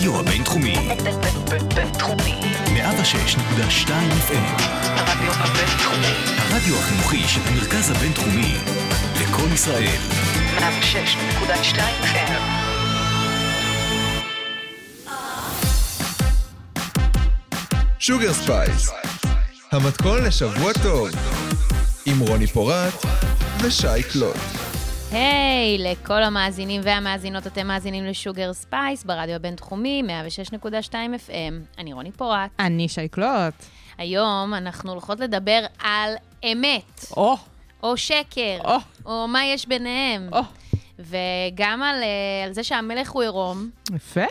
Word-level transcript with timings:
הרדיו 0.00 0.20
הבינתחומי. 0.20 0.74
בינתחומי. 1.74 2.40
106.2 2.66 3.88
FM. 4.28 4.62
הרדיו 4.84 5.32
הבינתחומי. 5.32 6.14
הרדיו 6.38 6.76
החינוכי 6.78 7.28
של 7.28 7.40
המרכז 7.46 7.90
הבינתחומי. 7.90 8.54
לקום 9.20 9.52
ישראל. 9.54 9.98
106.2 10.58 11.78
FM. 12.02 12.32
Sugar 17.98 18.32
Spice, 18.32 18.90
המתכון 19.72 20.24
לשבוע 20.24 20.72
טוב, 20.82 21.08
עם 22.06 22.18
רוני 22.20 22.46
פורט 22.46 23.04
ושי 23.62 24.02
קלוט. 24.12 24.59
היי, 25.12 25.76
hey, 25.76 25.80
לכל 25.80 26.22
המאזינים 26.22 26.80
והמאזינות, 26.84 27.46
אתם 27.46 27.66
מאזינים 27.66 28.04
ל 28.04 28.12
Sugar 28.12 28.52
Spice 28.52 29.04
ברדיו 29.04 29.34
הבינתחומי, 29.34 30.02
106.2 30.62 30.92
FM. 30.92 31.78
אני 31.78 31.92
רוני 31.92 32.12
פורט. 32.12 32.50
אני 32.58 32.88
שי 32.88 33.13
קלוט. 33.13 33.54
היום 33.98 34.54
אנחנו 34.54 34.90
הולכות 34.90 35.20
לדבר 35.20 35.66
על 35.78 36.14
אמת, 36.52 37.04
או, 37.16 37.36
או 37.82 37.96
שקר, 37.96 38.58
או. 38.64 38.76
או 39.06 39.28
מה 39.28 39.44
יש 39.44 39.66
ביניהם. 39.66 40.28
או. 40.32 40.40
וגם 40.98 41.82
על, 41.82 42.02
אה, 42.02 42.44
על 42.46 42.52
זה 42.52 42.64
שהמלך 42.64 43.10
הוא 43.10 43.22
עירום, 43.22 43.70
יפה. 43.94 44.26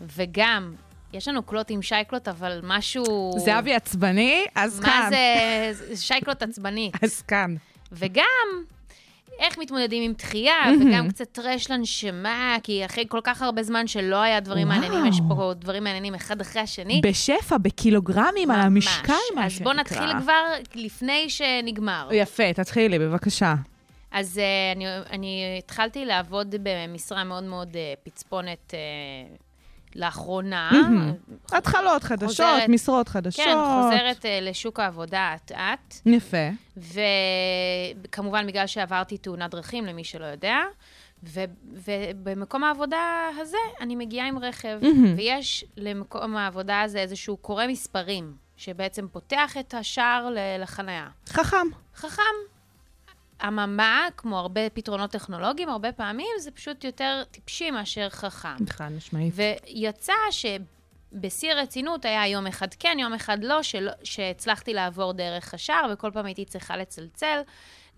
וגם, 0.00 0.74
יש 1.12 1.28
לנו 1.28 1.42
קלוט 1.42 1.70
עם 1.70 1.82
שי 1.82 1.99
קלוט, 1.99 2.28
אבל 2.28 2.60
משהו... 2.62 3.32
זהבי 3.38 3.74
עצבני, 3.74 4.44
אז 4.54 4.80
מה 4.80 4.86
כאן. 4.86 5.10
זה 5.10 5.94
זה 5.94 6.02
שייקלוט 6.02 6.42
עצבני. 6.42 6.90
אז 7.02 7.22
כאן. 7.22 7.54
וגם, 7.92 8.64
איך 9.40 9.58
מתמודדים 9.58 10.02
עם 10.02 10.12
דחייה, 10.12 10.54
וגם 10.80 11.08
קצת 11.08 11.32
טרש 11.32 11.70
לנשמה, 11.70 12.56
כי 12.62 12.84
אחרי 12.86 13.04
כל 13.08 13.20
כך 13.24 13.42
הרבה 13.42 13.62
זמן 13.62 13.86
שלא 13.86 14.16
היה 14.16 14.40
דברים. 14.40 14.68
מעניינים, 14.68 15.06
יש 15.06 15.20
פה 15.28 15.52
דברים 15.54 15.84
מעניינים 15.84 16.14
אחד 16.14 16.40
אחרי 16.40 16.62
השני. 16.62 17.00
בשפע, 17.04 17.58
בקילוגרמים, 17.58 18.50
על. 18.50 18.60
המשקל, 18.60 19.12
מה 19.34 19.46
אז 19.46 19.58
בואו 19.58 19.74
שנקרא. 19.74 20.00
נתחיל 20.04 20.20
כבר 20.22 20.42
לפני 20.74 21.30
שנגמר. 21.30 22.08
יפה, 22.12 22.52
תתחילי, 22.52 22.98
בבקשה. 22.98 23.54
אז 24.10 24.36
uh, 24.36 24.76
אני, 24.76 24.84
אני 25.10 25.56
התחלתי 25.58 26.04
לעבוד 26.04 26.54
במשרה 26.62 27.24
מאוד 27.24 27.44
מאוד 27.44 27.68
uh, 27.72 27.76
פצפונת 28.02 28.74
uh, 28.74 28.74
לאחרונה. 29.96 30.70
התחלות 31.52 32.04
חדשות, 32.04 32.46
משרות 32.68 33.08
חדשות. 33.08 33.44
כן, 33.44 33.54
חוזרת 33.54 34.24
uh, 34.24 34.28
לשוק 34.42 34.80
העבודה 34.80 35.32
אט-אט. 35.34 35.94
יפה. 36.06 36.48
וכמובן, 36.76 38.46
בגלל 38.46 38.66
שעברתי 38.66 39.18
תאונת 39.18 39.50
דרכים, 39.50 39.86
למי 39.86 40.04
שלא 40.04 40.24
יודע, 40.24 40.56
ו- 41.24 41.44
ובמקום 41.64 42.64
העבודה 42.64 43.28
הזה 43.40 43.56
אני 43.80 43.96
מגיעה 43.96 44.28
עם 44.28 44.38
רכב. 44.38 44.78
ויש 45.16 45.64
למקום 45.76 46.36
העבודה 46.36 46.80
הזה 46.80 46.98
איזשהו 46.98 47.36
קורא 47.36 47.66
מספרים, 47.66 48.32
שבעצם 48.56 49.06
פותח 49.12 49.56
את 49.60 49.74
השער 49.74 50.28
לחניה. 50.58 51.08
חכם. 51.28 51.66
חכם. 51.96 52.22
אממה, 53.48 54.08
כמו 54.16 54.38
הרבה 54.38 54.70
פתרונות 54.70 55.10
טכנולוגיים, 55.10 55.68
הרבה 55.68 55.92
פעמים 55.92 56.28
זה 56.38 56.50
פשוט 56.50 56.84
יותר 56.84 57.22
טיפשי 57.30 57.70
מאשר 57.70 58.08
חכם. 58.08 58.66
חד 58.68 58.92
משמעית. 58.96 59.34
ויצא 59.36 60.12
שבשיא 60.30 61.52
הרצינות 61.52 62.04
היה 62.04 62.26
יום 62.26 62.46
אחד 62.46 62.74
כן, 62.74 62.96
יום 63.00 63.12
אחד 63.14 63.44
לא, 63.44 63.62
שלא 63.62 63.92
שהצלחתי 64.02 64.74
לעבור 64.74 65.12
דרך 65.12 65.54
השער, 65.54 65.90
וכל 65.92 66.10
פעם 66.14 66.26
הייתי 66.26 66.44
צריכה 66.44 66.76
לצלצל 66.76 67.40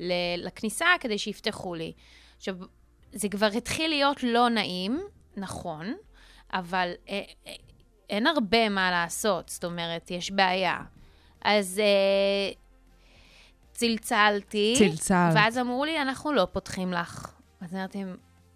ל- 0.00 0.46
לכניסה 0.46 0.86
כדי 1.00 1.18
שיפתחו 1.18 1.74
לי. 1.74 1.92
עכשיו, 2.36 2.56
זה 3.12 3.28
כבר 3.28 3.46
התחיל 3.56 3.90
להיות 3.90 4.22
לא 4.22 4.48
נעים, 4.48 5.00
נכון, 5.36 5.94
אבל 6.52 6.92
אה, 7.08 7.22
אה, 7.46 7.52
אין 8.10 8.26
הרבה 8.26 8.68
מה 8.68 8.90
לעשות, 8.90 9.48
זאת 9.48 9.64
אומרת, 9.64 10.10
יש 10.10 10.31
בעיה. 10.31 10.78
אז 11.44 11.81
אה, 11.84 12.52
צלצלתי, 13.72 14.75
צלצלת. 14.78 15.33
ואז 15.34 15.59
אמרו 15.59 15.84
לי, 15.84 16.03
אנחנו 16.03 16.33
לא 16.33 16.47
פותחים 16.53 16.93
לך. 16.93 17.33
אז 17.60 17.75
אמרתי, 17.75 18.05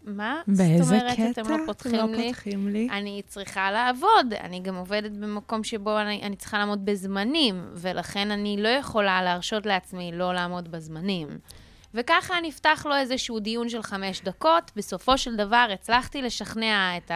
מה? 0.02 0.40
באיזה 0.46 0.82
זאת 0.84 0.92
אומרת, 0.92 1.12
קטע? 1.16 1.30
אתם 1.30 1.50
לא 1.50 1.56
פותחים 1.66 2.14
לי? 2.14 2.32
פותחים 2.32 2.68
לי. 2.68 2.88
אני 2.90 3.22
צריכה 3.26 3.70
לעבוד, 3.70 4.34
אני 4.40 4.60
גם 4.60 4.74
עובדת 4.76 5.10
במקום 5.10 5.64
שבו 5.64 6.00
אני, 6.00 6.22
אני 6.22 6.36
צריכה 6.36 6.58
לעמוד 6.58 6.84
בזמנים, 6.84 7.64
ולכן 7.74 8.30
אני 8.30 8.56
לא 8.62 8.68
יכולה 8.68 9.22
להרשות 9.22 9.66
לעצמי 9.66 10.10
לא 10.12 10.34
לעמוד 10.34 10.70
בזמנים. 10.70 11.28
וככה 11.94 12.34
נפתח 12.42 12.86
לו 12.88 12.96
איזשהו 12.96 13.40
דיון 13.40 13.68
של 13.68 13.82
חמש 13.82 14.20
דקות. 14.20 14.70
בסופו 14.76 15.18
של 15.18 15.36
דבר 15.36 15.66
הצלחתי 15.74 16.22
לשכנע 16.22 16.96
את 16.96 17.10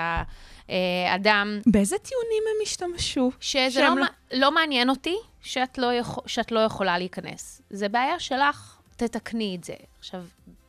האדם 0.69 1.61
באיזה 1.67 1.97
טיעונים 1.99 2.43
הם 2.47 2.63
השתמשו? 2.63 3.31
שזה 3.41 3.81
לא, 3.81 3.89
לא- 3.89 3.97
לא... 4.01 4.07
לא 4.33 4.53
מעניין 4.53 4.91
אותי 4.91 5.17
שאת 5.43 5.79
לא, 5.79 5.95
יכול, 5.95 6.23
שאת 6.27 6.53
לא 6.53 6.61
יכולה 6.61 6.99
להיכנס. 6.99 7.63
זה 7.71 7.89
בעיה 7.89 8.19
שלך, 8.19 8.77
תתקני 8.97 9.57
את 9.59 9.65
זה. 9.65 9.75
עכשיו, 9.99 10.25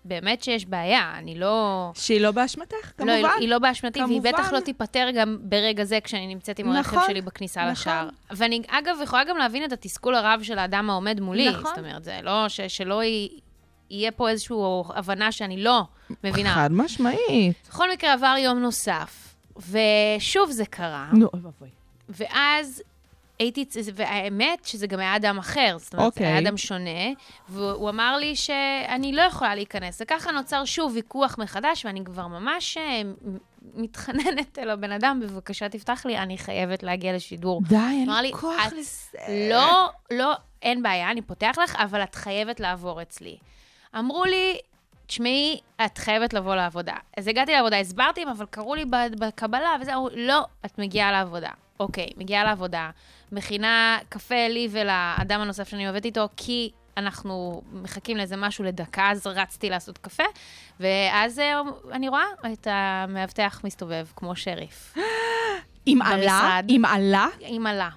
באמת 0.06 0.44
שיש 0.44 0.66
בעיה, 0.66 1.14
אני 1.18 1.36
לא... 1.40 1.92
שהיא 1.96 2.22
לא 2.22 2.32
באשמתך, 2.32 2.92
כמובן. 2.98 3.12
לא, 3.22 3.28
היא- 3.28 3.40
היא 3.40 3.50
לא 3.50 3.60
באשמתי, 3.60 4.00
והיא 4.04 4.10
כמובן. 4.22 4.32
בטח 4.32 4.54
לא 4.54 4.60
תיפתר 4.60 5.08
גם 5.16 5.38
ברגע 5.42 5.84
זה 5.84 6.00
כשאני 6.04 6.28
נמצאת 6.28 6.60
עם 6.60 6.72
הרכב 6.72 6.96
נכון, 6.98 7.10
שלי 7.10 7.22
בכניסה 7.22 7.60
נכון. 7.62 7.72
לשער. 7.72 8.10
ואני, 8.32 8.62
אגב, 8.68 8.96
יכולה 9.04 9.24
גם 9.24 9.38
להבין 9.38 9.64
את 9.64 9.72
התסכול 9.72 10.16
הרב 10.16 10.40
של 10.44 10.60
האדם 10.60 10.90
העומד 10.90 11.20
מולי. 11.20 11.50
נכון. 11.50 11.64
זאת 11.66 11.78
אומרת, 11.78 12.04
זה 12.04 12.20
לא, 12.24 12.46
ש, 12.50 12.62
שלא 12.62 13.04
י- 13.04 13.40
יהיה 13.90 14.12
פה 14.12 14.30
איזושהי 14.30 14.56
הבנה 14.96 15.32
שאני 15.32 15.64
לא 15.64 15.82
מבינה. 16.24 16.54
חד 16.54 16.72
משמעית. 16.72 17.68
בכל 17.70 17.92
מקרה, 17.92 18.14
עבר 18.14 18.36
יום 18.40 18.60
נוסף, 18.60 19.36
ושוב 19.70 20.52
זה 20.52 20.66
קרה, 20.66 21.10
נו, 21.14 21.28
אוי 21.34 21.42
ואבוי. 21.44 21.70
ואז 22.10 22.84
הייתי, 23.42 23.66
והאמת 23.96 24.66
שזה 24.66 24.88
גם 24.88 25.00
היה 25.00 25.16
אדם 25.16 25.38
אחר, 25.38 25.76
זאת 25.80 25.94
אומרת, 25.94 26.06
אוקיי. 26.06 26.28
היה 26.28 26.40
אדם 26.40 26.58
שונה, 26.58 27.10
והוא 27.50 27.90
אמר 27.90 28.18
לי 28.18 28.36
שאני 28.36 29.14
לא 29.14 29.22
יכולה 29.22 29.56
להיכנס. 29.56 30.02
וככה 30.02 30.32
נוצר 30.32 30.66
שוב 30.66 30.92
ויכוח 30.96 31.36
מחדש, 31.38 31.86
ואני 31.86 32.04
כבר 32.06 32.28
ממש 32.28 32.78
אה, 32.78 33.02
מתחננת 33.74 34.60
אל 34.60 34.70
הבן 34.70 34.92
אדם, 34.92 35.20
בבקשה 35.24 35.70
תפתח 35.70 36.06
לי, 36.06 36.18
אני 36.18 36.38
חייבת 36.38 36.84
להגיע 36.84 37.14
לשידור. 37.14 37.62
די, 37.68 37.76
אין 37.76 38.10
לי 38.10 38.32
כוח 38.32 38.68
"את 38.68 38.74
לזה. 38.74 39.18
לא, 39.50 39.90
לא, 40.12 40.34
אין 40.62 40.84
בעיה, 40.84 41.12
אני 41.12 41.22
פותח 41.22 41.56
לך, 41.64 41.76
אבל 41.76 42.04
את 42.04 42.16
חייבת 42.16 42.60
לעבור 42.60 43.02
אצלי. 43.02 43.38
אמרו 44.00 44.26
לי, 44.26 44.58
תשמעי, 45.08 45.60
את 45.86 45.98
חייבת 45.98 46.34
לבוא 46.34 46.56
לעבודה. 46.56 46.96
אז 47.18 47.28
הגעתי 47.28 47.52
לעבודה, 47.52 47.80
הסברתי, 47.80 48.24
אבל 48.38 48.46
קראו 48.46 48.76
לי 48.76 48.86
בקבלה, 49.20 49.76
וזה, 49.82 49.94
אמרו, 49.94 50.10
לא, 50.16 50.46
את 50.66 50.80
מגיעה 50.80 51.12
לעבודה. 51.12 51.50
אוקיי, 51.80 52.08
מגיעה 52.18 52.44
לעבודה, 52.44 52.90
מכינה 53.32 53.98
קפה 54.10 54.48
לי 54.50 54.68
ולאדם 54.72 55.42
הנוסף 55.42 55.70
שאני 55.70 55.88
עובדת 55.88 56.06
איתו, 56.06 56.28
כי 56.38 56.72
אנחנו 56.98 57.62
מחכים 57.74 58.18
לאיזה 58.18 58.36
משהו 58.38 58.64
לדקה, 58.64 59.12
אז 59.12 59.28
רצתי 59.28 59.70
לעשות 59.70 59.98
קפה, 59.98 60.24
ואז 60.80 61.40
אה, 61.40 61.62
אני 61.92 62.10
רואה 62.10 62.24
את 62.54 62.68
המאבטח 62.72 63.62
מסתובב 63.64 64.06
כמו 64.16 64.36
שריף. 64.36 64.94
עם 65.86 66.02
עלה? 66.02 66.60
עם 66.68 66.86
עלה? 66.86 67.28
עם 67.40 67.68
עלה. 67.68 67.90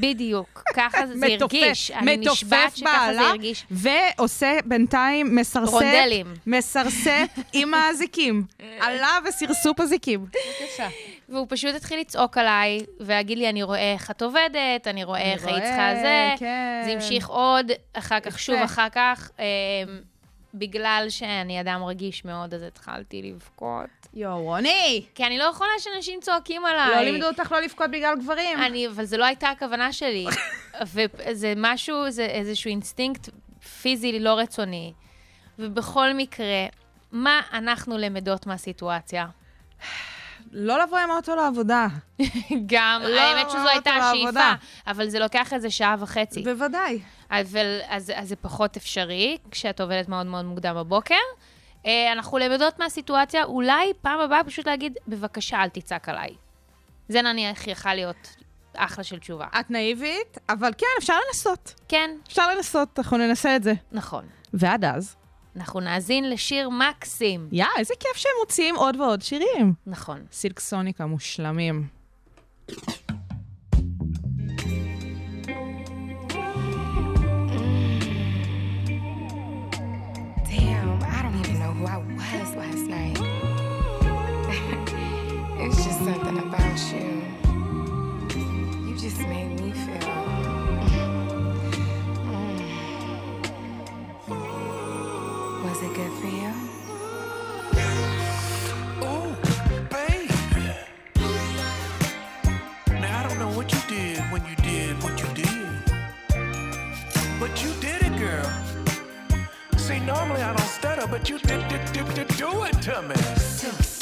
בדיוק. 0.00 0.62
ככה 0.74 1.06
זה 1.06 1.14
מתופף- 1.14 1.54
הרגיש. 1.54 1.90
אני 1.90 2.16
נשבעת 2.16 2.76
שככה 2.76 2.90
זה 2.90 3.06
בעלה, 3.16 3.28
הרגיש. 3.30 3.66
ועושה 3.70 4.58
בינתיים 4.64 5.36
מסרסט. 5.36 5.72
רונדלים. 5.72 6.34
מסרסט 6.46 7.10
עם 7.52 7.74
האזיקים. 7.74 8.44
עלה 8.80 9.18
וסרסופ 9.28 9.80
הזיקים. 9.80 10.20
בבקשה. 10.20 10.88
והוא 11.28 11.46
פשוט 11.48 11.74
התחיל 11.74 12.00
לצעוק 12.00 12.38
עליי, 12.38 12.80
ולהגיד 13.00 13.38
לי, 13.38 13.48
אני 13.48 13.62
רואה 13.62 13.92
איך 13.92 14.10
את 14.10 14.22
עובדת, 14.22 14.86
אני 14.86 15.04
רואה 15.04 15.32
איך 15.32 15.46
היית 15.46 15.62
צריכה 15.62 15.94
זה. 15.94 16.34
כן. 16.38 16.82
זה 16.84 16.92
המשיך 16.92 17.28
עוד, 17.28 17.70
אחר 17.92 18.20
כך. 18.20 18.38
שוב 18.38 18.56
אחר 18.56 18.88
כך. 18.92 19.30
אה, 19.38 19.44
בגלל 20.58 21.06
שאני 21.08 21.60
אדם 21.60 21.84
רגיש 21.84 22.24
מאוד, 22.24 22.54
אז 22.54 22.62
התחלתי 22.62 23.22
לבכות. 23.22 23.90
יואו, 24.14 24.42
רוני! 24.42 25.04
כי 25.14 25.26
אני 25.26 25.38
לא 25.38 25.44
יכולה 25.44 25.70
שאנשים 25.78 26.20
צועקים 26.20 26.64
עליי. 26.64 26.96
לא 26.96 27.10
לימדו 27.10 27.26
אותך 27.26 27.52
לא 27.52 27.60
לבכות 27.60 27.90
בגלל 27.90 28.14
גברים. 28.22 28.58
אני, 28.58 28.86
אבל 28.86 29.04
זו 29.04 29.16
לא 29.16 29.24
הייתה 29.24 29.48
הכוונה 29.48 29.92
שלי. 29.92 30.26
וזה 30.94 31.52
משהו, 31.56 32.10
זה 32.10 32.26
איזשהו 32.26 32.68
אינסטינקט 32.68 33.28
פיזי 33.82 34.18
לא 34.18 34.38
רצוני. 34.38 34.92
ובכל 35.58 36.14
מקרה, 36.14 36.66
מה 37.12 37.40
אנחנו 37.52 37.98
לומדות 37.98 38.46
מהסיטואציה? 38.46 39.26
לא 40.52 40.82
לבוא 40.82 40.98
עם 40.98 41.10
האוטו 41.10 41.36
לעבודה. 41.36 41.86
גם, 42.66 43.02
לא, 43.04 43.20
האמת 43.20 43.50
שזו 43.50 43.68
הייתה 43.68 43.90
השאיפה. 43.90 44.52
אבל 44.86 45.08
זה 45.08 45.18
לוקח 45.18 45.52
איזה 45.52 45.70
שעה 45.70 45.96
וחצי. 45.98 46.42
בוודאי. 46.42 47.00
אבל, 47.30 47.80
אז, 47.88 48.12
אז 48.14 48.28
זה 48.28 48.36
פחות 48.36 48.76
אפשרי, 48.76 49.38
כשאת 49.50 49.80
עובדת 49.80 50.08
מאוד 50.08 50.26
מאוד 50.26 50.44
מוקדם 50.44 50.74
בבוקר. 50.76 51.14
אה, 51.86 52.12
אנחנו 52.12 52.38
לומדות 52.38 52.78
מהסיטואציה, 52.78 53.44
אולי 53.44 53.92
פעם 54.02 54.20
הבאה 54.20 54.44
פשוט 54.44 54.66
להגיד, 54.66 54.98
בבקשה, 55.08 55.62
אל 55.62 55.68
תצעק 55.68 56.08
עליי. 56.08 56.34
זה 57.08 57.22
נניח 57.22 57.66
יכול 57.66 57.94
להיות 57.94 58.36
אחלה 58.76 59.04
של 59.04 59.18
תשובה. 59.18 59.46
את 59.60 59.70
נאיבית, 59.70 60.38
אבל 60.48 60.70
כן, 60.78 60.86
אפשר 60.98 61.14
לנסות. 61.28 61.74
כן, 61.88 62.10
אפשר 62.28 62.54
לנסות, 62.54 62.98
אנחנו 62.98 63.16
ננסה 63.16 63.56
את 63.56 63.62
זה. 63.62 63.72
נכון. 63.92 64.24
ועד 64.54 64.84
אז, 64.84 65.16
אנחנו 65.56 65.80
נאזין 65.80 66.30
לשיר 66.30 66.70
מקסים. 66.70 67.48
יא, 67.52 67.64
איזה 67.78 67.94
כיף 68.00 68.16
שהם 68.16 68.32
מוציאים 68.40 68.76
עוד 68.76 69.00
ועוד 69.00 69.22
שירים. 69.22 69.74
נכון. 69.86 70.24
סילק 70.32 70.60
סוניקה 70.60 71.06
מושלמים. 71.06 71.86
it's 85.62 85.78
just 85.84 86.00
something 86.06 86.38
about 86.46 86.78
you. 86.92 87.08
You 88.86 88.94
just 89.04 89.20
made 89.32 89.52
me 89.60 89.70
feel. 89.84 90.35
me 110.36 110.42
I 110.42 110.52
don't 110.54 110.66
stutter, 110.66 111.06
but 111.06 111.28
you 111.28 111.38
did, 111.38 111.66
did, 111.68 111.92
did, 111.92 112.14
did 112.14 112.28
do 112.36 112.64
it 112.64 112.82
to 112.82 113.02
me. 113.02 113.95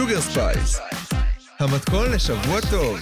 Sugar 0.00 0.20
Spice, 0.20 0.80
המתכון 1.58 2.12
לשבוע 2.12 2.60
טוב. 2.70 2.98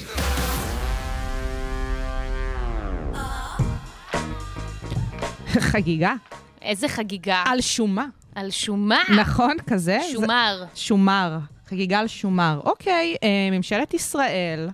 חגיגה. 5.47 6.15
איזה 6.63 6.89
חגיגה? 6.89 7.43
על 7.47 7.61
שומה. 7.61 8.07
על 8.35 8.51
שומה. 8.51 9.03
נכון, 9.17 9.57
כזה? 9.67 9.99
שומר. 10.13 10.57
זה... 10.59 10.81
שומר. 10.81 11.39
חגיגה 11.69 11.99
על 11.99 12.07
שומר. 12.07 12.61
אוקיי, 12.65 13.17
אה, 13.23 13.29
ממשלת 13.53 13.95
ישראל 13.95 14.69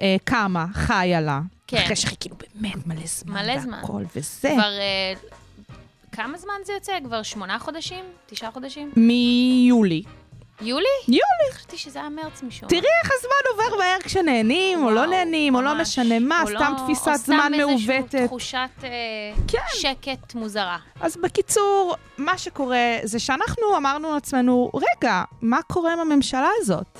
אה, 0.00 0.16
קמה, 0.24 0.66
חיה 0.72 1.20
לה. 1.20 1.40
כן. 1.66 1.82
אחרי 1.84 1.96
שחיכינו 1.96 2.34
באמת 2.54 2.86
מלא 2.86 3.06
זמן. 3.06 3.32
מלא 3.32 3.60
זמן. 3.60 3.78
והכל 3.80 4.02
וזה. 4.16 4.50
כבר... 4.54 4.72
אה, 4.78 5.12
כמה 6.12 6.38
זמן 6.38 6.54
זה 6.64 6.72
יוצא? 6.72 6.92
כבר 7.04 7.22
שמונה 7.22 7.58
חודשים? 7.58 8.04
תשעה 8.26 8.50
חודשים? 8.50 8.92
מיולי. 8.96 10.02
יולי? 10.62 10.86
יולי. 11.08 11.52
חשבתי 11.52 11.78
שזה 11.78 11.98
היה 12.00 12.08
מרץ 12.08 12.42
משום. 12.42 12.68
תראי 12.68 12.88
איך 13.04 13.12
הזמן 13.18 13.50
עובר 13.50 13.78
מהר 13.78 13.98
כשנהנים, 14.04 14.78
וואו, 14.78 14.90
או 14.90 14.94
לא 14.94 15.06
נהנים, 15.06 15.52
ממש. 15.52 15.60
או 15.60 15.64
לא 15.64 15.82
משנה 15.82 16.18
מה, 16.18 16.42
סתם 16.46 16.72
לא, 16.78 16.84
תפיסת 16.84 17.12
זמן 17.24 17.52
מעוותת. 17.56 17.64
או 17.70 17.78
סתם 17.78 17.92
איזושהי 17.92 18.26
תחושת 18.26 18.68
אה, 18.84 18.88
כן. 19.48 19.58
שקט 19.74 20.34
מוזרה. 20.34 20.78
אז 21.00 21.16
בקיצור, 21.16 21.96
מה 22.18 22.38
שקורה 22.38 22.96
זה 23.02 23.18
שאנחנו 23.18 23.76
אמרנו 23.76 24.14
לעצמנו, 24.14 24.70
רגע, 24.74 25.22
מה 25.42 25.62
קורה 25.62 25.92
עם 25.92 25.98
הממשלה 25.98 26.48
הזאת? 26.60 26.98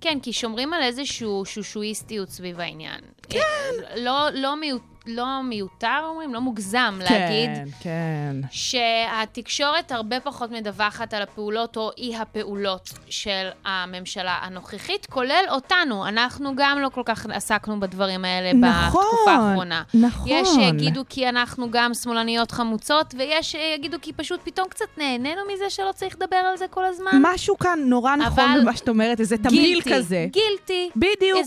כן, 0.00 0.18
כי 0.22 0.32
שומרים 0.32 0.72
על 0.72 0.82
איזשהו 0.82 1.44
שושואיסטיות 1.44 2.30
סביב 2.30 2.60
העניין. 2.60 3.00
כן. 3.28 3.38
אה, 3.38 3.96
לא, 3.96 4.28
לא 4.32 4.56
מיות... 4.56 4.82
לא 5.06 5.42
מיותר, 5.42 6.00
אומרים, 6.08 6.34
לא 6.34 6.40
מוגזם 6.40 6.98
להגיד, 7.02 7.50
כן, 7.54 7.64
כן. 7.80 8.36
שהתקשורת 8.50 9.92
הרבה 9.92 10.20
פחות 10.20 10.50
מדווחת 10.50 11.14
על 11.14 11.22
הפעולות 11.22 11.76
או 11.76 11.90
אי 11.98 12.16
הפעולות 12.16 12.92
של 13.08 13.48
הממשלה 13.64 14.38
הנוכחית, 14.42 15.06
כולל 15.06 15.44
אותנו. 15.50 16.08
אנחנו 16.08 16.52
גם 16.56 16.78
לא 16.80 16.88
כל 16.88 17.02
כך 17.04 17.26
עסקנו 17.32 17.80
בדברים 17.80 18.24
האלה 18.24 18.52
נכון, 18.52 19.04
בתקופה 19.04 19.30
האחרונה. 19.30 19.82
נכון. 19.94 20.28
יש 20.30 20.48
שיגידו 20.48 21.02
כי 21.08 21.28
אנחנו 21.28 21.70
גם 21.70 21.94
שמאלניות 21.94 22.50
חמוצות, 22.50 23.14
ויש 23.18 23.52
שיגידו 23.52 23.96
כי 24.02 24.12
פשוט 24.12 24.40
פתאום 24.44 24.68
קצת 24.68 24.86
נהנינו 24.98 25.40
מזה 25.52 25.70
שלא 25.70 25.92
צריך 25.94 26.14
לדבר 26.16 26.36
על 26.36 26.56
זה 26.56 26.68
כל 26.70 26.84
הזמן. 26.84 27.10
משהו 27.20 27.58
כאן 27.58 27.78
נורא 27.86 28.16
נכון 28.16 28.60
במה 28.60 28.76
שאת 28.76 28.88
אומרת, 28.88 29.20
איזה 29.20 29.36
תמליל 29.38 29.80
כזה. 29.94 30.26
גילטי. 30.30 30.90
בדיוק. 30.96 31.46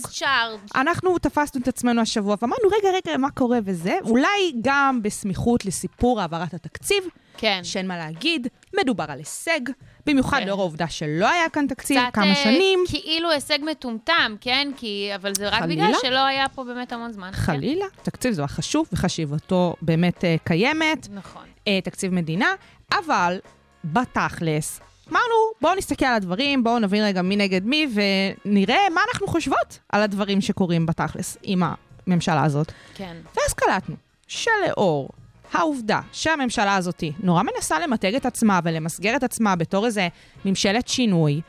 אנחנו 0.76 1.18
תפסנו 1.18 1.62
את 1.62 1.68
עצמנו 1.68 2.02
השבוע 2.02 2.36
ואמרנו, 2.42 2.70
רגע, 2.78 2.90
רגע, 2.90 3.18
מה 3.18 3.30
קורה 3.32 3.47
וזה? 3.66 3.98
אולי 4.04 4.54
גם 4.62 5.00
בסמיכות 5.02 5.66
לסיפור 5.66 6.22
העברת 6.22 6.54
התקציב, 6.54 7.04
כן. 7.38 7.60
שאין 7.64 7.88
מה 7.88 7.98
להגיד, 7.98 8.48
מדובר 8.80 9.06
על 9.08 9.18
הישג, 9.18 9.60
במיוחד 10.06 10.40
כן. 10.40 10.48
לאור 10.48 10.62
העובדה 10.62 10.88
שלא 10.88 11.30
היה 11.30 11.50
כאן 11.50 11.68
תקציב 11.68 11.98
קצת, 12.02 12.14
כמה 12.14 12.30
אה, 12.30 12.36
שנים. 12.36 12.80
כאילו 12.88 13.32
הישג 13.32 13.60
מטומטם, 13.72 14.36
כן? 14.42 14.72
כי, 14.78 15.10
אבל 15.16 15.34
זה 15.36 15.48
רק 15.48 15.62
חלילה? 15.62 15.88
בגלל 15.88 16.00
שלא 16.02 16.26
היה 16.26 16.50
פה 16.50 16.64
באמת 16.64 16.94
המון 16.94 17.12
זמן. 17.12 17.32
כן? 17.32 17.38
חלילה, 17.38 17.86
תקציב 18.04 18.32
זה 18.32 18.38
דבר 18.38 18.48
חשוב 18.48 18.88
וחשיבתו 18.94 19.76
באמת 19.82 20.26
אה, 20.26 20.36
קיימת, 20.44 21.08
נכון. 21.14 21.46
אה, 21.68 21.80
תקציב 21.84 22.14
מדינה, 22.14 22.54
אבל 22.94 23.40
בתכלס, 23.84 24.80
אמרנו, 25.12 25.36
בואו 25.62 25.76
נסתכל 25.76 26.06
על 26.06 26.16
הדברים, 26.16 26.64
בואו 26.64 26.80
נבין 26.80 27.04
רגע 27.04 27.22
מי 27.22 27.36
נגד 27.36 27.66
מי 27.66 27.88
ונראה 28.46 28.90
מה 28.94 29.02
אנחנו 29.10 29.28
חושבות 29.28 29.80
על 29.90 30.02
הדברים 30.02 30.42
שקורים 30.42 30.86
בתכלס 30.86 31.38
עם 31.44 31.64
הממשלה 32.08 32.44
הזאת. 32.44 32.72
כן. 32.94 33.18
ואז 33.36 33.54
קלטנו 33.54 33.96
שלאור 34.28 35.10
העובדה 35.54 36.00
שהממשלה 36.12 36.76
הזאת 36.76 37.04
נורא 37.20 37.44
מנסה 37.44 37.80
למתג 37.80 38.16
את 38.16 38.26
עצמה 38.26 38.60
ולמסגר 38.64 39.16
את 39.16 39.24
עצמה 39.24 39.56
בתור 39.56 39.86
איזה 39.86 40.08
ממשלת 40.46 40.88
שינוי, 40.88 41.42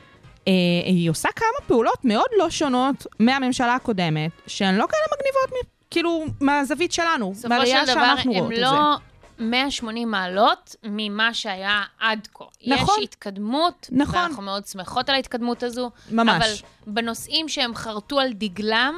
אה, 0.47 0.53
היא 0.85 1.09
עושה 1.09 1.29
כמה 1.35 1.67
פעולות 1.67 2.05
מאוד 2.05 2.27
לא 2.37 2.49
שונות 2.49 3.07
מהממשלה 3.19 3.75
הקודמת, 3.75 4.31
שהן 4.47 4.75
לא 4.75 4.85
כאלה 4.89 5.01
מגניבות, 5.13 5.65
כאילו, 5.89 6.25
מהזווית 6.39 6.91
שלנו, 6.91 7.31
בסופו 7.31 7.49
מהראייה 7.49 7.85
של 7.85 7.91
דבר, 7.91 8.05
שאנחנו 8.05 8.31
הם 8.31 8.37
רואות 8.37 8.51
את 8.51 8.57
זה. 8.57 8.61
לא 8.61 8.95
180 9.39 10.11
מעלות 10.11 10.75
ממה 10.83 11.33
שהיה 11.33 11.83
עד 11.99 12.27
כה. 12.33 12.43
נכון. 12.67 12.95
יש 12.99 13.03
התקדמות, 13.03 13.89
נכון. 13.91 14.19
ואנחנו 14.19 14.43
מאוד 14.43 14.67
שמחות 14.67 15.09
על 15.09 15.15
ההתקדמות 15.15 15.63
הזו. 15.63 15.91
ממש. 16.11 16.43
אבל 16.43 16.53
בנושאים 16.93 17.49
שהם 17.49 17.75
חרטו 17.75 18.19
על 18.19 18.33
דגלם, 18.33 18.95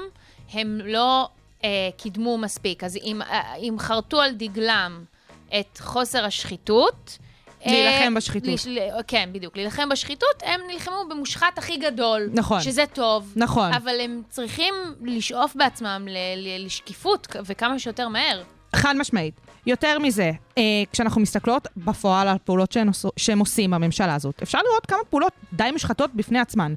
הם 0.53 0.79
לא 0.83 1.29
אה, 1.63 1.69
קידמו 1.97 2.37
מספיק. 2.37 2.83
אז 2.83 2.97
אם, 2.97 3.21
אה, 3.21 3.55
אם 3.55 3.75
חרטו 3.79 4.21
על 4.21 4.31
דגלם 4.31 5.03
את 5.59 5.77
חוסר 5.79 6.25
השחיתות... 6.25 7.17
אה, 7.65 7.71
להילחם 7.71 8.13
בשחיתות. 8.13 8.49
לש- 8.53 8.67
כן, 9.07 9.29
בדיוק. 9.33 9.57
להילחם 9.57 9.89
בשחיתות, 9.89 10.43
הם 10.43 10.61
נלחמו 10.67 10.95
במושחת 11.09 11.57
הכי 11.57 11.77
גדול. 11.77 12.29
נכון. 12.33 12.61
שזה 12.61 12.83
טוב. 12.93 13.33
נכון. 13.35 13.73
אבל 13.73 13.99
הם 14.01 14.21
צריכים 14.29 14.73
לשאוף 15.01 15.55
בעצמם 15.55 16.07
ל- 16.09 16.65
לשקיפות, 16.65 17.27
וכמה 17.45 17.79
שיותר 17.79 18.07
מהר. 18.07 18.43
חד 18.75 18.95
משמעית. 18.97 19.33
יותר 19.65 19.99
מזה, 19.99 20.31
אה, 20.57 20.63
כשאנחנו 20.93 21.21
מסתכלות 21.21 21.67
בפועל 21.77 22.27
על 22.27 22.35
הפעולות 22.35 22.71
שהם, 22.71 22.89
שהם 23.17 23.39
עושים 23.39 23.71
בממשלה 23.71 24.15
הזאת, 24.15 24.41
אפשר 24.43 24.59
לראות 24.69 24.85
כמה 24.85 24.99
פעולות 25.09 25.33
די 25.53 25.69
מושחתות 25.73 26.09
בפני 26.15 26.39
עצמן. 26.39 26.73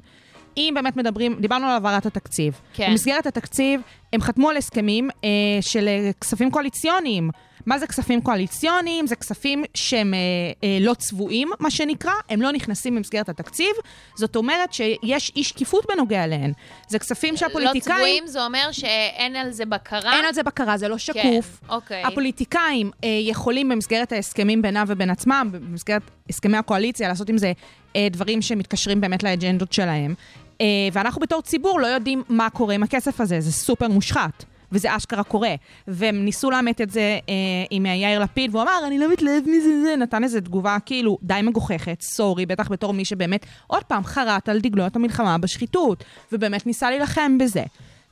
אם 0.57 0.71
באמת 0.75 0.97
מדברים, 0.97 1.35
דיברנו 1.39 1.65
על 1.65 1.71
העברת 1.71 2.05
התקציב. 2.05 2.59
כן. 2.73 2.87
במסגרת 2.91 3.25
התקציב, 3.25 3.81
הם 4.13 4.21
חתמו 4.21 4.49
על 4.49 4.57
הסכמים 4.57 5.09
אה, 5.23 5.29
של 5.61 5.87
אה, 5.87 6.11
כספים 6.21 6.51
קואליציוניים. 6.51 7.29
מה 7.65 7.79
זה 7.79 7.87
כספים 7.87 8.21
קואליציוניים? 8.21 9.07
זה 9.07 9.15
כספים 9.15 9.63
שהם 9.73 10.13
אה, 10.13 10.19
אה, 10.63 10.77
לא 10.81 10.93
צבועים, 10.93 11.49
מה 11.59 11.71
שנקרא, 11.71 12.11
הם 12.29 12.41
לא 12.41 12.51
נכנסים 12.51 12.95
במסגרת 12.95 13.29
התקציב. 13.29 13.71
זאת 14.15 14.35
אומרת 14.35 14.73
שיש 14.73 15.31
אי 15.35 15.43
שקיפות 15.43 15.85
בנוגע 15.89 16.23
אליהן. 16.23 16.53
זה 16.87 16.99
כספים 16.99 17.33
לא 17.33 17.39
שהפוליטיקאים... 17.39 17.97
צבועים, 17.97 18.27
זה 18.27 18.45
אומר 18.45 18.71
שאין 18.71 19.35
על 19.35 19.51
זה 19.51 19.65
בקרה? 19.65 20.15
אין 20.15 20.25
על 20.25 20.33
זה 20.33 20.43
בקרה, 20.43 20.77
זה 20.77 20.87
לא 20.87 20.97
שקוף. 20.97 21.59
כן, 21.61 21.69
אוקיי. 21.69 22.03
הפוליטיקאים 22.03 22.91
אה, 23.03 23.09
יכולים 23.21 23.69
במסגרת 23.69 24.11
ההסכמים 24.11 24.61
בינם 24.61 24.85
ובין 24.87 25.09
עצמם, 25.09 25.49
במסגרת 25.51 26.01
הסכמי 26.29 26.57
הקואליציה, 26.57 27.07
לעשות 27.07 27.29
עם 27.29 27.37
זה 27.37 27.53
אה, 27.95 28.07
דברים 28.11 28.41
שמתקשרים 28.41 29.01
באמת 29.01 29.23
לאג'נדות 29.23 29.73
שלהם. 29.73 30.13
אה, 30.61 30.65
ואנחנו 30.93 31.21
בתור 31.21 31.41
ציבור 31.41 31.79
לא 31.79 31.87
יודעים 31.87 32.23
מה 32.29 32.49
קורה 32.49 32.75
עם 32.75 32.83
הכסף 32.83 33.21
הזה, 33.21 33.41
זה 33.41 33.51
סופר 33.51 33.87
מושחת. 33.87 34.45
וזה 34.71 34.95
אשכרה 34.95 35.23
קורה. 35.23 35.55
והם 35.87 36.25
ניסו 36.25 36.51
לאמת 36.51 36.81
את 36.81 36.89
זה 36.89 37.19
אה, 37.29 37.33
עם 37.69 37.85
יאיר 37.85 38.19
לפיד, 38.19 38.51
והוא 38.51 38.63
אמר, 38.63 38.79
אני 38.87 38.99
לא 38.99 39.11
מתלהב 39.11 39.43
מזה, 39.47 39.81
זה, 39.81 39.95
נתן 39.95 40.23
איזו 40.23 40.39
תגובה 40.39 40.77
כאילו 40.85 41.17
די 41.21 41.39
מגוחכת, 41.43 42.01
סורי, 42.01 42.45
בטח 42.45 42.71
בתור 42.71 42.93
מי 42.93 43.05
שבאמת, 43.05 43.45
עוד 43.67 43.83
פעם, 43.83 44.03
חרט 44.03 44.49
על 44.49 44.59
דגלו 44.59 44.87
את 44.87 44.95
המלחמה 44.95 45.37
בשחיתות, 45.37 46.03
ובאמת 46.31 46.65
ניסה 46.65 46.89
להילחם 46.89 47.37
בזה. 47.37 47.63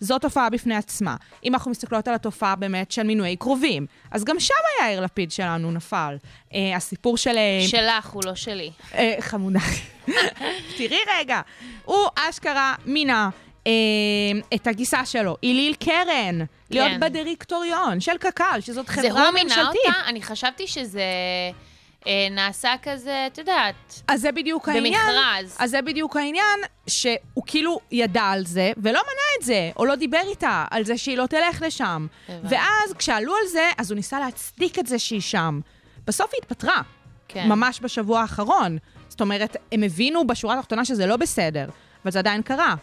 זו 0.03 0.19
תופעה 0.19 0.49
בפני 0.49 0.75
עצמה. 0.75 1.15
אם 1.43 1.53
אנחנו 1.53 1.71
מסתכלות 1.71 2.07
על 2.07 2.13
התופעה 2.13 2.55
באמת 2.55 2.91
של 2.91 3.03
מינויי 3.03 3.35
קרובים, 3.35 3.85
אז 4.11 4.23
גם 4.23 4.39
שם 4.39 4.53
יאיר 4.81 5.01
לפיד 5.01 5.31
שלנו 5.31 5.71
נפל. 5.71 6.17
אה, 6.53 6.75
הסיפור 6.75 7.17
של... 7.17 7.37
אה, 7.37 7.67
שלך, 7.67 8.09
הוא 8.09 8.21
לא 8.25 8.35
שלי. 8.35 8.71
אה, 8.95 9.15
חמודה. 9.19 9.59
תראי 10.77 10.99
רגע, 11.17 11.41
הוא 11.85 12.07
אשכרה 12.15 12.75
מינה 12.85 13.29
אה, 13.67 13.71
את 14.55 14.67
הגיסה 14.67 15.05
שלו, 15.05 15.37
איליל 15.43 15.73
קרן, 15.79 16.39
להיות 16.69 16.91
בדירקטוריון 16.99 17.99
של 17.99 18.17
קק"ל, 18.17 18.59
שזאת 18.59 18.87
זה 18.87 18.93
חברה 18.93 19.25
הוא 19.25 19.33
מינה 19.33 19.43
ממשלתית. 19.43 19.81
אותה? 19.87 20.09
אני 20.09 20.21
חשבתי 20.21 20.67
שזה 20.67 21.03
נעשה 22.31 22.73
כזה, 22.83 23.27
את 23.27 23.37
יודעת, 23.37 24.01
אז 24.07 24.21
זה 24.21 24.31
בדיוק 24.31 24.69
העניין. 24.69 24.93
במכרז. 24.93 25.57
אז 25.59 25.71
זה 25.71 25.81
בדיוק 25.81 26.15
העניין, 26.15 26.59
שהוא 26.87 27.43
כאילו 27.47 27.79
ידע 27.91 28.23
על 28.23 28.45
זה, 28.45 28.71
ולא 28.77 28.99
מנע 28.99 29.39
את 29.39 29.45
זה, 29.45 29.71
או 29.75 29.85
לא 29.85 29.95
דיבר 29.95 30.21
איתה 30.29 30.65
על 30.71 30.85
זה 30.85 30.97
שהיא 30.97 31.17
לא 31.17 31.25
תלך 31.25 31.61
לשם. 31.61 32.07
הבנתי. 32.29 32.55
ואז 32.55 32.93
כשעלו 32.97 33.33
על 33.35 33.47
זה, 33.47 33.69
אז 33.77 33.91
הוא 33.91 33.95
ניסה 33.95 34.19
להצדיק 34.19 34.79
את 34.79 34.87
זה 34.87 34.99
שהיא 34.99 35.21
שם. 35.21 35.59
בסוף 36.07 36.31
היא 36.33 36.39
התפטרה. 36.41 36.81
כן. 37.27 37.49
ממש 37.49 37.79
בשבוע 37.81 38.21
האחרון. 38.21 38.77
זאת 39.09 39.21
אומרת, 39.21 39.57
הם 39.71 39.83
הבינו 39.83 40.27
בשורה 40.27 40.59
התחתונה 40.59 40.85
שזה 40.85 41.05
לא 41.05 41.17
בסדר, 41.17 41.69
אבל 42.03 42.11
זה 42.11 42.19
עדיין 42.19 42.41
קרה. 42.41 42.75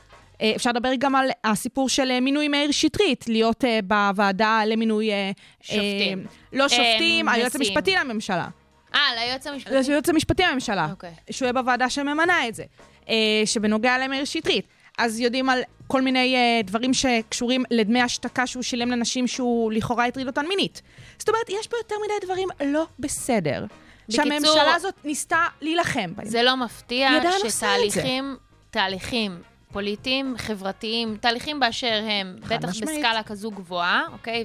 אה, 0.43 0.53
אפשר 0.57 0.71
לדבר 0.71 0.91
גם 0.99 1.15
על 1.15 1.31
הסיפור 1.45 1.89
של 1.89 2.11
אה, 2.11 2.21
מינוי 2.21 2.49
מאיר 2.49 2.71
שטרית, 2.71 3.25
להיות 3.29 3.65
אה, 3.65 3.79
בוועדה 3.85 4.62
למינוי... 4.67 5.12
אה, 5.12 5.31
שופטים. 5.62 6.19
אה, 6.19 6.59
לא 6.59 6.69
שופטים, 6.69 7.29
אה, 7.29 7.35
היועץ. 7.35 7.57
המשפטי 7.57 7.95
לממשלה. 7.95 8.49
אה, 8.94 9.00
ליועץ 9.25 9.47
המשפטי. 9.47 9.82
זה 9.82 9.92
היועץ 9.92 10.09
המשפטי 10.09 10.42
לממשלה, 10.42 10.88
אוקיי. 10.90 11.14
שהוא 11.30 11.47
יהיה 11.47 11.52
בוועדה 11.52 11.90
שממנה 11.90 12.49
את 12.49 12.54
זה, 12.54 12.64
אה, 13.09 13.14
שבנוגע 13.44 13.99
למאיר 13.99 14.25
שטרית. 14.25 14.66
אז 14.99 15.20
יודעים 15.20 15.49
על 15.50 15.62
כל 15.87 16.02
מיני 16.02 16.37
אה, 16.37 16.62
דברים 16.64 16.94
שקשורים 16.94 17.64
לדמי 17.70 18.02
השתקה 18.02 18.47
שהוא 18.47 18.62
שילם 18.62 18.90
לנשים 18.90 19.26
שהוא 19.26 19.73
לכאורה 19.73 20.04
הטריד 20.06 20.26
אותן 20.26 20.47
מינית. 20.47 20.82
זאת 21.18 21.28
אומרת, 21.28 21.50
יש 21.61 21.66
פה 21.66 21.76
יותר 21.76 21.94
מדי 22.04 22.26
דברים 22.26 22.49
לא 22.64 22.87
בסדר. 22.99 23.64
בקיצור- 24.09 24.25
שהממשלה 24.25 24.75
הזאת 24.75 24.94
ניסתה 25.04 25.47
להילחם 25.61 26.14
בהם. 26.16 26.26
זה 26.26 26.42
לא 26.42 26.56
מפתיע. 26.56 27.11
שתהליכים, 27.49 28.37
תהליכים 28.70 29.42
פוליטיים, 29.73 30.35
חברתיים, 30.39 31.17
תהליכים 31.21 31.61
באשר 31.61 32.03
הם, 32.11 32.37
בטח 32.49 32.69
משמעית. 32.69 32.99
בסקאלה 32.99 33.23
כזו 33.23 33.50
גבוהה, 33.50 34.03
אוקיי, 34.12 34.45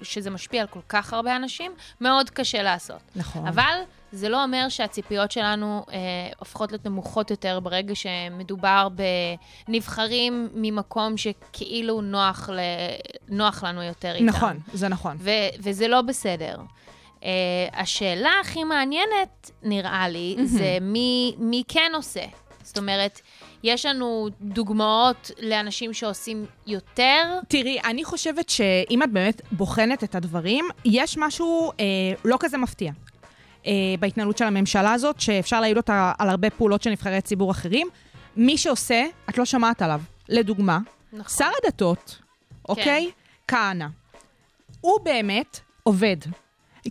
ושזה 0.00 0.30
משפיע 0.30 0.60
על 0.60 0.66
כל 0.66 0.80
כך 0.88 1.12
הרבה 1.12 1.36
אנשים, 1.36 1.72
מאוד 2.00 2.30
קשה 2.30 2.62
לעשות. 2.62 3.00
נכון. 3.16 3.46
אבל 3.46 3.80
זה 4.12 4.28
לא 4.28 4.44
אומר 4.44 4.68
שהציפיות 4.68 5.32
שלנו 5.32 5.84
אה, 5.92 5.96
הופכות 6.38 6.72
להיות 6.72 6.86
נמוכות 6.86 7.30
יותר 7.30 7.60
ברגע 7.60 7.94
שמדובר 7.94 8.88
בנבחרים 9.68 10.48
ממקום 10.54 11.16
שכאילו 11.16 12.00
נוח, 12.00 12.50
ל... 12.52 12.58
נוח 13.28 13.64
לנו 13.64 13.82
יותר 13.82 14.14
איתם. 14.14 14.26
נכון, 14.26 14.58
זה 14.72 14.88
נכון. 14.88 15.16
ו- 15.20 15.30
וזה 15.58 15.88
לא 15.88 16.02
בסדר. 16.02 16.56
Uh, 17.20 17.22
השאלה 17.72 18.30
הכי 18.40 18.64
מעניינת, 18.64 19.50
נראה 19.62 20.08
לי, 20.08 20.36
mm-hmm. 20.38 20.44
זה 20.44 20.78
מי, 20.80 21.34
מי 21.38 21.62
כן 21.68 21.92
עושה. 21.94 22.24
זאת 22.62 22.78
אומרת, 22.78 23.20
יש 23.62 23.86
לנו 23.86 24.28
דוגמאות 24.40 25.30
לאנשים 25.42 25.92
שעושים 25.92 26.46
יותר, 26.66 27.38
תראי, 27.48 27.80
אני 27.84 28.04
חושבת 28.04 28.48
שאם 28.48 29.02
את 29.02 29.10
באמת 29.10 29.42
בוחנת 29.52 30.04
את 30.04 30.14
הדברים, 30.14 30.64
יש 30.84 31.18
משהו 31.18 31.72
אה, 31.80 31.84
לא 32.24 32.36
כזה 32.40 32.58
מפתיע. 32.58 32.92
אה, 33.66 33.72
בהתנהלות 34.00 34.38
של 34.38 34.44
הממשלה 34.44 34.92
הזאת, 34.92 35.20
שאפשר 35.20 35.60
להעיד 35.60 35.76
אותה 35.76 36.12
על 36.18 36.28
הרבה 36.28 36.50
פעולות 36.50 36.82
של 36.82 36.90
נבחרי 36.90 37.20
ציבור 37.20 37.50
אחרים. 37.50 37.88
מי 38.36 38.58
שעושה, 38.58 39.04
את 39.30 39.38
לא 39.38 39.44
שמעת 39.44 39.82
עליו. 39.82 40.00
לדוגמה, 40.28 40.78
נכון. 41.12 41.38
שר 41.38 41.50
הדתות, 41.64 42.18
אוקיי? 42.68 43.10
כהנא. 43.48 43.86
הוא 44.80 45.00
באמת 45.02 45.60
עובד. 45.82 46.16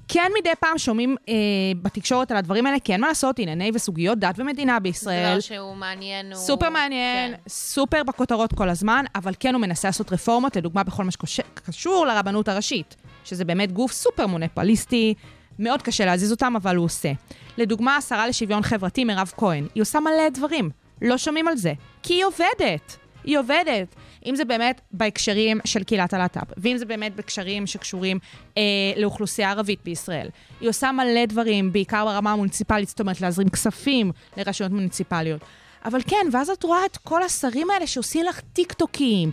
כן 0.07 0.31
מדי 0.39 0.49
פעם 0.59 0.77
שומעים 0.77 1.15
אה, 1.29 1.33
בתקשורת 1.81 2.31
על 2.31 2.37
הדברים 2.37 2.65
האלה, 2.65 2.79
כי 2.79 2.93
אין 2.93 3.01
מה 3.01 3.07
לעשות, 3.07 3.39
ענייני 3.39 3.71
וסוגיות 3.73 4.19
דת 4.19 4.35
ומדינה 4.37 4.73
זה 4.73 4.79
בישראל. 4.79 5.31
דבר 5.31 5.39
שהוא 5.39 5.75
מעניין, 5.75 6.33
הוא... 6.33 6.41
סופר 6.41 6.69
מעניין, 6.69 7.31
כן. 7.31 7.39
סופר 7.47 8.03
בכותרות 8.03 8.53
כל 8.53 8.69
הזמן, 8.69 9.05
אבל 9.15 9.33
כן 9.39 9.53
הוא 9.53 9.61
מנסה 9.61 9.87
לעשות 9.87 10.13
רפורמות, 10.13 10.55
לדוגמה 10.55 10.83
בכל 10.83 11.03
מה 11.03 11.11
שקשור 11.11 12.05
לרבנות 12.05 12.47
הראשית. 12.47 12.95
שזה 13.25 13.45
באמת 13.45 13.71
גוף 13.71 13.91
סופר 13.91 14.27
מונופליסטי, 14.27 15.13
מאוד 15.59 15.81
קשה 15.81 16.05
להזיז 16.05 16.31
אותם, 16.31 16.53
אבל 16.55 16.75
הוא 16.75 16.85
עושה. 16.85 17.11
לדוגמה, 17.57 17.95
השרה 17.95 18.27
לשוויון 18.27 18.63
חברתי, 18.63 19.03
מירב 19.03 19.31
כהן, 19.37 19.67
היא 19.75 19.81
עושה 19.81 19.99
מלא 19.99 20.29
דברים, 20.29 20.69
לא 21.01 21.17
שומעים 21.17 21.47
על 21.47 21.57
זה, 21.57 21.73
כי 22.03 22.13
היא 22.13 22.25
עובדת. 22.25 22.97
היא 23.23 23.37
עובדת. 23.37 23.95
אם 24.25 24.35
זה 24.35 24.45
באמת 24.45 24.81
בהקשרים 24.91 25.59
של 25.65 25.83
קהילת 25.83 26.13
הלהט"ב, 26.13 26.43
ואם 26.57 26.77
זה 26.77 26.85
באמת 26.85 27.15
בהקשרים 27.15 27.67
שקשורים 27.67 28.19
אה, 28.57 28.61
לאוכלוסייה 28.97 29.51
ערבית 29.51 29.79
בישראל. 29.85 30.29
היא 30.61 30.69
עושה 30.69 30.91
מלא 30.91 31.25
דברים, 31.25 31.71
בעיקר 31.71 32.05
ברמה 32.05 32.31
המוניציפלית, 32.31 32.89
זאת 32.89 32.99
אומרת, 32.99 33.21
להזרים 33.21 33.49
כספים 33.49 34.11
לרשויות 34.37 34.71
מוניציפליות. 34.71 35.41
אבל 35.85 36.01
כן, 36.07 36.27
ואז 36.31 36.49
את 36.49 36.63
רואה 36.63 36.85
את 36.85 36.97
כל 36.97 37.23
השרים 37.23 37.69
האלה 37.69 37.87
שעושים 37.87 38.25
לך 38.25 38.39
טיקטוקים, 38.53 39.31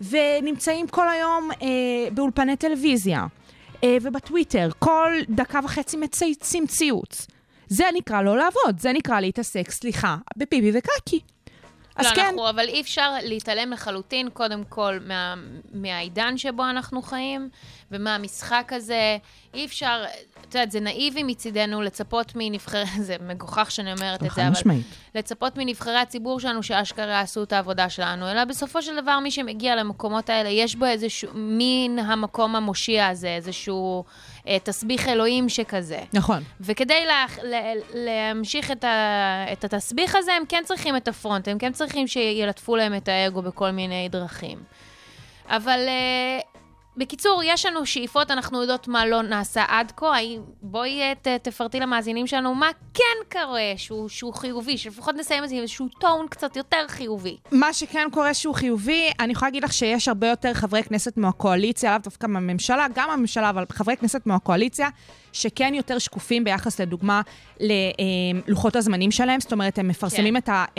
ונמצאים 0.00 0.88
כל 0.88 1.08
היום 1.08 1.50
אה, 1.62 2.10
באולפני 2.14 2.56
טלוויזיה, 2.56 3.26
אה, 3.84 3.96
ובטוויטר, 4.02 4.68
כל 4.78 5.12
דקה 5.28 5.60
וחצי 5.64 5.96
מצייצים 5.96 6.66
ציוץ. 6.66 7.26
זה 7.68 7.84
נקרא 7.94 8.22
לא 8.22 8.36
לעבוד, 8.36 8.80
זה 8.80 8.92
נקרא 8.92 9.20
להתעסק, 9.20 9.70
סליחה, 9.70 10.16
בפיבי 10.36 10.70
וקקי. 10.74 11.20
אז 11.98 12.06
לא, 12.06 12.10
כן, 12.14 12.26
אנחנו, 12.26 12.50
אבל 12.50 12.68
אי 12.68 12.80
אפשר 12.80 13.12
להתעלם 13.22 13.70
לחלוטין, 13.70 14.30
קודם 14.30 14.64
כל, 14.68 14.98
מה, 15.06 15.34
מהעידן 15.72 16.36
שבו 16.36 16.64
אנחנו 16.64 17.02
חיים, 17.02 17.48
ומהמשחק 17.90 18.72
הזה. 18.72 19.18
אי 19.54 19.64
אפשר, 19.66 20.04
את 20.40 20.54
יודעת, 20.54 20.70
זה 20.70 20.80
נאיבי 20.80 21.22
מצידנו 21.22 21.82
לצפות 21.82 22.32
מנבחרי, 22.34 22.84
זה 23.08 23.16
מגוחך 23.20 23.70
שאני 23.70 23.92
אומרת 23.92 24.22
את 24.22 24.30
זה, 24.34 24.42
אבל 24.42 24.50
משמעית. 24.50 24.86
לצפות 25.14 25.56
מנבחרי 25.56 25.98
הציבור 25.98 26.40
שלנו 26.40 26.62
שאשכרה 26.62 27.06
יעשו 27.06 27.42
את 27.42 27.52
העבודה 27.52 27.88
שלנו, 27.88 28.30
אלא 28.30 28.44
בסופו 28.44 28.82
של 28.82 29.02
דבר, 29.02 29.18
מי 29.20 29.30
שמגיע 29.30 29.76
למקומות 29.76 30.30
האלה, 30.30 30.48
יש 30.48 30.76
בו 30.76 30.84
איזשהו, 30.84 31.30
מין 31.34 31.98
המקום 31.98 32.56
המושיע 32.56 33.06
הזה, 33.06 33.28
איזשהו 33.28 34.04
תסביך 34.64 35.08
אלוהים 35.08 35.48
שכזה. 35.48 36.00
נכון. 36.12 36.42
וכדי 36.60 37.06
לה, 37.06 37.26
לה, 37.42 37.58
להמשיך 37.94 38.70
את, 38.70 38.84
ה, 38.84 39.44
את 39.52 39.64
התסביך 39.64 40.16
הזה, 40.16 40.32
הם 40.32 40.42
כן 40.48 40.62
צריכים 40.64 40.96
את 40.96 41.08
הפרונט, 41.08 41.48
הם 41.48 41.58
כן 41.58 41.72
צריכים 41.72 42.06
שילטפו 42.06 42.76
להם 42.76 42.94
את 42.94 43.08
האגו 43.08 43.42
בכל 43.42 43.70
מיני 43.70 44.08
דרכים. 44.08 44.58
אבל 45.48 45.80
uh, 45.86 46.57
בקיצור, 46.98 47.42
יש 47.44 47.66
לנו 47.66 47.86
שאיפות, 47.86 48.30
אנחנו 48.30 48.60
יודעות 48.60 48.88
מה 48.88 49.06
לא 49.06 49.22
נעשה 49.22 49.64
עד 49.68 49.92
כה. 49.96 50.16
בואי 50.62 51.00
אה, 51.00 51.12
ת, 51.22 51.28
תפרטי 51.28 51.80
למאזינים 51.80 52.26
שלנו 52.26 52.54
מה 52.54 52.68
כן 52.94 53.38
קורה 53.40 53.72
שהוא, 53.76 54.08
שהוא 54.08 54.34
חיובי, 54.34 54.78
שלפחות 54.78 55.14
נסיים 55.14 55.44
את 55.44 55.48
זה 55.48 55.54
עם 55.54 55.62
איזשהו 55.62 55.88
טון 56.00 56.26
קצת 56.30 56.56
יותר 56.56 56.88
חיובי. 56.88 57.36
מה 57.52 57.72
שכן 57.72 58.08
קורה 58.12 58.34
שהוא 58.34 58.54
חיובי, 58.54 59.10
אני 59.20 59.32
יכולה 59.32 59.48
להגיד 59.48 59.64
לך 59.64 59.72
שיש 59.72 60.08
הרבה 60.08 60.28
יותר 60.28 60.54
חברי 60.54 60.82
כנסת 60.82 61.16
מהקואליציה, 61.16 61.90
לאו 61.90 61.98
דווקא 61.98 62.26
מהממשלה, 62.26 62.86
גם 62.94 63.10
הממשלה, 63.10 63.50
אבל 63.50 63.64
חברי 63.72 63.96
כנסת 63.96 64.26
מהקואליציה, 64.26 64.88
שכן 65.32 65.74
יותר 65.74 65.98
שקופים 65.98 66.44
ביחס, 66.44 66.80
לדוגמה, 66.80 67.20
ללוחות 67.60 68.76
הזמנים 68.76 69.10
שלהם. 69.10 69.40
זאת 69.40 69.52
אומרת, 69.52 69.78
הם 69.78 69.88
מפרסמים 69.88 70.40
כן. 70.40 70.52
את 70.54 70.78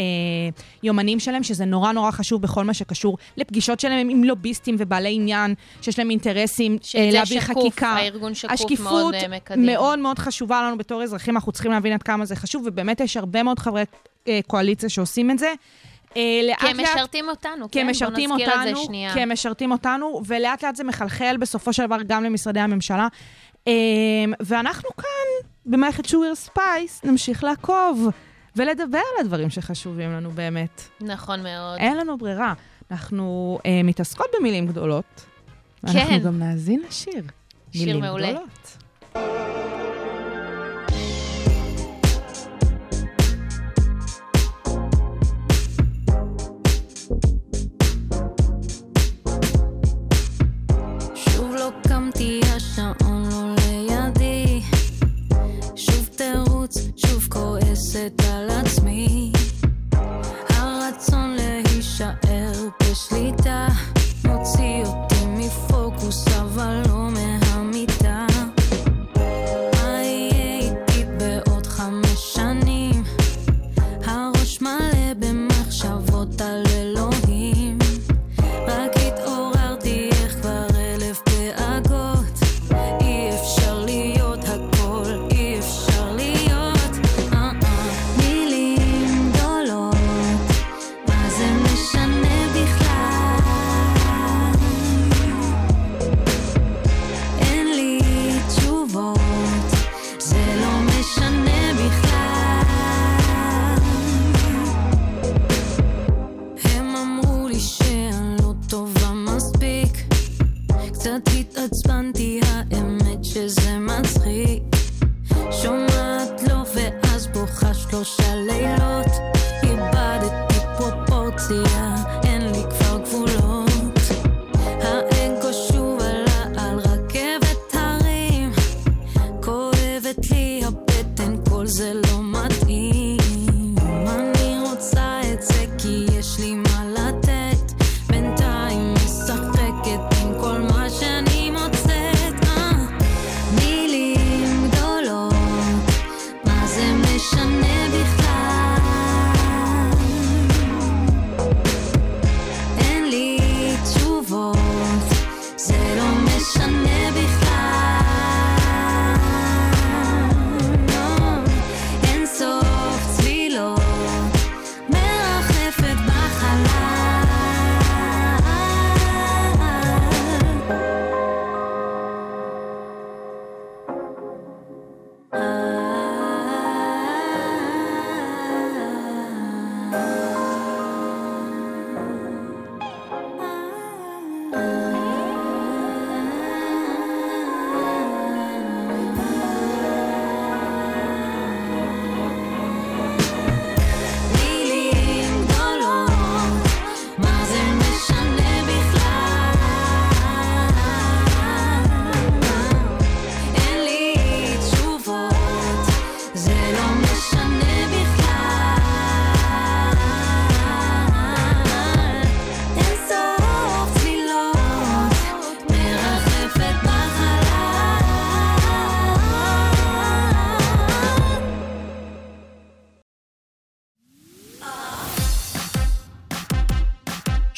היומנים 0.84 1.20
שלהם, 1.20 1.44
שזה 1.44 1.65
נורא 1.65 1.91
נורא 1.91 2.12
חשוב 2.12 2.41
בכל 2.41 2.63
מה 2.63 2.74
שקשור 2.74 3.18
לפגישות 3.38 3.79
שלהם 3.79 4.10
עם 4.10 4.24
לוביסטים 4.24 4.75
ובעלי 4.79 5.15
עניין, 5.15 5.53
שיש 5.82 6.00
להם 6.00 6.10
אינטרסים 6.10 6.77
שזה 6.82 6.98
אה, 7.01 7.10
להעביר 7.12 7.41
שקוף, 7.41 7.63
חקיקה. 7.63 7.88
הארגון 7.88 8.34
שקוף 8.36 8.50
מאוד, 8.51 8.60
השקיפות 8.62 9.13
אה, 9.13 9.27
מקדם. 9.27 9.65
מאוד 9.65 10.00
מאוד 10.00 10.20
חשובה 10.20 10.62
לנו 10.62 10.77
בתור 10.77 11.03
אזרחים, 11.03 11.36
אנחנו 11.36 11.51
צריכים 11.51 11.72
להבין 11.72 11.94
עד 11.94 12.03
כמה 12.03 12.25
זה 12.25 12.36
חשוב, 12.36 12.63
ובאמת 12.65 13.00
יש 13.00 13.18
הרבה 13.18 13.44
מאוד 13.44 13.60
חברי 13.60 13.84
אה, 14.27 14.39
קואליציה 14.48 14.89
שעושים 14.89 15.32
את 15.32 15.39
זה. 15.39 15.53
אה, 16.18 16.22
לאט 16.44 16.60
כי 16.60 16.68
הם 16.68 16.77
לאט- 16.77 16.96
משרתים 16.96 17.29
אותנו, 17.29 17.68
כן? 17.72 17.88
משרתים 17.89 18.29
בוא 18.29 18.38
נזכיר 18.38 18.53
את 18.53 18.58
אותנו, 18.60 18.77
זה 18.79 18.84
שנייה. 18.86 19.13
כי 19.13 19.20
הם 19.20 19.32
משרתים 19.32 19.72
אותנו, 19.72 20.22
ולאט 20.25 20.63
לאט 20.63 20.75
זה 20.75 20.84
מחלחל 20.84 21.38
בסופו 21.40 21.74
של 21.74 21.85
דבר 21.85 21.98
גם 22.07 22.24
למשרדי 22.24 22.59
הממשלה. 22.59 23.07
אמ, 23.67 24.33
ואנחנו 24.39 24.89
כאן, 24.98 25.50
במערכת 25.65 26.05
Sugar 26.05 26.35
Spice, 26.35 27.03
נמשיך 27.03 27.43
לעקוב 27.43 28.07
ולדבר 28.55 28.98
על 28.98 29.25
הדברים 29.25 29.50
שחשובים 29.50 30.11
לנו 30.11 30.31
באמת. 30.31 30.81
נכון 31.01 31.43
מאוד. 31.43 31.77
אין 31.79 31.98
לנו 31.98 32.17
ברירה. 32.17 32.53
אנחנו 32.91 33.59
אה, 33.65 33.81
מתעסקות 33.83 34.27
במילים 34.39 34.67
גדולות, 34.67 35.25
ואנחנו 35.83 36.01
כן. 36.01 36.19
גם 36.19 36.39
נאזין 36.39 36.81
לשיר. 36.87 37.24
שיר 37.72 37.85
מילים 37.85 38.00
מעולה. 38.01 38.27
גדולות. 38.31 38.77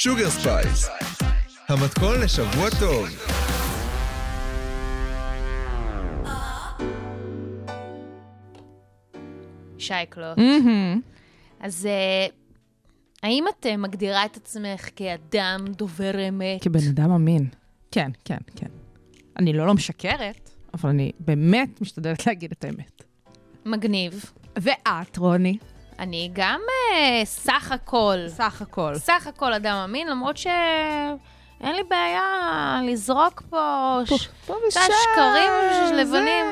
Sugar 0.04 0.30
Spice, 0.30 0.90
המתכון 1.68 2.20
לשבוע 2.24 2.70
טוב. 2.80 3.08
שי 9.78 10.00
קלוט. 10.00 10.38
מהמם. 10.38 11.02
אז 11.60 11.86
אה, 11.86 12.28
האם 13.24 13.44
את 13.50 13.66
אה, 13.66 13.78
מגדירה 13.78 14.26
את 14.26 14.38
עצמך 14.38 14.90
כאדם 14.96 15.66
דובר 15.78 16.28
אמת? 16.30 16.64
כבן 16.64 16.88
אדם 16.90 17.12
אמין. 17.12 17.48
כן, 17.92 18.12
כן, 18.26 18.38
כן. 18.56 18.68
אני 19.40 19.54
לא 19.54 19.68
לא 19.68 19.74
משקרת, 19.74 20.50
אבל 20.74 20.90
אני 20.90 21.12
באמת 21.20 21.82
משתדלת 21.82 22.28
להגיד 22.28 22.52
את 22.52 22.64
האמת. 22.64 23.04
מגניב. 23.66 24.32
ואת, 24.56 25.18
רוני? 25.18 25.58
אני 26.02 26.30
גם 26.34 26.62
אה, 26.70 27.26
סך 27.26 27.72
הכל, 27.72 28.18
סך 28.28 28.62
הכל. 28.62 28.96
סך 28.96 29.28
הכל 29.28 29.54
אדם 29.54 29.76
אמין, 29.76 30.08
למרות 30.08 30.38
שאין 30.38 31.76
לי 31.76 31.84
בעיה 31.90 32.82
לזרוק 32.88 33.42
פה 33.50 34.00
ש... 34.06 34.28
פה 34.46 34.54
את 34.54 34.78
השקרים 34.78 35.52
לבנים. 35.94 36.46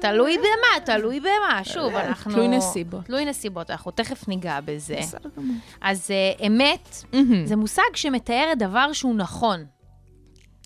תלוי 0.00 0.38
במה, 0.38 0.84
תלוי 0.84 1.20
במה. 1.20 1.60
שוב, 1.64 1.94
אנחנו... 1.94 2.32
תלוי 2.32 2.48
נסיבות. 2.48 3.04
תלוי 3.04 3.24
נסיבות, 3.24 3.70
אנחנו 3.70 3.90
תכף 3.90 4.28
ניגע 4.28 4.60
בזה. 4.64 4.96
בסדר 4.98 5.30
גמור. 5.36 5.56
אז 5.80 6.10
אה, 6.10 6.46
אמת, 6.46 7.04
מהמם. 7.12 7.46
זה 7.46 7.56
מושג 7.56 7.82
שמתאר 7.94 8.52
דבר 8.56 8.92
שהוא 8.92 9.14
נכון. 9.14 9.64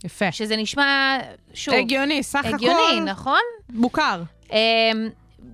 יפה. 0.05 0.33
שזה 0.33 0.57
נשמע, 0.57 1.19
שוב, 1.55 1.75
הגיוני, 1.75 2.23
סך 2.23 2.45
הכל. 2.45 2.55
הגיוני, 2.55 3.01
נכון? 3.05 3.41
מוכר. 3.71 4.23
אמ, 4.53 4.57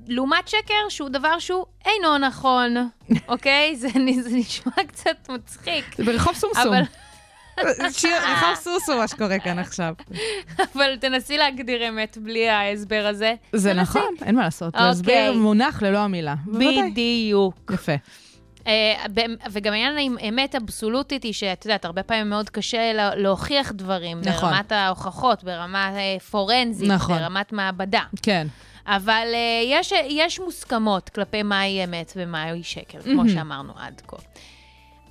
לעומת 0.08 0.48
שקר, 0.48 0.74
שהוא 0.88 1.08
דבר 1.08 1.38
שהוא 1.38 1.64
אינו 1.84 2.18
נכון, 2.18 2.74
אוקיי? 3.28 3.76
זה, 3.76 3.88
זה 4.22 4.30
נשמע 4.36 4.72
קצת 4.88 5.28
מצחיק, 5.28 5.84
זה 5.96 6.04
ברחוב 6.04 6.34
סומסום. 6.34 6.74
אבל, 6.74 6.82
שיר, 7.92 8.16
רחוב 8.16 8.54
סוסו, 8.54 8.96
מה 8.96 9.08
שקורה 9.08 9.38
כאן 9.38 9.58
עכשיו. 9.58 9.94
אבל 10.74 10.96
תנסי 11.00 11.38
להגדיר 11.38 11.88
אמת 11.88 12.18
בלי 12.20 12.48
ההסבר 12.48 13.06
הזה. 13.10 13.34
זה. 13.52 13.72
נכון, 13.74 14.14
אין 14.24 14.34
מה 14.34 14.42
לעשות. 14.42 14.74
אוקיי. 14.74 14.86
להסביר 14.86 15.32
מונח 15.32 15.82
ללא 15.82 15.98
המילה. 15.98 16.34
בדיוק. 16.46 17.72
יפה. 17.74 17.92
אה, 18.66 19.04
וגם 19.50 19.72
העניין 19.72 19.96
עם 19.98 20.16
אמת 20.28 20.54
אבסולוטית 20.54 21.22
היא 21.22 21.32
שאת 21.32 21.64
יודעת, 21.64 21.84
הרבה 21.84 22.02
פעמים 22.02 22.30
מאוד 22.30 22.50
קשה 22.50 22.92
לה- 22.92 23.14
להוכיח 23.14 23.72
דברים. 23.72 24.20
נכון. 24.24 24.50
ברמת 24.50 24.72
ההוכחות, 24.72 25.44
ברמה 25.44 25.90
אה, 25.96 26.16
פורנזית, 26.30 26.88
נכון. 26.88 27.18
ברמת 27.18 27.52
מעבדה. 27.52 28.02
כן. 28.22 28.46
אבל 28.86 29.26
אה, 29.34 29.62
יש, 29.64 29.92
יש 30.08 30.40
מוסכמות 30.40 31.08
כלפי 31.08 31.42
מהי 31.42 31.84
אמת 31.84 32.12
ומהי 32.16 32.62
שקר, 32.62 33.02
כמו 33.02 33.14
מהמם. 33.14 33.28
שאמרנו 33.28 33.72
עד 33.76 34.02
כה. 34.06 34.16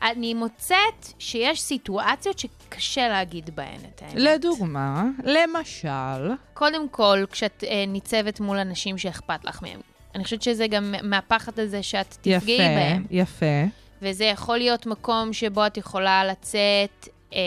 אני 0.03 0.33
מוצאת 0.33 1.13
שיש 1.19 1.61
סיטואציות 1.61 2.39
שקשה 2.39 3.07
להגיד 3.07 3.49
בהן 3.55 3.79
את 3.95 4.01
האמת. 4.01 4.13
לדוגמה, 4.15 5.03
למשל, 5.23 6.33
קודם 6.53 6.89
כל, 6.89 7.23
כשאת 7.31 7.63
אה, 7.67 7.85
ניצבת 7.87 8.39
מול 8.39 8.57
אנשים 8.57 8.97
שאכפת 8.97 9.45
לך 9.45 9.61
מהם. 9.61 9.79
אני 10.15 10.23
חושבת 10.23 10.41
שזה 10.41 10.67
גם 10.67 10.95
מהפחד 11.03 11.59
הזה 11.59 11.83
שאת 11.83 12.17
תפגעי 12.21 12.55
יפה, 12.55 12.63
בהם. 12.63 13.05
יפה. 13.11 13.45
וזה 14.01 14.25
יכול 14.25 14.57
להיות 14.57 14.85
מקום 14.85 15.33
שבו 15.33 15.67
את 15.67 15.77
יכולה 15.77 16.25
לצאת 16.25 17.07
אה, 17.33 17.39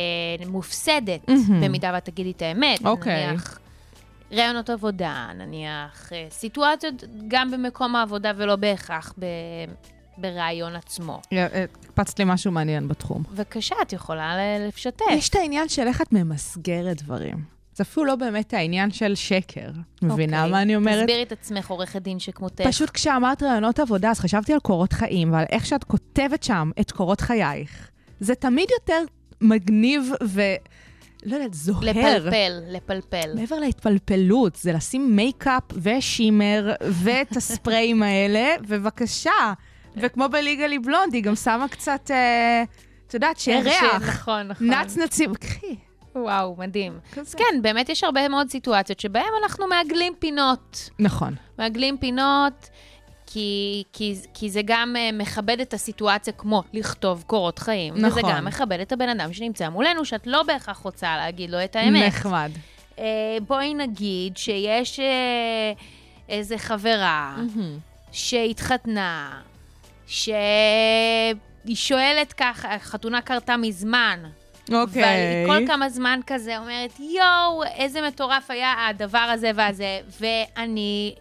מופסדת, 0.46 1.28
מהמם. 1.28 1.60
במידה 1.60 1.90
ואת 1.94 2.04
תגידי 2.04 2.30
את 2.30 2.42
האמת. 2.42 2.86
אוקיי. 2.86 3.26
נניח 3.26 3.58
רעיונות 4.34 4.70
עבודה, 4.70 5.28
נניח 5.38 6.12
אה, 6.12 6.26
סיטואציות 6.30 6.94
גם 7.28 7.50
במקום 7.50 7.96
העבודה 7.96 8.32
ולא 8.36 8.56
בהכרח 8.56 9.14
ב, 9.18 9.24
ברעיון 10.18 10.76
עצמו. 10.76 11.20
י- 11.32 11.38
אה, 11.38 11.64
הקפצת 11.84 12.18
לי 12.18 12.24
משהו 12.28 12.52
מעניין 12.52 12.88
בתחום. 12.88 13.22
בבקשה, 13.30 13.74
את 13.82 13.92
יכולה 13.92 14.36
ל- 14.36 14.68
לשתף. 14.68 15.04
יש 15.10 15.28
את 15.28 15.34
העניין 15.34 15.68
של 15.68 15.86
איך 15.86 16.02
את 16.02 16.12
ממסגרת 16.12 17.02
דברים. 17.02 17.54
זה 17.74 17.82
אפילו 17.82 18.06
לא 18.06 18.16
באמת 18.16 18.54
העניין 18.54 18.90
של 18.90 19.14
שקר. 19.14 19.70
מבינה 20.02 20.38
אוקיי. 20.38 20.52
מה 20.52 20.62
אני 20.62 20.76
אומרת? 20.76 21.04
תסבירי 21.04 21.22
את 21.22 21.32
עצמך, 21.32 21.70
עורכת 21.70 22.02
דין 22.02 22.18
שכמותך. 22.18 22.64
פשוט 22.66 22.90
כשאמרת 22.90 23.42
רעיונות 23.42 23.78
עבודה, 23.78 24.10
אז 24.10 24.20
חשבתי 24.20 24.52
על 24.52 24.58
קורות 24.60 24.92
חיים 24.92 25.32
ועל 25.32 25.44
איך 25.50 25.66
שאת 25.66 25.84
כותבת 25.84 26.42
שם 26.42 26.70
את 26.80 26.90
קורות 26.90 27.20
חייך. 27.20 27.90
זה 28.20 28.34
תמיד 28.34 28.68
יותר 28.80 29.00
מגניב 29.40 30.10
ו... 30.24 30.40
לא 31.24 31.34
יודעת, 31.34 31.54
זוהר. 31.54 31.80
לפלפל, 31.80 32.60
לפלפל. 32.68 33.34
מעבר 33.34 33.58
להתפלפלות, 33.58 34.56
זה 34.56 34.72
לשים 34.72 35.16
מייקאפ 35.16 35.62
ו 35.82 35.93
shimmer 35.93 36.72
ואת 36.80 37.36
הספריים 37.36 38.02
האלה, 38.02 38.54
ובבקשה. 38.68 39.52
וכמו 39.96 40.28
ב 40.28 40.34
Legally 40.34 40.78
Blonde, 40.78 41.14
היא 41.14 41.22
גם 41.22 41.34
שמה 41.36 41.68
קצת, 41.68 42.10
אה, 42.10 42.64
את 43.06 43.14
יודעת, 43.14 43.38
שיהיה 43.38 43.60
ריח. 43.60 44.02
נכון, 44.08 44.48
נכון. 44.48 44.70
נצנצים, 44.70 45.34
קחי. 45.34 45.76
וואו, 46.14 46.56
מדהים. 46.58 46.98
כזה. 47.12 47.20
אז 47.20 47.34
כן, 47.34 47.62
באמת 47.62 47.88
יש 47.88 48.04
הרבה 48.04 48.28
מאוד 48.28 48.50
סיטואציות 48.50 49.00
שבהן 49.00 49.24
אנחנו 49.42 49.66
מעגלים 49.66 50.12
פינות. 50.18 50.90
נכון. 50.98 51.34
מעגלים 51.58 51.98
פינות, 51.98 52.68
כי, 53.34 53.84
כי, 53.92 54.14
כי 54.34 54.50
זה 54.50 54.60
גם 54.64 54.96
אה, 54.96 55.14
מכבד 55.14 55.60
את 55.60 55.74
הסיטואציה 55.74 56.32
כמו 56.32 56.62
לכתוב 56.72 57.24
קורות 57.26 57.58
חיים. 57.58 57.94
וזה 57.94 58.06
נכון. 58.06 58.22
גם 58.30 58.44
מכבד 58.44 58.80
את 58.80 58.92
הבן 58.92 59.08
אדם 59.08 59.32
שנמצא 59.32 59.68
מולנו, 59.68 60.04
שאת 60.04 60.26
לא 60.26 60.42
בהכרח 60.42 60.78
רוצה 60.78 61.16
להגיד 61.16 61.50
לו 61.50 61.64
את 61.64 61.76
האמת. 61.76 62.06
נחמד. 62.06 62.50
Uh, 62.96 63.00
בואי 63.46 63.74
נגיד 63.74 64.36
שיש 64.36 65.00
uh, 65.00 65.02
איזה 66.28 66.58
חברה 66.58 67.36
שהתחתנה, 68.12 69.40
שהיא 70.06 71.34
שואלת 71.74 72.32
ככה, 72.32 72.74
החתונה 72.74 73.20
קרתה 73.20 73.56
מזמן. 73.56 74.20
אוקיי. 74.72 75.02
אבל 75.02 75.12
היא 75.12 75.46
כל 75.46 75.72
כמה 75.72 75.88
זמן 75.88 76.20
כזה 76.26 76.58
אומרת, 76.58 77.00
יואו, 77.00 77.62
איזה 77.76 78.02
מטורף 78.02 78.50
היה 78.50 78.74
הדבר 78.88 79.18
הזה 79.18 79.50
והזה, 79.54 80.00
ואני 80.20 81.14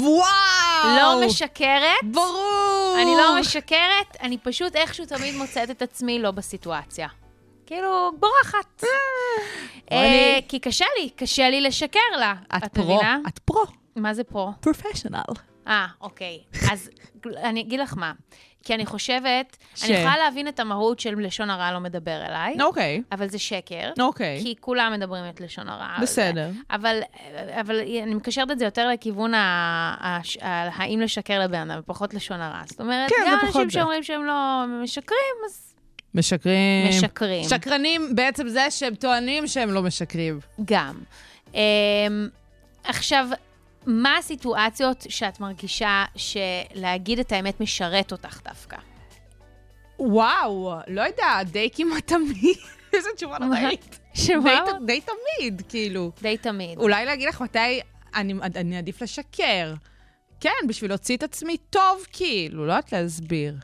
וואו! 0.00 0.96
לא 0.96 1.26
משקרת. 1.26 2.04
ברור! 2.04 2.96
אני 3.02 3.10
לא 3.16 3.40
משקרת, 3.40 4.16
אני 4.22 4.38
פשוט 4.38 4.76
איכשהו 4.76 5.06
תמיד 5.06 5.34
מוצאת 5.34 5.70
את 5.70 5.82
עצמי 5.82 6.18
לא 6.18 6.30
בסיטואציה. 6.30 7.08
כאילו, 7.66 8.10
בורחת. 8.20 8.84
אה, 9.92 10.00
אני- 10.00 10.42
כי 10.48 10.58
קשה 10.58 10.84
לי, 10.98 11.10
קשה 11.10 11.50
לי 11.50 11.60
לשקר 11.60 11.98
לה. 12.18 12.34
את 12.56 12.64
פרו. 12.74 13.00
את 13.28 13.38
פרו. 13.38 13.64
מה 13.96 14.14
זה 14.14 14.24
פרו? 14.24 14.50
פרופשיונל. 14.60 15.20
אה, 15.68 15.86
אוקיי. 16.00 16.38
אז 16.72 16.90
אני 17.48 17.60
אגיד 17.60 17.80
לך 17.80 17.94
מה. 17.96 18.12
כי 18.64 18.74
אני 18.74 18.86
חושבת, 18.86 19.56
ש- 19.74 19.84
אני 19.84 19.92
יכולה 19.92 20.16
להבין 20.16 20.48
את 20.48 20.60
המהות 20.60 21.00
של 21.00 21.14
לשון 21.20 21.50
הרע 21.50 21.72
לא 21.72 21.80
מדבר 21.80 22.26
אליי, 22.26 22.56
אוקיי. 22.62 23.02
אבל 23.12 23.28
זה 23.28 23.38
שקר. 23.38 23.90
אוקיי. 24.00 24.40
כי 24.42 24.54
כולם 24.60 24.92
מדברים 24.92 25.24
את 25.28 25.40
לשון 25.40 25.68
הרע. 25.68 25.96
בסדר. 26.02 26.50
אבל, 26.70 27.00
אבל 27.60 27.78
אני 27.80 28.14
מקשרת 28.14 28.50
את 28.50 28.58
זה 28.58 28.64
יותר 28.64 28.88
לכיוון 28.88 29.34
ה, 29.34 29.38
ה, 30.00 30.16
ה, 30.46 30.68
האם 30.82 31.00
לשקר 31.00 31.38
לבן 31.40 31.70
אדם, 31.70 31.80
ופחות 31.80 32.14
לשון 32.14 32.40
הרע. 32.40 32.62
זאת 32.66 32.80
אומרת, 32.80 33.10
כן, 33.10 33.16
גם 33.30 33.38
פחות 33.40 33.56
אנשים. 33.64 33.70
שאומרים 33.70 34.02
שהם 34.02 34.24
לא 34.24 34.34
משקרים, 34.82 35.18
אז 35.46 35.74
משקרים. 36.14 36.88
משקרים. 36.88 37.44
שקרנים 37.44 38.14
בעצם 38.14 38.48
זה 38.48 38.70
שהם 38.70 38.94
טוענים 38.94 39.46
שהם 39.46 39.70
לא 39.70 39.82
משקרים. 39.82 40.40
גם. 40.64 40.94
Um, 41.48 41.56
עכשיו, 42.84 43.28
מה 43.86 44.16
הסיטואציות 44.16 45.06
שאת 45.08 45.40
מרגישה 45.40 46.04
שלהגיד 46.16 47.18
את 47.18 47.32
האמת 47.32 47.60
משרת 47.60 48.12
אותך 48.12 48.40
דווקא? 48.44 48.76
וואו, 49.98 50.74
לא 50.88 51.00
יודע, 51.00 51.42
די 51.44 51.68
כמעט 51.74 52.06
תמיד. 52.06 52.56
איזה 52.92 53.08
תשובה 53.16 53.38
נוראית. 53.38 53.98
שמה? 54.14 54.60
די- 54.66 54.86
די 54.86 55.00
תמיד, 55.00 55.62
כאילו. 55.68 56.12
די 56.22 56.36
תמיד. 56.36 56.78
אולי 56.78 57.04
להגיד 57.04 57.28
לך 57.28 57.40
מתי 57.40 57.80
אני, 58.14 58.34
אני 58.56 58.78
עדיף 58.78 59.02
לשקר. 59.02 59.74
כן, 60.40 60.66
בשביל 60.68 60.90
להוציא 60.90 61.16
את 61.16 61.22
עצמי 61.22 61.56
טוב, 61.56 62.06
כאילו, 62.12 62.66
לא 62.66 62.72
יודעת 62.72 62.92
להסביר. 62.92 63.56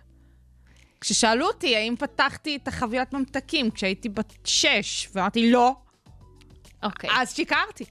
כששאלו 1.00 1.46
אותי 1.46 1.76
האם 1.76 1.94
פתחתי 1.98 2.56
את 2.56 2.68
החבילת 2.68 3.12
ממתקים 3.12 3.70
כשהייתי 3.70 4.08
בת 4.08 4.32
שש, 4.44 5.08
ואמרתי 5.14 5.50
לא, 5.50 5.72
אוקיי. 6.82 7.10
אז 7.12 7.34
שיקרתי. 7.34 7.84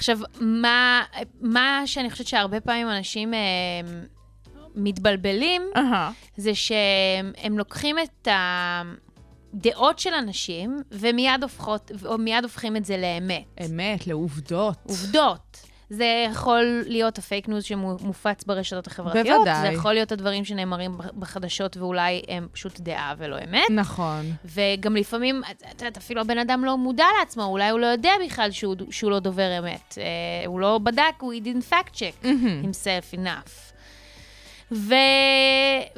עכשיו, 0.00 0.18
מה, 0.40 1.02
מה 1.40 1.82
שאני 1.86 2.10
חושבת 2.10 2.26
שהרבה 2.26 2.60
פעמים 2.60 2.90
אנשים 2.90 3.34
אה, 3.34 3.38
מתבלבלים, 4.74 5.62
אהה. 5.76 6.10
זה 6.36 6.54
שהם 6.54 7.58
לוקחים 7.58 7.96
את 7.98 8.28
הדעות 9.54 9.98
של 9.98 10.14
אנשים 10.14 10.82
ומיד 10.90 11.42
הופכות, 11.42 11.90
מיד 12.18 12.44
הופכים 12.44 12.76
את 12.76 12.84
זה 12.84 12.96
לאמת. 12.96 13.44
אמת, 13.66 14.06
לעובדות. 14.06 14.78
עובדות. 14.82 15.66
זה 15.90 16.26
יכול 16.30 16.84
להיות 16.86 17.18
הפייק 17.18 17.48
ניוז 17.48 17.64
שמופץ 17.64 18.44
ברשתות 18.44 18.86
החברתיות. 18.86 19.26
בוודאי. 19.38 19.60
זה 19.60 19.66
יכול 19.66 19.92
להיות 19.92 20.12
הדברים 20.12 20.44
שנאמרים 20.44 20.98
בחדשות 21.18 21.76
ואולי 21.76 22.22
הם 22.28 22.48
פשוט 22.52 22.80
דעה 22.80 23.14
ולא 23.18 23.36
אמת. 23.48 23.70
נכון. 23.70 24.32
וגם 24.44 24.96
לפעמים, 24.96 25.42
את 25.70 25.82
יודעת, 25.82 25.96
אפילו 25.96 26.20
הבן 26.20 26.38
אדם 26.38 26.64
לא 26.64 26.78
מודע 26.78 27.04
לעצמו, 27.18 27.44
אולי 27.44 27.68
הוא 27.68 27.80
לא 27.80 27.86
יודע 27.86 28.12
בכלל 28.26 28.50
שהוא, 28.50 28.76
שהוא 28.90 29.10
לא 29.10 29.18
דובר 29.18 29.58
אמת. 29.58 29.98
אה, 29.98 30.46
הוא 30.46 30.60
לא 30.60 30.78
בדק, 30.82 31.14
הוא 31.18 31.32
didn't 31.34 31.72
fact 31.72 31.94
check 31.94 32.24
himself 32.64 33.16
enough. 33.18 33.72
ו, 34.72 34.94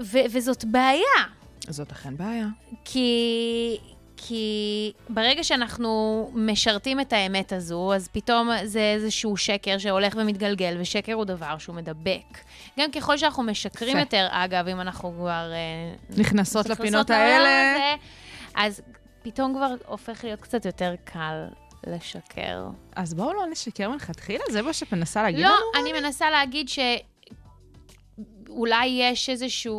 ו, 0.01 0.19
וזאת 0.31 0.65
בעיה. 0.65 1.23
זאת 1.69 1.93
אכן 1.93 2.17
בעיה. 2.17 2.47
כי, 2.85 3.79
כי 4.27 4.93
ברגע 5.09 5.45
שאנחנו 5.45 6.31
משרתים 6.35 7.01
את 7.01 7.13
האמת 7.13 7.53
הזו, 7.53 7.95
אז 7.95 8.09
פתאום 8.13 8.51
זה 8.65 8.93
איזשהו 8.95 9.37
שקר 9.37 9.79
שהולך 9.79 10.15
ומתגלגל, 10.17 10.77
ושקר 10.81 11.13
הוא 11.13 11.25
דבר 11.25 11.59
שהוא 11.59 11.77
מדבק. 11.77 12.39
גם 12.79 12.91
ככל 12.91 13.19
שאנחנו 13.19 13.43
משקרים 13.43 13.91
יפה. 13.91 14.01
יותר, 14.01 14.27
אגב, 14.31 14.69
אם 14.69 14.81
אנחנו 14.81 15.13
כבר... 15.19 15.53
אה, 15.53 15.95
נכנסות 16.17 16.69
לפינות 16.69 17.11
האלה. 17.11 17.75
הזה, 17.75 17.95
אז 18.55 18.83
פתאום 19.23 19.55
כבר 19.55 19.75
הופך 19.87 20.25
להיות 20.25 20.41
קצת 20.41 20.65
יותר 20.65 20.95
קל 21.05 21.45
לשקר. 21.87 22.67
אז 22.97 23.15
בואו 23.15 23.33
לא 23.33 23.47
נשקר 23.51 23.91
מלכתחילה, 23.91 24.45
זה 24.51 24.63
מה 24.63 24.73
שאת 24.73 24.93
מנסה 24.93 25.23
להגיד 25.23 25.41
לא, 25.41 25.49
לנו? 25.49 25.83
אני 25.83 26.01
מנסה 26.01 26.31
להגיד 26.31 26.69
שאולי 28.49 28.87
יש 28.87 29.31
איזושהי 29.31 29.73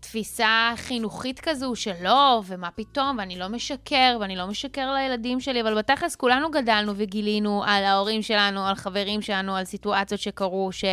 תפיסה 0.00 0.72
חינוכית 0.76 1.40
כזו 1.40 1.74
שלא, 1.74 2.42
ומה 2.46 2.70
פתאום, 2.70 3.16
ואני 3.18 3.38
לא 3.38 3.48
משקר, 3.48 4.16
ואני 4.20 4.36
לא 4.36 4.46
משקר 4.46 4.94
לילדים 4.94 5.40
שלי, 5.40 5.60
אבל 5.62 5.78
בתכלס 5.78 6.16
כולנו 6.16 6.50
גדלנו 6.50 6.92
וגילינו 6.96 7.64
על 7.66 7.84
ההורים 7.84 8.22
שלנו, 8.22 8.66
על 8.66 8.74
חברים 8.74 9.22
שלנו, 9.22 9.56
על 9.56 9.64
סיטואציות 9.64 10.20
שקרו, 10.20 10.72
ש... 10.72 10.84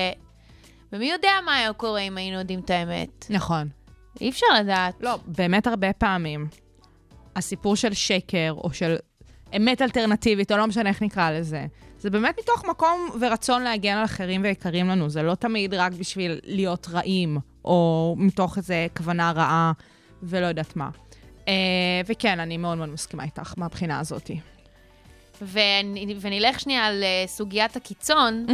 ומי 0.93 1.11
יודע 1.11 1.31
מה 1.45 1.55
היה 1.55 1.73
קורה 1.73 1.99
אם 1.99 2.17
היינו 2.17 2.39
יודעים 2.39 2.59
את 2.59 2.69
האמת. 2.69 3.25
נכון. 3.29 3.67
אי 4.21 4.29
אפשר 4.29 4.45
לדעת. 4.59 4.95
לא, 5.01 5.17
באמת 5.25 5.67
הרבה 5.67 5.93
פעמים, 5.93 6.47
הסיפור 7.35 7.75
של 7.75 7.93
שקר, 7.93 8.53
או 8.57 8.73
של 8.73 8.95
אמת 9.57 9.81
אלטרנטיבית, 9.81 10.51
או 10.51 10.57
לא 10.57 10.67
משנה 10.67 10.89
איך 10.89 11.01
נקרא 11.01 11.31
לזה, 11.31 11.65
זה 11.99 12.09
באמת 12.09 12.35
מתוך 12.39 12.65
מקום 12.65 13.09
ורצון 13.19 13.61
להגן 13.61 13.97
על 13.97 14.05
אחרים 14.05 14.41
ויקרים 14.43 14.87
לנו. 14.87 15.09
זה 15.09 15.23
לא 15.23 15.35
תמיד 15.35 15.73
רק 15.73 15.93
בשביל 15.93 16.39
להיות 16.43 16.87
רעים, 16.91 17.37
או 17.65 18.15
מתוך 18.17 18.57
איזו 18.57 18.73
כוונה 18.97 19.31
רעה, 19.31 19.71
ולא 20.23 20.45
יודעת 20.45 20.75
מה. 20.75 20.89
Uh, 21.45 21.47
וכן, 22.07 22.39
אני 22.39 22.57
מאוד 22.57 22.77
מאוד 22.77 22.89
מסכימה 22.89 23.23
איתך 23.23 23.53
מהבחינה 23.57 23.99
הזאת. 23.99 24.31
ונ- 25.41 25.57
ונלך 26.21 26.59
שנייה 26.59 26.85
על 26.85 27.03
אה, 27.03 27.27
סוגיית 27.27 27.75
הקיצון. 27.75 28.45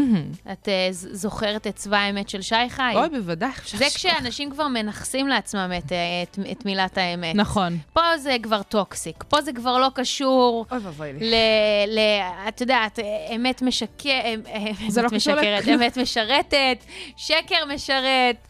את 0.51 0.69
אה, 0.69 0.87
ז- 0.91 1.07
זוכרת 1.11 1.67
את 1.67 1.75
צבא 1.75 1.97
האמת 1.97 2.29
של 2.29 2.41
שי 2.41 2.55
חי? 2.69 2.91
אוי, 2.95 3.09
בוודאי, 3.09 3.49
זה. 3.77 3.85
כשאנשים 3.95 4.51
כבר 4.51 4.67
מנכסים 4.67 5.27
לעצמם 5.27 5.71
את, 5.77 5.91
את, 6.23 6.39
את 6.51 6.65
מילת 6.65 6.97
האמת. 6.97 7.35
נכון. 7.35 7.77
פה 7.93 8.17
זה 8.17 8.35
כבר 8.43 8.63
טוקסיק, 8.63 9.23
פה 9.27 9.41
זה 9.41 9.53
כבר 9.53 9.77
לא 9.77 9.87
קשור 9.95 10.65
אוי 10.71 10.79
ואבוי 10.79 11.13
לי. 11.13 11.31
ל... 11.31 11.33
ל 11.87 11.99
את 12.47 12.61
יודעת, 12.61 12.99
אמת 13.35 13.61
משקרת, 13.61 14.39
זה 14.87 15.01
לא 15.01 15.07
קשור 15.07 15.17
משקרת, 15.17 15.61
לכלום. 15.63 15.81
אמת 15.81 15.97
משרתת, 15.97 16.85
שקר 17.17 17.65
משרת, 17.73 18.47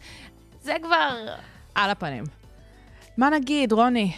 זה 0.62 0.74
כבר... 0.82 1.26
על 1.74 1.90
הפנים. 1.90 2.24
מה 3.16 3.30
נגיד, 3.30 3.72
רוני? 3.72 4.12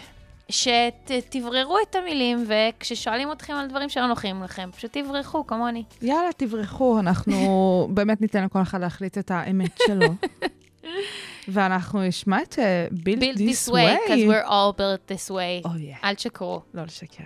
שתבררו 0.49 1.77
את 1.89 1.95
המילים, 1.95 2.47
וכששואלים 2.47 3.31
אתכם 3.31 3.53
על 3.53 3.67
דברים 3.67 3.89
שלא 3.89 4.07
נוחים 4.07 4.43
לכם, 4.43 4.69
פשוט 4.75 4.97
תברחו, 4.97 5.47
כמוני. 5.47 5.83
יאללה, 6.01 6.29
תברחו, 6.37 6.99
אנחנו 6.99 7.35
באמת 7.93 8.21
ניתן 8.21 8.43
לכל 8.43 8.61
אחד 8.61 8.81
להחליט 8.81 9.17
את 9.17 9.31
האמת 9.31 9.79
שלו. 9.87 10.07
ואנחנו 11.53 12.01
נשמע 12.01 12.41
את 12.41 12.59
אה, 12.59 12.87
Build, 12.91 13.19
Build 13.19 13.37
This 13.37 13.67
this 13.67 13.71
way, 13.71 13.97
because 14.07 14.09
Way. 14.09 14.27
we're 14.27 14.45
all 14.45 14.73
built 14.73 15.11
this 15.11 15.29
way. 15.29 15.67
Oh, 15.67 15.67
yeah. 15.67 16.03
אל 16.03 16.15
תשקרו. 16.15 16.61
לא 16.73 16.83
לשקר. 16.83 17.23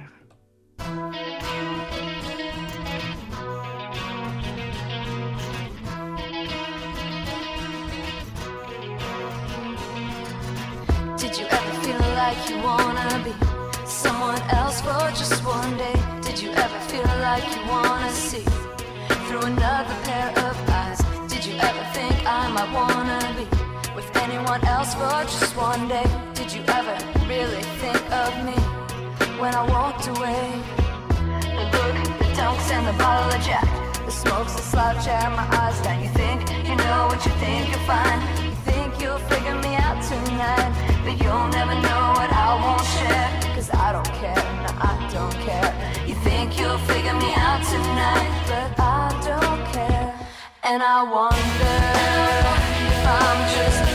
Like 12.29 12.49
you 12.49 12.57
wanna 12.61 13.09
be 13.25 13.33
someone 13.87 14.41
else 14.59 14.81
for 14.81 15.01
just 15.21 15.43
one 15.43 15.71
day? 15.77 15.97
Did 16.21 16.37
you 16.39 16.51
ever 16.51 16.79
feel 16.91 17.11
like 17.27 17.45
you 17.55 17.61
wanna 17.75 18.11
see 18.11 18.45
through 19.25 19.45
another 19.53 19.95
pair 20.07 20.29
of 20.45 20.53
eyes? 20.81 20.99
Did 21.31 21.43
you 21.47 21.55
ever 21.69 21.83
think 21.97 22.13
I 22.39 22.43
might 22.55 22.71
wanna 22.79 23.19
be 23.37 23.45
with 23.97 24.09
anyone 24.25 24.63
else 24.75 24.93
for 24.99 25.17
just 25.35 25.55
one 25.55 25.87
day? 25.87 26.07
Did 26.35 26.49
you 26.55 26.61
ever 26.79 26.95
really 27.31 27.63
think 27.81 28.01
of 28.23 28.31
me 28.47 28.59
when 29.41 29.53
I 29.61 29.63
walked 29.75 30.05
away? 30.15 30.43
The 31.57 31.65
look, 31.73 31.97
the 32.21 32.29
dunks, 32.37 32.69
and 32.75 32.85
the 32.91 32.95
bottle 33.01 33.31
of 33.37 33.41
Jack. 33.49 33.69
The 34.05 34.11
smoke's 34.11 34.55
a 34.61 34.63
slouch 34.71 35.07
out 35.07 35.31
my 35.41 35.47
eyes 35.61 35.81
down. 35.81 35.97
You 36.03 36.11
think 36.21 36.39
you 36.69 36.75
know 36.75 37.07
what 37.09 37.25
you 37.25 37.33
think 37.43 37.69
you're 37.71 37.85
fine. 37.93 38.48
Tonight. 40.09 40.73
But 41.05 41.15
you'll 41.21 41.49
never 41.49 41.75
know 41.85 42.03
what 42.17 42.31
I 42.33 42.49
won't 42.63 42.85
share. 42.97 43.29
Cause 43.55 43.69
I 43.71 43.91
don't 43.91 44.13
care, 44.21 44.41
no, 44.65 44.71
I 44.91 44.93
don't 45.13 45.37
care. 45.45 45.69
You 46.07 46.15
think 46.15 46.59
you'll 46.59 46.83
figure 46.91 47.13
me 47.13 47.31
out 47.35 47.61
tonight. 47.73 48.31
But 48.49 48.69
I 48.79 49.05
don't 49.29 49.63
care. 49.73 50.07
And 50.63 50.81
I 50.81 50.99
wonder 51.03 51.77
if 52.89 53.01
I'm 53.21 53.39
just 53.55 53.88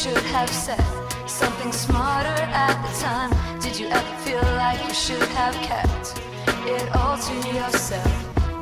should 0.00 0.16
have 0.32 0.48
said 0.48 0.82
something 1.28 1.70
smarter 1.72 2.40
at 2.64 2.76
the 2.80 2.92
time? 3.04 3.30
Did 3.60 3.78
you 3.78 3.86
ever 3.88 4.16
feel 4.24 4.40
like 4.56 4.82
you 4.88 4.94
should 4.94 5.28
have 5.40 5.54
kept 5.56 6.18
it 6.64 6.88
all 6.96 7.18
to 7.18 7.34
yourself? 7.52 8.14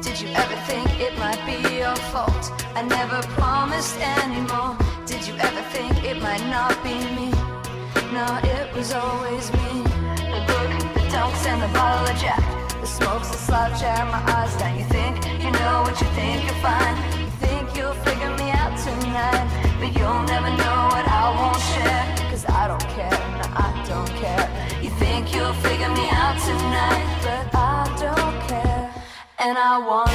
Did 0.03 0.21
you 0.21 0.31
ever 0.35 0.57
think 0.67 0.99
it 0.99 1.17
might 1.17 1.39
be 1.47 1.59
your 1.77 1.95
fault? 2.11 2.45
I 2.75 2.83
never 2.83 3.23
promised 3.39 4.01
anymore. 4.01 4.77
Did 5.07 5.29
you 5.29 5.35
ever 5.39 5.63
think 5.71 6.03
it 6.03 6.21
might 6.21 6.45
not 6.51 6.75
be 6.83 6.97
me? 7.15 7.31
No, 8.11 8.27
it 8.43 8.75
was 8.75 8.93
always 8.93 9.53
me. 9.53 9.71
The 10.35 10.43
book, 10.51 10.71
the 10.97 11.05
dunks, 11.15 11.47
and 11.47 11.63
the 11.63 11.71
bottle 11.79 12.13
of 12.13 12.21
Jack. 12.21 12.43
The 12.81 12.87
smoke's 12.87 13.29
the 13.31 13.39
slouch 13.47 13.81
out 13.85 14.11
my 14.11 14.23
eyes 14.35 14.57
down. 14.57 14.77
You 14.77 14.87
think 14.87 15.15
you 15.45 15.53
know 15.53 15.83
what 15.87 16.01
you 16.01 16.09
think 16.19 16.43
you're 16.43 16.63
fine. 16.67 16.97
You 17.21 17.31
think 17.39 17.48
I 29.79 29.81
want. 29.81 30.08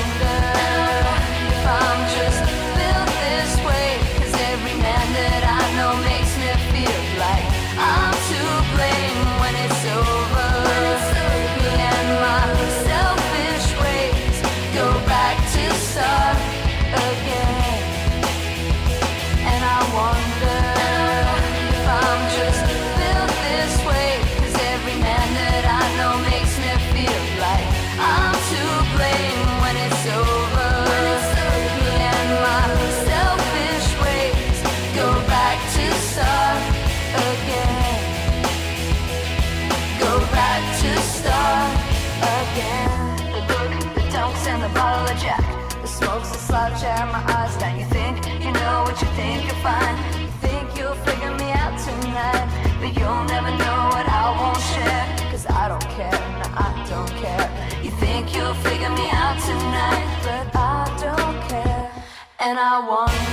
Think 50.41 50.77
you'll 50.77 50.95
figure 51.07 51.31
me 51.37 51.51
out 51.51 51.79
tonight. 51.79 52.47
But 52.81 52.91
you'll 52.99 53.25
never 53.25 53.51
know 53.51 53.79
what 53.93 54.07
I 54.07 54.25
won't 54.39 54.61
share. 54.73 55.31
Cause 55.31 55.45
I 55.47 55.67
don't 55.69 55.89
care, 55.97 56.19
I 56.65 56.69
don't 56.89 57.09
care. 57.23 57.47
You 57.83 57.91
think 57.91 58.35
you'll 58.35 58.55
figure 58.55 58.89
me 58.89 59.07
out 59.11 59.39
tonight. 59.39 60.07
But 60.23 60.55
I 60.55 60.83
don't 60.99 61.39
care. 61.49 61.91
And 62.39 62.59
I 62.59 62.79
wonder 62.87 63.32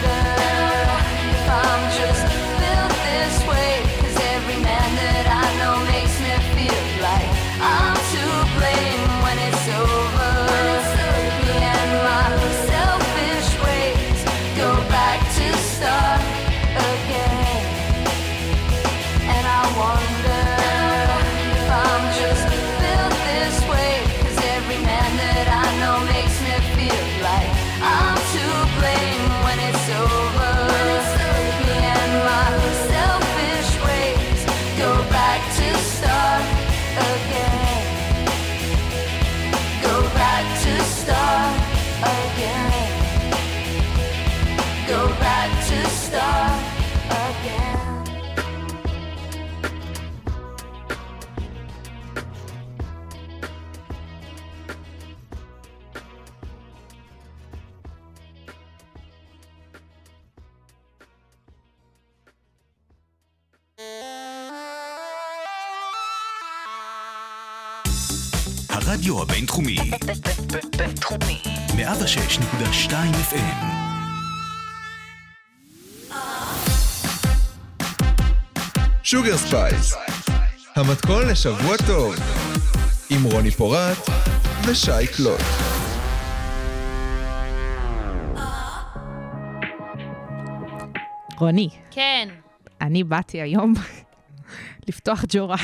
הרדיו 69.11 69.23
הבינתחומי, 69.23 69.77
בינתחומי. 70.79 71.43
106.2 71.69 72.91
FM. 73.31 73.65
Sugar 79.03 79.37
Spice, 79.37 79.95
המתכון 80.77 81.27
לשבוע 81.29 81.77
טוב, 81.87 82.15
עם 83.11 83.25
רוני 83.25 83.51
פורט 83.51 83.99
ושי 84.67 85.07
קלוט. 85.17 85.41
רוני, 91.39 91.69
כן, 91.91 92.29
אני 92.81 93.05
באתי 93.05 93.41
היום 93.41 93.75
לפתוח 94.89 95.25
ג'ורה. 95.29 95.57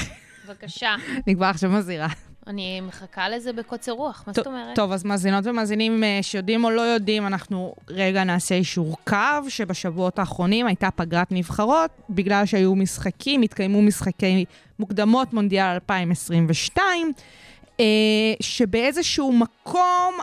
בבקשה. 0.49 0.95
אני 1.27 1.35
כבר 1.35 1.47
עכשיו 1.47 1.71
מזהירה. 1.71 2.26
אני 2.47 2.81
מחכה 2.81 3.29
לזה 3.29 3.53
בקוצר 3.53 3.93
רוח, 3.93 4.25
מה 4.27 4.33
זאת 4.33 4.47
אומרת? 4.47 4.77
טוב, 4.77 4.93
אז 4.93 5.05
מאזינות 5.05 5.47
ומאזינים 5.47 6.05
אה, 6.05 6.19
שיודעים 6.23 6.65
או 6.65 6.71
לא 6.71 6.81
יודעים, 6.81 7.27
אנחנו 7.27 7.75
רגע 7.89 8.25
נעשה 8.25 8.55
אישור 8.55 8.97
קו, 9.05 9.17
שבשבועות 9.49 10.19
האחרונים 10.19 10.67
הייתה 10.67 10.91
פגרת 10.91 11.27
נבחרות, 11.31 11.91
בגלל 12.11 12.47
שהיו 12.47 12.75
משחקים, 12.75 13.43
התקיימו 13.43 13.83
משחקי 13.83 14.45
מוקדמות 14.79 15.33
מונדיאל 15.33 15.67
2022, 15.67 17.13
אה, 17.81 17.85
שבאיזשהו 18.41 19.33
מקום 19.33 20.15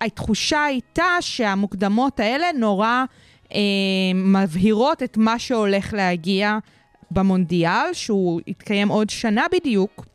התחושה 0.00 0.64
הייתה 0.64 1.16
שהמוקדמות 1.20 2.20
האלה 2.20 2.46
נורא 2.52 3.04
אה, 3.54 3.58
מבהירות 4.14 5.02
את 5.02 5.16
מה 5.16 5.38
שהולך 5.38 5.92
להגיע 5.92 6.58
במונדיאל, 7.10 7.92
שהוא 7.92 8.40
יתקיים 8.46 8.88
עוד 8.88 9.10
שנה 9.10 9.44
בדיוק. 9.52 10.11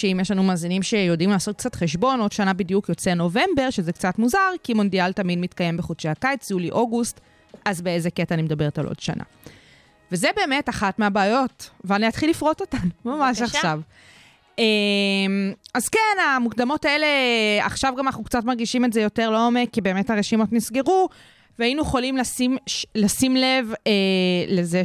שאם 0.00 0.18
יש 0.20 0.30
לנו 0.30 0.42
מאזינים 0.42 0.82
שיודעים 0.82 1.30
לעשות 1.30 1.56
קצת 1.56 1.74
חשבון, 1.74 2.20
עוד 2.20 2.32
שנה 2.32 2.52
בדיוק 2.52 2.88
יוצא 2.88 3.14
נובמבר, 3.14 3.70
שזה 3.70 3.92
קצת 3.92 4.18
מוזר, 4.18 4.50
כי 4.62 4.74
מונדיאל 4.74 5.12
תמיד 5.12 5.38
מתקיים 5.38 5.76
בחודשי 5.76 6.08
הקיץ, 6.08 6.50
יולי-אוגוסט, 6.50 7.20
אז 7.64 7.82
באיזה 7.82 8.10
קטע 8.10 8.34
אני 8.34 8.42
מדברת 8.42 8.78
על 8.78 8.86
עוד 8.86 9.00
שנה. 9.00 9.24
וזה 10.12 10.28
באמת 10.36 10.68
אחת 10.68 10.98
מהבעיות, 10.98 11.70
ואני 11.84 12.08
אתחיל 12.08 12.30
לפרוט 12.30 12.60
אותן, 12.60 12.88
ממש 13.04 13.40
בבקשה. 13.40 13.58
עכשיו. 13.58 13.80
אמ, 14.58 15.52
אז 15.74 15.88
כן, 15.88 16.22
המוקדמות 16.36 16.84
האלה, 16.84 17.06
עכשיו 17.60 17.94
גם 17.98 18.06
אנחנו 18.06 18.24
קצת 18.24 18.44
מרגישים 18.44 18.84
את 18.84 18.92
זה 18.92 19.00
יותר 19.00 19.30
לעומק, 19.30 19.68
כי 19.72 19.80
באמת 19.80 20.10
הרשימות 20.10 20.52
נסגרו, 20.52 21.08
והיינו 21.58 21.82
יכולים 21.82 22.16
לשים, 22.16 22.56
לשים 22.94 23.36
לב 23.36 23.72
אה, 23.86 23.92
לזה 24.48 24.82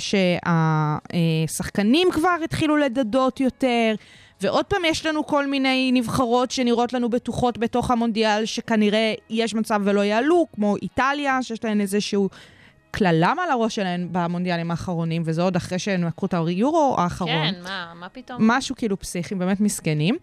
שהשחקנים 1.49 2.07
כבר 2.11 2.37
התחילו 2.43 2.77
לדדות 2.77 3.39
יותר, 3.39 3.95
ועוד 4.41 4.65
פעם 4.65 4.85
יש 4.85 5.05
לנו 5.05 5.25
כל 5.25 5.47
מיני 5.47 5.91
נבחרות 5.93 6.51
שנראות 6.51 6.93
לנו 6.93 7.09
בטוחות 7.09 7.57
בתוך 7.57 7.91
המונדיאל, 7.91 8.45
שכנראה 8.45 9.13
יש 9.29 9.53
מצב 9.53 9.81
ולא 9.83 10.01
יעלו, 10.01 10.45
כמו 10.55 10.75
איטליה, 10.75 11.43
שיש 11.43 11.63
להן 11.63 11.81
איזשהו 11.81 12.29
קללה 12.91 13.33
מעל 13.33 13.51
הראש 13.51 13.75
שלהן 13.75 14.07
במונדיאלים 14.11 14.71
האחרונים, 14.71 15.21
וזה 15.25 15.41
עוד 15.41 15.55
אחרי 15.55 15.79
שהן 15.79 16.03
לקחו 16.03 16.25
את 16.25 16.33
היורו 16.33 16.95
האחרון. 16.97 17.51
כן, 17.51 17.61
מה, 17.63 17.93
מה 17.95 18.09
פתאום? 18.09 18.37
משהו 18.41 18.75
כאילו 18.75 18.99
פסיכי, 18.99 19.35
באמת 19.35 19.61
מסכנים. 19.61 20.17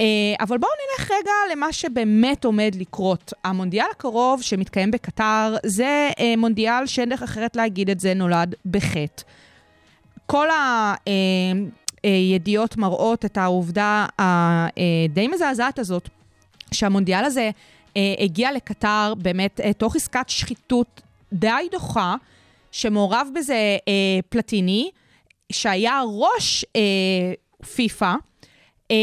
אה, 0.00 0.06
אבל 0.40 0.58
בואו 0.58 0.72
נלך 0.98 1.10
רגע 1.10 1.32
למה 1.52 1.72
שבאמת 1.72 2.44
עומד 2.44 2.76
לקרות. 2.78 3.32
המונדיאל 3.44 3.86
הקרוב 3.90 4.42
שמתקיים 4.42 4.90
בקטר, 4.90 5.56
זה 5.66 6.10
אה, 6.18 6.34
מונדיאל 6.36 6.86
שאין 6.86 7.08
דרך 7.08 7.22
אחרת 7.22 7.56
להגיד 7.56 7.90
את 7.90 8.00
זה, 8.00 8.14
נולד 8.14 8.54
בחטא. 8.66 9.22
כל 10.26 10.48
הידיעות 12.02 12.76
מראות 12.76 13.24
את 13.24 13.36
העובדה 13.38 14.06
הדי 14.18 15.28
מזעזעת 15.28 15.78
הזאת, 15.78 16.08
שהמונדיאל 16.72 17.24
הזה 17.24 17.50
אה, 17.96 18.14
הגיע 18.18 18.52
לקטר 18.52 19.14
באמת 19.16 19.60
אה, 19.60 19.72
תוך 19.72 19.96
עסקת 19.96 20.28
שחיתות 20.28 21.00
די 21.32 21.68
דוחה, 21.70 22.14
שמעורב 22.72 23.28
בזה 23.34 23.54
אה, 23.88 23.92
פלטיני, 24.28 24.90
שהיה 25.52 26.02
ראש 26.06 26.64
אה, 26.76 26.80
פיפ"א, 27.74 28.14
אה, 28.90 28.96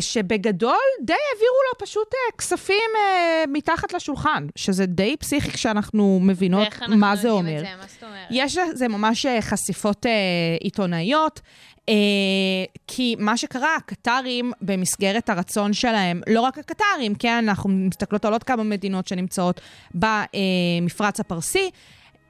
שבגדול 0.00 0.78
די 1.02 1.12
העבירו 1.12 1.56
לו 1.72 1.86
פשוט 1.86 2.14
אה, 2.14 2.36
כספים 2.38 2.90
אה, 2.96 3.44
מתחת 3.48 3.92
לשולחן, 3.92 4.46
שזה 4.56 4.86
די 4.86 5.16
פסיכי 5.16 5.50
כשאנחנו 5.50 6.18
מבינות 6.22 6.62
ואיך 6.62 6.82
אנחנו 6.82 6.96
מה 6.96 7.16
זה 7.16 7.28
יודעים 7.28 7.46
אומר. 7.46 7.58
את 7.58 7.64
זה? 7.64 7.76
מה 7.80 7.86
זאת 7.88 8.02
אומרת? 8.02 8.26
יש 8.30 8.58
לזה 8.58 8.88
ממש 8.88 9.26
אה, 9.26 9.42
חשיפות 9.42 10.06
אה, 10.06 10.10
עיתונאיות, 10.60 11.40
אה, 11.40 11.71
כי 12.86 13.16
מה 13.18 13.36
שקרה, 13.36 13.76
הקטרים, 13.76 14.52
במסגרת 14.60 15.30
הרצון 15.30 15.72
שלהם, 15.72 16.20
לא 16.26 16.40
רק 16.40 16.58
הקטרים, 16.58 17.14
כן, 17.14 17.48
אנחנו 17.48 17.68
מסתכלות 17.68 18.24
על 18.24 18.32
עוד 18.32 18.42
כמה 18.42 18.62
מדינות 18.62 19.08
שנמצאות 19.08 19.60
במפרץ 19.94 21.20
הפרסי, 21.20 21.70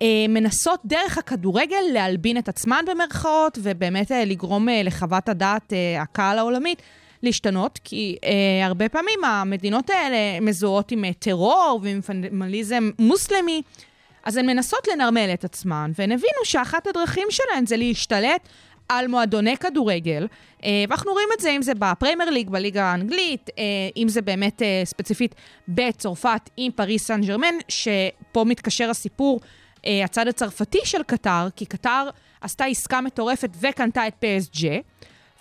אה, 0.02 0.26
מנסות 0.28 0.80
דרך 0.84 1.18
הכדורגל 1.18 1.82
להלבין 1.92 2.38
את 2.38 2.48
עצמן 2.48 2.84
במרכאות, 2.90 3.58
ובאמת 3.62 4.12
אה, 4.12 4.24
לגרום 4.24 4.68
אה, 4.68 4.82
לחוות 4.82 5.28
הדעת 5.28 5.72
אה, 5.72 6.02
הקהל 6.02 6.38
העולמית 6.38 6.82
להשתנות, 7.22 7.78
כי 7.84 8.16
אה, 8.24 8.66
הרבה 8.66 8.88
פעמים 8.88 9.24
המדינות 9.24 9.90
האלה 9.90 10.40
מזוהות 10.40 10.92
עם 10.92 11.04
טרור 11.18 11.80
ועם 11.82 12.00
פנדמליזם 12.00 12.90
מוסלמי, 12.98 13.62
אז 14.24 14.36
הן 14.36 14.46
מנסות 14.46 14.88
לנרמל 14.92 15.30
את 15.34 15.44
עצמן, 15.44 15.92
והן 15.98 16.12
הבינו 16.12 16.44
שאחת 16.44 16.86
הדרכים 16.86 17.26
שלהן 17.30 17.66
זה 17.66 17.76
להשתלט 17.76 18.48
על 18.98 19.08
מועדוני 19.08 19.56
כדורגל, 19.56 20.26
אה, 20.64 20.84
ואנחנו 20.88 21.12
רואים 21.12 21.28
את 21.36 21.40
זה, 21.40 21.50
אם 21.50 21.62
זה 21.62 21.72
בפריימר 21.74 22.30
ליג, 22.30 22.50
בליגה 22.50 22.84
האנגלית, 22.84 23.50
אה, 23.58 23.64
אם 23.96 24.08
זה 24.08 24.22
באמת 24.22 24.62
אה, 24.62 24.82
ספציפית 24.84 25.34
בצרפת 25.68 26.50
עם 26.56 26.72
פריס 26.72 27.06
סן 27.06 27.20
ג'רמן, 27.20 27.54
שפה 27.68 28.44
מתקשר 28.44 28.90
הסיפור, 28.90 29.40
אה, 29.86 30.04
הצד 30.04 30.28
הצרפתי 30.28 30.78
של 30.84 31.02
קטר, 31.02 31.48
כי 31.56 31.66
קטר 31.66 32.08
עשתה 32.40 32.64
עסקה 32.64 33.00
מטורפת 33.00 33.50
וקנתה 33.60 34.06
את 34.06 34.24
PSG, 34.24 34.64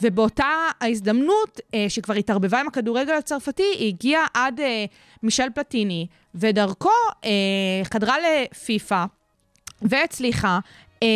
ובאותה 0.01 0.67
ההזדמנות, 0.81 1.59
אה, 1.73 1.85
שכבר 1.89 2.13
התערבבה 2.13 2.59
עם 2.59 2.67
הכדורגל 2.67 3.13
הצרפתי, 3.13 3.63
היא 3.79 3.87
הגיעה 3.87 4.25
עד 4.33 4.59
אה, 4.59 4.85
מישל 5.23 5.47
פלטיני, 5.55 6.07
ודרכו 6.35 6.89
אה, 7.25 7.29
חדרה 7.83 8.15
לפיפ"א, 8.19 9.05
והצליחה, 9.81 10.59
אה, 11.03 11.07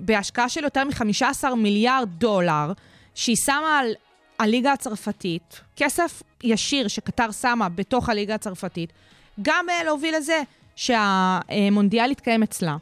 בהשקעה 0.00 0.48
של 0.48 0.64
יותר 0.64 0.84
מ-15 0.84 1.54
מיליארד 1.54 2.08
דולר, 2.18 2.72
שהיא 3.14 3.36
שמה 3.44 3.78
על 3.78 3.92
הליגה 4.38 4.72
הצרפתית, 4.72 5.60
כסף 5.76 6.22
ישיר 6.44 6.88
שקטר 6.88 7.30
שמה 7.32 7.68
בתוך 7.68 8.08
הליגה 8.08 8.34
הצרפתית, 8.34 8.92
גם 9.42 9.66
אה, 9.70 9.84
להוביל 9.84 10.16
לזה 10.16 10.42
שהמונדיאל 10.76 12.10
יתקיים 12.10 12.42
אצלה. 12.42 12.76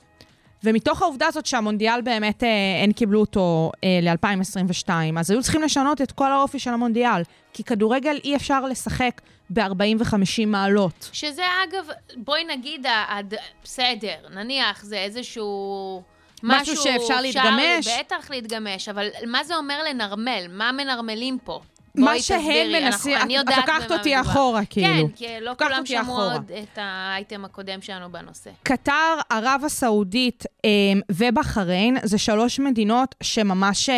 ומתוך 0.64 1.02
העובדה 1.02 1.26
הזאת 1.26 1.46
שהמונדיאל 1.46 2.00
באמת, 2.00 2.42
אה, 2.44 2.48
הם 2.84 2.92
קיבלו 2.92 3.20
אותו 3.20 3.72
אה, 3.84 3.98
ל-2022, 4.02 4.88
אז 5.18 5.30
היו 5.30 5.42
צריכים 5.42 5.62
לשנות 5.62 6.00
את 6.02 6.12
כל 6.12 6.32
האופי 6.32 6.58
של 6.58 6.70
המונדיאל. 6.70 7.22
כי 7.52 7.64
כדורגל 7.64 8.18
אי 8.24 8.36
אפשר 8.36 8.64
לשחק 8.64 9.20
ב-40 9.50 9.62
ו-50 9.98 10.46
מעלות. 10.46 11.10
שזה 11.12 11.42
אגב, 11.64 11.86
בואי 12.16 12.44
נגיד, 12.44 12.86
הד- 13.08 13.34
בסדר, 13.64 14.14
נניח 14.34 14.84
זה 14.84 14.96
איזשהו... 14.98 16.02
משהו 16.42 16.76
שאפשר 16.76 17.20
להתגמש. 17.20 17.88
בטח 18.00 18.30
להתגמש, 18.30 18.88
אבל 18.88 19.08
מה 19.26 19.44
זה 19.44 19.56
אומר 19.56 19.82
לנרמל? 19.90 20.46
מה 20.50 20.72
מנרמלים 20.72 21.38
פה? 21.44 21.60
מה 21.94 22.20
שהם. 22.20 22.72
מנסים, 22.72 23.16
את- 23.16 23.46
לוקחת 23.56 23.92
אותי. 23.92 24.20
אחורה, 24.20 24.64
כאילו. 24.64 24.86
כן, 25.08 25.16
כי 25.16 25.26
לא 25.40 25.52
כולם 25.58 25.86
שמעו. 25.86 26.20
עוד 26.22 26.50
את 26.62 26.78
האייטם 26.82 27.44
הקודם 27.44 27.82
שלנו 27.82 28.12
בנושא. 28.12 28.50
קטר, 28.62 28.92
ערב 29.30 29.62
הסעודית 29.64 30.44
אה, 30.64 30.70
ובחריין 31.12 31.96
זה 32.02 32.18
שלוש 32.18 32.60
מדינות 32.60 33.14
שממש 33.22 33.88
אה, 33.88 33.94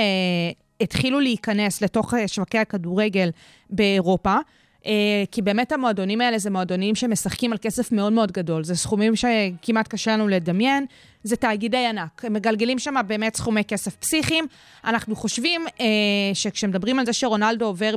התחילו 0.80 1.20
להיכנס 1.20 1.82
לתוך 1.82 2.14
אה, 2.14 2.28
שווקי 2.28 2.58
הכדורגל 2.58 3.30
באירופה. 3.70 4.36
אה, 4.86 4.92
כי 5.32 5.42
באמת 5.42 5.72
המועדונים 5.72 6.20
האלה 6.20 6.38
זה 6.38 6.50
מועדונים 6.50 6.94
שמשחקים 6.94 7.52
על 7.52 7.58
כסף 7.58 7.92
מאוד 7.92 8.12
מאוד 8.12 8.32
גדול. 8.32 8.64
זה 8.64 8.74
סכומים 8.76 9.12
שכמעט 9.16 9.88
קשה 9.88 10.12
לנו 10.12 10.28
לדמיין. 10.28 10.86
זה 11.24 11.36
תאגידי 11.36 11.86
ענק. 11.86 12.24
הם 12.24 12.32
מגלגלים 12.32 12.78
שם 12.78 12.94
באמת 13.06 13.36
סכומי 13.36 13.64
כסף 13.64 13.96
פסיכיים. 13.96 14.46
אנחנו 14.84 15.16
חושבים 15.16 15.64
אה, 15.80 15.86
שכשמדברים 16.34 16.98
על 16.98 17.06
זה 17.06 17.12
שרונלדו 17.12 17.64
עובר 17.64 17.94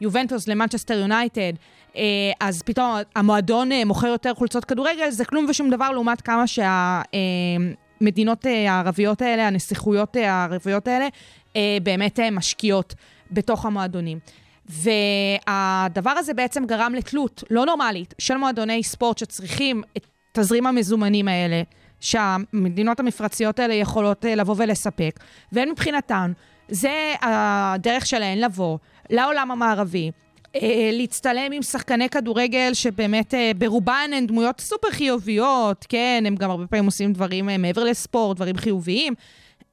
מיובנטוס 0.00 0.48
למנצ'סטר 0.48 0.98
יונייטד, 0.98 1.52
אה, 1.96 2.02
אז 2.40 2.62
פתאום 2.62 2.96
המועדון 3.16 3.72
אה, 3.72 3.84
מוכר 3.84 4.06
יותר 4.06 4.34
חולצות 4.34 4.64
כדורגל, 4.64 5.10
זה 5.10 5.24
כלום 5.24 5.46
ושום 5.48 5.70
דבר 5.70 5.90
לעומת 5.90 6.20
כמה 6.20 6.44
שהמדינות 6.46 8.46
אה, 8.46 8.72
הערביות 8.72 9.22
האלה, 9.22 9.46
הנסיכויות 9.46 10.16
אה, 10.16 10.32
הערביות 10.32 10.88
האלה, 10.88 11.08
אה, 11.56 11.78
באמת 11.82 12.20
אה, 12.20 12.30
משקיעות 12.30 12.94
בתוך 13.30 13.66
המועדונים. 13.66 14.18
והדבר 14.66 16.10
הזה 16.10 16.34
בעצם 16.34 16.66
גרם 16.66 16.94
לתלות 16.94 17.44
לא 17.50 17.66
נורמלית 17.66 18.14
של 18.18 18.36
מועדוני 18.36 18.82
ספורט 18.82 19.18
שצריכים 19.18 19.82
את 19.96 20.06
תזרים 20.32 20.66
המזומנים 20.66 21.28
האלה, 21.28 21.62
שהמדינות 22.00 23.00
המפרציות 23.00 23.58
האלה 23.58 23.74
יכולות 23.74 24.24
אה, 24.24 24.34
לבוא 24.34 24.54
ולספק, 24.58 25.20
והן 25.52 25.70
מבחינתן, 25.70 26.32
זה 26.68 27.14
הדרך 27.22 28.06
שלהן 28.06 28.38
לבוא 28.38 28.78
לעולם 29.10 29.50
המערבי, 29.50 30.10
אה, 30.56 30.90
להצטלם 30.92 31.52
עם 31.52 31.62
שחקני 31.62 32.08
כדורגל 32.08 32.74
שבאמת 32.74 33.34
אה, 33.34 33.50
ברובן 33.58 34.10
הן 34.14 34.26
דמויות 34.26 34.60
סופר 34.60 34.90
חיוביות, 34.90 35.86
כן, 35.88 36.24
הם 36.26 36.34
גם 36.34 36.50
הרבה 36.50 36.66
פעמים 36.66 36.84
עושים 36.84 37.12
דברים 37.12 37.48
אה, 37.48 37.58
מעבר 37.58 37.84
לספורט, 37.84 38.36
דברים 38.36 38.56
חיוביים. 38.56 39.14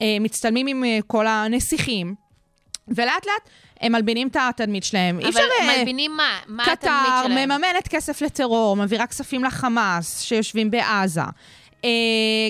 אה, 0.02 0.18
מצטלמים 0.20 0.68
עם 0.68 0.84
אה, 0.84 1.00
כל 1.08 1.28
הנסיכים, 1.28 2.16
ולאט 2.88 3.26
לאט 3.26 3.50
הם 3.82 3.92
מלבינים 3.92 4.28
את 4.28 4.38
התדמית 4.40 4.84
שלהם. 4.84 5.20
אבל 5.20 5.30
אפשר... 5.30 5.42
אה, 5.62 5.78
מלבינים 5.78 6.18
מה? 6.18 6.40
מה 6.48 6.64
התדמית 6.64 6.80
קטר 6.80 7.28
שלהם? 7.28 7.50
מממנת 7.50 7.88
כסף 7.90 8.22
לטרור, 8.22 8.76
מעבירה 8.76 9.08
כספים 9.08 9.44
לחמאס 9.44 10.22
שיושבים 10.22 10.72
בעזה. 10.72 11.22
אה, 11.86 11.90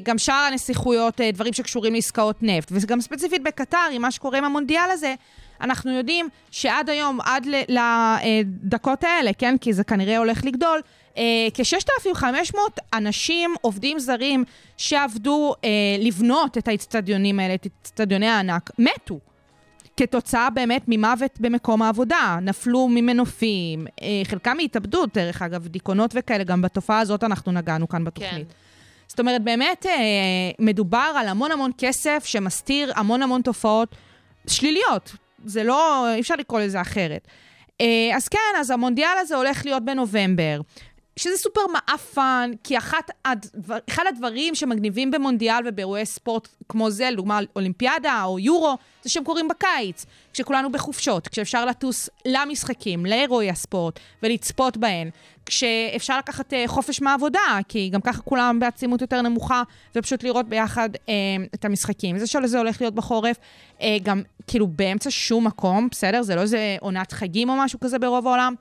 גם 0.04 0.18
שאר 0.18 0.48
הנסיכויות, 0.52 1.22
אה, 1.22 1.32
דברים 1.32 1.54
שקשורים 1.54 1.94
לעסקאות 1.94 2.36
נפט. 2.42 2.72
וגם 2.72 3.02
ספציפית 3.02 3.44
בקטר, 3.44 3.88
עם 3.92 4.02
מה 4.02 4.12
שקורה 4.12 4.38
עם 4.38 4.44
המונדיאל 4.44 4.90
הזה, 4.92 5.16
אנחנו 5.62 5.92
יודעים 5.92 6.30
שעד 6.52 6.90
היום, 6.90 7.22
עד 7.22 7.48
לדקות 7.68 9.04
האלה, 9.04 9.34
כן, 9.34 9.56
כי 9.62 9.74
זה 9.74 9.84
כנראה 9.84 10.18
הולך 10.18 10.46
לגדול, 10.46 10.82
אה, 11.18 11.48
כ-6,500 11.54 12.58
אנשים, 12.94 13.56
עובדים 13.62 14.00
זרים, 14.00 14.44
שעבדו 14.78 15.54
אה, 15.64 15.70
לבנות 16.00 16.58
את 16.58 16.68
האצטדיונים 16.68 17.40
האלה, 17.40 17.54
את 17.54 17.68
אצטדיוני 17.82 18.28
הענק, 18.28 18.72
מתו. 18.80 19.20
כתוצאה 19.98 20.50
באמת 20.50 20.82
ממוות 20.88 21.40
במקום 21.40 21.82
העבודה. 21.82 22.40
נפלו 22.42 22.88
ממנופים, 22.92 23.88
אה, 24.02 24.22
חלקם 24.24 24.58
מהתאבדות, 24.58 25.18
דרך 25.18 25.42
אגב, 25.42 25.68
דיכאונות 25.68 26.12
וכאלה, 26.16 26.44
גם 26.44 26.62
בתופעה 26.62 27.00
הזאת 27.00 27.24
אנחנו 27.24 27.52
נגענו 27.52 27.88
כאן 27.88 28.04
בתוכנית. 28.04 28.48
כן. 28.48 28.67
זאת 29.08 29.20
אומרת, 29.20 29.44
באמת 29.44 29.86
אה, 29.86 29.92
מדובר 30.60 31.12
על 31.16 31.28
המון 31.28 31.52
המון 31.52 31.72
כסף 31.78 32.24
שמסתיר 32.26 32.92
המון 32.96 33.22
המון 33.24 33.42
תופעות 33.42 33.96
שליליות. 34.48 35.16
זה 35.46 35.64
לא, 35.64 36.06
אי 36.14 36.20
אפשר 36.20 36.36
לקרוא 36.36 36.60
לזה 36.60 36.82
אחרת. 36.82 37.28
אה, 37.82 38.12
אז 38.16 38.28
כן, 38.28 38.60
אז 38.60 38.72
המונדיאל 38.72 39.18
הזה 39.20 39.36
הולך 39.36 39.66
להיות 39.66 39.86
בנובמבר. 39.86 40.62
שזה 41.18 41.38
סופר 41.38 41.62
מעפן, 41.74 42.52
כי 42.64 42.78
אחת 42.78 43.12
הדבר, 43.26 43.78
אחד 43.90 44.04
הדברים 44.08 44.56
שמגניבים 44.56 45.12
במונדיאל 45.12 45.64
ובאירועי 45.66 46.06
ספורט 46.06 46.48
כמו 46.70 46.92
זה, 46.92 47.10
לדוגמה 47.12 47.40
אולימפיאדה 47.56 48.24
או 48.24 48.40
יורו, 48.40 48.78
זה 49.04 49.10
שהם 49.10 49.24
קורים 49.24 49.48
בקיץ, 49.48 50.06
כשכולנו 50.34 50.72
בחופשות, 50.72 51.28
כשאפשר 51.28 51.66
לטוס 51.66 52.10
למשחקים, 52.26 53.06
לאירועי 53.06 53.50
הספורט 53.50 54.00
ולצפות 54.24 54.78
בהן, 54.78 55.10
כשאפשר 55.46 56.18
לקחת 56.18 56.54
אה, 56.54 56.64
חופש 56.68 57.02
מהעבודה, 57.02 57.60
כי 57.68 57.90
גם 57.90 58.02
ככה 58.02 58.22
כולם 58.22 58.60
בעצימות 58.60 59.02
יותר 59.02 59.22
נמוכה, 59.22 59.64
ופשוט 59.96 60.24
לראות 60.24 60.50
ביחד 60.50 60.90
אה, 61.10 61.14
את 61.56 61.66
המשחקים. 61.66 62.18
זה 62.18 62.28
שזה 62.28 62.58
הולך 62.58 62.82
להיות 62.82 62.96
בחורף, 62.96 63.38
אה, 63.82 63.98
גם 64.04 64.22
כאילו 64.48 64.68
באמצע 64.68 65.10
שום 65.12 65.48
מקום, 65.48 65.88
בסדר? 65.92 66.22
זה 66.22 66.36
לא 66.36 66.42
איזה 66.42 66.78
עונת 66.80 67.12
חגים 67.12 67.50
או 67.50 67.56
משהו 67.56 67.80
כזה 67.80 68.00
ברוב 68.00 68.28
העולם. 68.28 68.56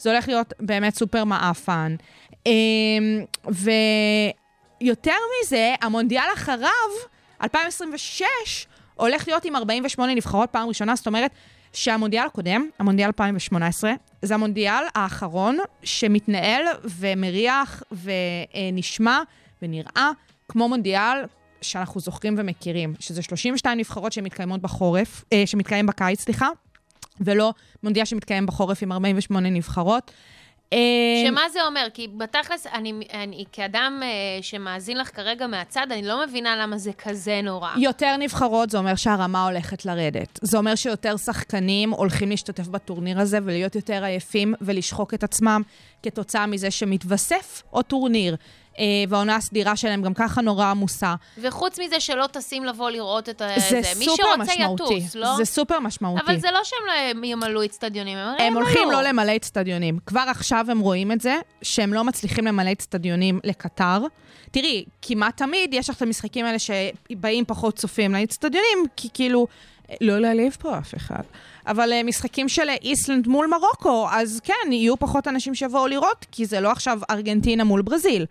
זה 0.00 0.10
הולך 0.10 0.28
להיות 0.28 0.52
באמת 0.60 0.94
סופר 0.94 1.24
מעפן. 1.24 1.96
אמ, 2.46 3.24
ויותר 3.48 5.14
מזה, 5.42 5.74
המונדיאל 5.82 6.24
אחריו, 6.34 6.70
2026, 7.42 8.26
הולך 8.94 9.28
להיות 9.28 9.44
עם 9.44 9.56
48 9.56 10.14
נבחרות 10.14 10.50
פעם 10.50 10.68
ראשונה, 10.68 10.96
זאת 10.96 11.06
אומרת 11.06 11.30
שהמונדיאל 11.72 12.26
הקודם, 12.26 12.68
המונדיאל 12.78 13.06
2018, 13.06 13.92
זה 14.22 14.34
המונדיאל 14.34 14.84
האחרון 14.94 15.58
שמתנהל 15.82 16.62
ומריח 16.84 17.82
ונשמע 17.92 19.20
ונראה 19.62 20.10
כמו 20.48 20.68
מונדיאל 20.68 21.24
שאנחנו 21.62 22.00
זוכרים 22.00 22.34
ומכירים, 22.38 22.94
שזה 23.00 23.22
32 23.22 23.78
נבחרות 23.78 24.12
שמתקיימות 24.12 24.60
בחורף, 24.60 25.24
אה, 25.32 25.42
שמתקיים 25.46 25.86
בקיץ, 25.86 26.20
סליחה. 26.20 26.48
ולא 27.20 27.52
מונדיאל 27.82 28.04
שמתקיים 28.04 28.46
בחורף 28.46 28.82
עם 28.82 28.92
48 28.92 29.50
נבחרות. 29.50 30.10
אה, 30.72 30.78
שמה 31.26 31.48
זה 31.52 31.64
אומר? 31.66 31.86
כי 31.94 32.08
בתכלס, 32.16 32.66
אני, 32.66 32.92
אני 33.12 33.44
כאדם 33.52 34.00
אה, 34.02 34.42
שמאזין 34.42 34.98
לך 34.98 35.16
כרגע 35.16 35.46
מהצד, 35.46 35.86
אני 35.90 36.02
לא 36.02 36.26
מבינה 36.26 36.56
למה 36.56 36.78
זה 36.78 36.92
כזה 36.92 37.40
נורא. 37.42 37.70
יותר 37.76 38.16
נבחרות 38.18 38.70
זה 38.70 38.78
אומר 38.78 38.94
שהרמה 38.94 39.44
הולכת 39.44 39.84
לרדת. 39.84 40.38
זה 40.42 40.58
אומר 40.58 40.74
שיותר 40.74 41.16
שחקנים 41.16 41.90
הולכים 41.90 42.30
להשתתף 42.30 42.68
בטורניר 42.68 43.20
הזה 43.20 43.38
ולהיות 43.44 43.74
יותר 43.74 44.04
עייפים 44.04 44.54
ולשחוק 44.60 45.14
את 45.14 45.24
עצמם 45.24 45.62
כתוצאה 46.02 46.46
מזה 46.46 46.70
שמתווסף 46.70 47.62
עוד 47.70 47.84
טורניר. 47.84 48.36
אה, 48.78 48.84
והעונה 49.08 49.36
הסדירה 49.36 49.76
שלהם 49.76 50.02
גם 50.02 50.14
ככה 50.14 50.40
נורא 50.40 50.66
עמוסה. 50.66 51.14
וחוץ 51.38 51.78
מזה 51.80 52.00
שלא 52.00 52.26
טסים 52.26 52.64
לבוא 52.64 52.90
לראות 52.90 53.28
את 53.28 53.38
זה 53.38 53.54
זה, 53.82 53.82
סופר 53.82 54.04
שרוצה 54.04 54.36
משמעותי. 54.38 54.94
יטוס, 54.94 55.14
לא? 55.14 55.36
זה 55.36 55.44
סופר 55.44 55.80
משמעותי. 55.80 56.22
אבל 56.26 56.40
זה 56.40 56.48
לא 56.50 56.60
שהם 56.64 56.78
לא 57.16 57.26
ימלאו 57.26 57.64
אצטדיונים, 57.64 58.18
הם 58.18 58.28
הרי 58.28 58.42
הם 58.42 58.54
הולכים 58.54 58.82
ימלאו. 58.82 59.00
לא 59.00 59.08
למלא 59.08 59.36
אצטדיונים. 59.36 59.98
כבר 60.06 60.24
עכשיו 60.28 60.66
הם 60.68 60.80
רואים 60.80 61.12
את 61.12 61.20
זה, 61.20 61.36
שהם 61.62 61.94
לא 61.94 62.04
מצליחים 62.04 62.46
למלא 62.46 62.72
אצטדיונים 62.72 63.40
לקטר. 63.44 63.98
תראי, 64.50 64.84
כמעט 65.02 65.36
תמיד 65.36 65.74
יש 65.74 65.90
לך 65.90 65.96
את 65.96 66.02
המשחקים 66.02 66.46
האלה 66.46 66.58
שבאים 66.58 67.44
פחות 67.44 67.76
צופים 67.76 68.12
לאצטדיונים, 68.12 68.84
כי 68.96 69.08
כאילו, 69.14 69.46
לא 70.00 70.18
להעליב 70.18 70.56
פה 70.60 70.78
אף 70.78 70.94
אחד. 70.94 71.22
אבל 71.66 71.92
אה, 71.92 72.02
משחקים 72.02 72.48
של 72.48 72.68
אה, 72.68 72.74
איסלנד 72.82 73.28
מול 73.28 73.46
מרוקו, 73.46 74.08
אז 74.10 74.40
כן, 74.44 74.72
יהיו 74.72 74.96
פחות 74.96 75.28
אנשים 75.28 75.54
שיבואו 75.54 75.86
לראות, 75.86 76.26
כי 76.32 76.46
זה 76.46 76.60
לא 76.60 76.70
עכשיו 76.70 77.00
ארגנטינה 77.10 77.64
מול 77.64 77.82
ברזיל. 77.82 78.26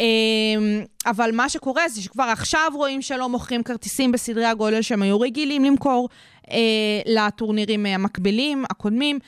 אמ, 0.00 0.84
אבל 1.06 1.30
מה 1.32 1.48
שקורה 1.48 1.88
זה 1.88 2.02
שכבר 2.02 2.24
עכשיו 2.24 2.72
רואים 2.74 3.02
שלא 3.02 3.28
מוכרים 3.28 3.62
כרטיסים 3.62 4.12
בסדרי 4.12 4.44
הגודל 4.44 4.82
שהם 4.82 5.02
היו 5.02 5.20
רגילים 5.20 5.64
למכור 5.64 6.08
אה, 6.50 6.58
לטורנירים 7.06 7.86
אה, 7.86 7.94
המקבילים, 7.94 8.64
הקודמים. 8.70 9.18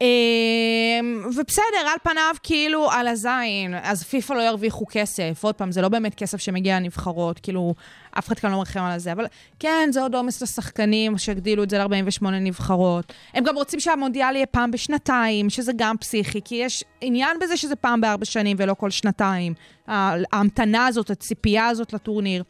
אמ, 0.00 1.24
ובסדר, 1.26 1.86
על 1.92 1.98
פניו 2.02 2.34
כאילו 2.42 2.90
על 2.90 3.08
הזין, 3.08 3.74
אז 3.82 4.02
פיפ"א 4.02 4.34
לא 4.34 4.40
ירוויחו 4.40 4.84
כסף. 4.90 5.40
עוד 5.42 5.54
פעם, 5.54 5.72
זה 5.72 5.82
לא 5.82 5.88
באמת 5.88 6.14
כסף 6.14 6.40
שמגיע 6.40 6.76
לנבחרות, 6.76 7.38
כאילו, 7.38 7.74
אף 8.18 8.28
אחד 8.28 8.38
כאן 8.38 8.50
לא 8.50 8.56
מרחם 8.56 8.80
על 8.80 8.98
זה, 8.98 9.12
אבל 9.12 9.26
כן, 9.58 9.88
זה 9.92 10.02
עוד 10.02 10.14
עומס 10.14 10.42
לשחקנים 10.42 11.18
שהגדילו 11.18 11.62
את 11.62 11.70
זה 11.70 11.78
ל-48 11.78 12.26
נבחרות. 12.30 13.12
הם 13.34 13.44
גם 13.44 13.56
רוצים 13.56 13.80
שהמונדיאל 13.80 14.36
יהיה 14.36 14.46
פעם 14.46 14.70
בשנתיים, 14.70 15.50
שזה 15.50 15.72
גם 15.76 15.96
פסיכי, 15.98 16.40
כי 16.44 16.54
יש 16.54 16.84
עניין 17.00 17.38
בזה 17.40 17.56
שזה 17.56 17.76
פעם 17.76 18.00
בארבע 18.00 18.24
שנים 18.24 18.56
ולא 18.60 18.74
כל 18.74 18.90
שנתיים. 18.90 19.54
ההמתנה 19.86 20.86
הזאת, 20.86 21.10
הציפייה 21.10 21.66
הזאת 21.66 21.92
לטורניר. 21.92 22.42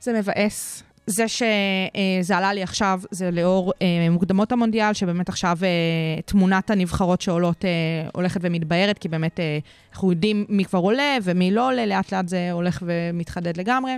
זה 0.00 0.12
מבאס. 0.12 0.82
זה 1.08 1.28
שזה 1.28 2.36
עלה 2.36 2.52
לי 2.52 2.62
עכשיו, 2.62 3.00
זה 3.10 3.30
לאור 3.30 3.72
אה, 3.82 4.10
מוקדמות 4.10 4.52
המונדיאל, 4.52 4.92
שבאמת 4.92 5.28
עכשיו 5.28 5.58
אה, 5.62 6.22
תמונת 6.22 6.70
הנבחרות 6.70 7.20
שעולות 7.20 7.64
אה, 7.64 7.70
הולכת 8.14 8.40
ומתבהרת, 8.42 8.98
כי 8.98 9.08
באמת 9.08 9.40
אה, 9.40 9.58
אנחנו 9.92 10.10
יודעים 10.10 10.46
מי 10.48 10.64
כבר 10.64 10.78
עולה 10.78 11.16
ומי 11.22 11.50
לא 11.50 11.66
עולה, 11.66 11.86
לאט 11.86 12.12
לאט 12.12 12.28
זה 12.28 12.52
הולך 12.52 12.82
ומתחדד 12.86 13.56
לגמרי. 13.56 13.92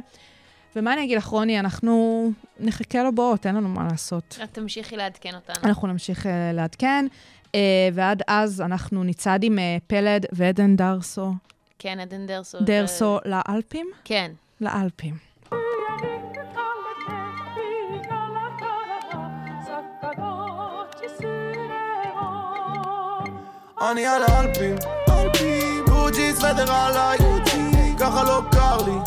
ומה 0.77 0.93
אני 0.93 1.05
אגיד 1.05 1.17
לך, 1.17 1.27
רוני, 1.27 1.61
אנחנו 1.61 2.31
נחכה 2.61 3.03
לבאות, 3.03 3.47
אין 3.47 3.55
לנו 3.55 3.69
מה 3.69 3.89
לעשות. 3.91 4.39
את 4.45 4.55
תמשיכי 4.55 4.97
לעדכן 4.97 5.35
אותנו. 5.35 5.57
אנחנו 5.65 5.89
נמשיך 5.89 6.27
אה, 6.27 6.53
לעדכן, 6.53 7.07
אה, 7.55 7.89
ועד 7.93 8.23
אז 8.27 8.61
אנחנו 8.61 9.05
נצעד 9.05 9.45
עם 9.45 9.59
אה, 9.59 9.77
פלד 9.87 10.27
ועדן 10.33 10.77
דרסו, 10.77 11.33
כן, 11.79 12.01
עדן 12.01 12.27
דרסו. 12.27 12.59
דרסו 12.61 13.19
לאלפים? 13.25 13.87
כן. 14.05 14.33
לאלפים. 14.61 15.30
אני 23.81 24.07
על 24.07 24.23
האלפים, 24.29 24.77
גוג'י 25.89 26.33
סוודר 26.35 26.73
עליי, 26.73 27.19
ככה 27.99 28.23
לא 28.23 28.41
קר 28.51 28.77
לי, 28.77 28.99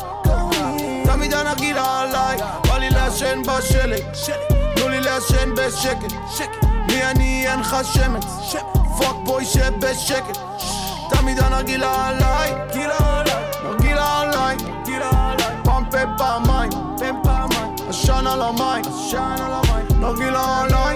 תמיד 1.05 1.33
הנרגילה 1.33 2.01
עליי, 2.01 2.37
בא 2.67 2.77
לי 2.77 2.89
לעשן 2.89 3.41
בשלג, 3.41 4.03
תנו 4.75 4.89
לי 4.89 4.99
לעשן 4.99 5.49
בשקט, 5.55 6.13
מי 6.87 7.03
אני 7.03 7.47
אין 7.47 7.59
לך 7.59 7.77
שמץ, 7.83 8.25
פאק 8.97 9.15
בוי 9.23 9.45
שבשקט, 9.45 10.37
תמיד 11.09 11.39
הנרגילה 11.39 12.07
עליי, 12.07 12.53
נרגילה 13.63 14.21
עליי, 14.21 14.57
פעם 15.63 15.85
פה 15.91 15.97
פעמיים, 16.17 16.71
עשן 17.89 18.27
על 18.27 18.41
המים, 18.41 18.85
נרגילה 19.99 20.61
עליי, 20.61 20.95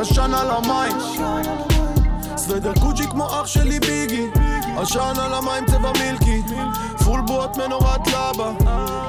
עשן 0.00 0.34
על 0.34 0.50
המים. 0.50 0.96
סוודר 2.36 2.72
קוג'י 2.80 3.06
כמו 3.06 3.26
אח 3.26 3.46
שלי 3.46 3.80
ביגי, 3.80 4.26
עשן 4.80 5.12
על 5.20 5.34
המים 5.34 5.66
צבע 5.66 5.92
מילקי, 5.98 6.42
פול 7.04 7.20
בוט 7.20 7.56
מנורת 7.56 8.06
לבה, 8.06 8.50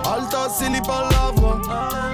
אל 0.06 0.26
תעשי 0.26 0.70
לי 0.70 0.80
פלברה, 0.82 1.56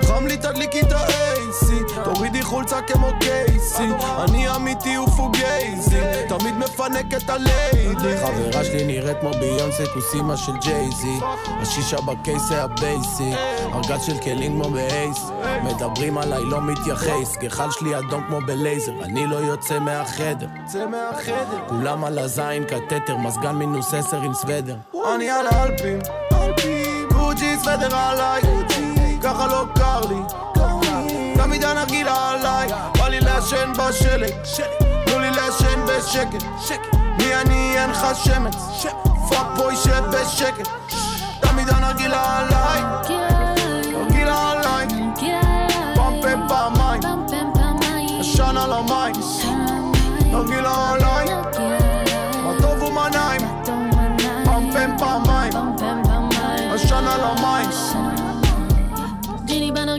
חם 0.03 0.25
לי 0.25 0.37
תדליקי 0.37 0.81
את 0.81 0.91
ה-AC, 0.91 1.67
תורידי 2.03 2.43
חולצה 2.43 2.81
כמו 2.81 3.07
קייסי. 3.19 3.87
אני 4.23 4.55
אמיתי 4.55 4.97
ופוגייזי. 4.97 5.99
תמיד 6.29 6.57
מפנק 6.57 7.13
את 7.13 7.29
הליידי. 7.29 8.17
חברה 8.17 8.63
שלי 8.63 8.85
נראית 8.85 9.17
כמו 9.21 9.31
ביונסה 9.31 9.83
כוסימה 9.93 10.37
של 10.37 10.51
ג'ייזי. 10.61 11.19
השישה 11.61 12.01
בקייס 12.01 12.41
זה 12.41 12.63
הבייסי. 12.63 13.33
ארגז 13.73 14.03
של 14.05 14.17
כלים 14.17 14.51
כמו 14.51 14.69
באייס 14.69 15.31
מדברים 15.63 16.17
עליי 16.17 16.45
לא 16.45 16.61
מתייחס. 16.61 17.37
גחל 17.39 17.71
שלי 17.71 17.97
אדום 17.97 18.23
כמו 18.27 18.39
בלייזר. 18.41 18.93
אני 19.03 19.27
לא 19.27 19.35
יוצא 19.35 19.79
מהחדר. 19.79 20.47
כולם 21.69 22.03
על 22.03 22.19
הזין 22.19 22.63
קטטר 22.63 23.17
מזגן 23.17 23.46
מינוס 23.51 23.93
עשר 23.93 24.17
עם 24.17 24.33
סוודר. 24.33 24.75
אני 25.15 25.29
על 25.29 25.47
האלפים. 25.47 25.99
גוג'י 27.11 27.55
סוודר 27.63 27.95
עליי. 27.95 28.41
ככה 29.23 29.47
לא 29.47 29.65
קר 29.75 30.01
לי. 30.09 30.21
תמיד 31.35 31.63
הנרגילה 31.63 32.31
עליי. 32.31 32.67
בא 32.97 33.07
לי 33.07 33.19
לעשן 33.19 33.73
בשלג. 33.73 34.31
תנו 35.05 35.19
לי 35.19 35.31
לעשן 35.31 35.85
בשקט. 35.87 36.43
מי 37.17 37.35
אני? 37.35 37.77
אין 37.77 37.89
לך 37.89 38.07
שמץ. 38.23 38.55
fuckboy 39.29 39.75
שב 39.75 40.03
בשקט 40.11 40.67
תמיד 41.39 41.69
הנרגילה 41.69 42.39
עליי. 42.39 42.81
פמפם 45.95 46.47
פעמיים. 46.47 47.01
עשן 48.19 48.57
על 48.57 48.73
המים. 48.73 49.15
נרגילה 50.25 50.91
עליי 50.91 51.16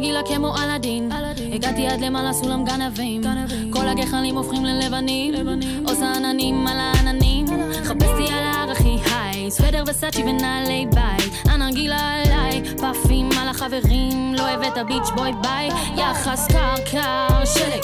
ג'יני 0.00 0.12
בנרגילה 0.12 0.36
כמו 0.36 0.54
אלאדין. 0.56 1.10
הגעתי 1.52 1.86
עד 1.86 2.00
למעלה 2.00 2.32
סולם 2.32 2.64
גנבים. 2.64 3.22
כל 3.70 3.88
הגחלים 3.88 4.36
הופכים 4.36 4.64
ללבנים. 4.64 5.34
עושה 5.88 6.12
עננים 6.16 6.66
על 6.66 6.76
העננים. 6.78 7.46
חפשתי 7.84 8.32
על 8.32 8.44
ההר 8.44 8.70
הכי 8.70 8.96
היי. 9.04 9.50
סוודר 9.50 9.84
וסאצ'י 9.86 10.22
ונעלי 10.22 10.86
בית. 10.94 11.32
הנרגילה 11.44 12.14
עליי 12.14 12.62
פאפים 12.80 13.28
על 13.40 13.48
החברים. 13.48 14.34
לא 14.34 14.48
הבאת 14.48 14.86
ביץ' 14.86 15.10
בוי 15.16 15.32
ביי. 15.42 15.68
יחס 15.96 16.46
קר 16.52 16.74
קר 16.90 17.44
שלג 17.44 17.82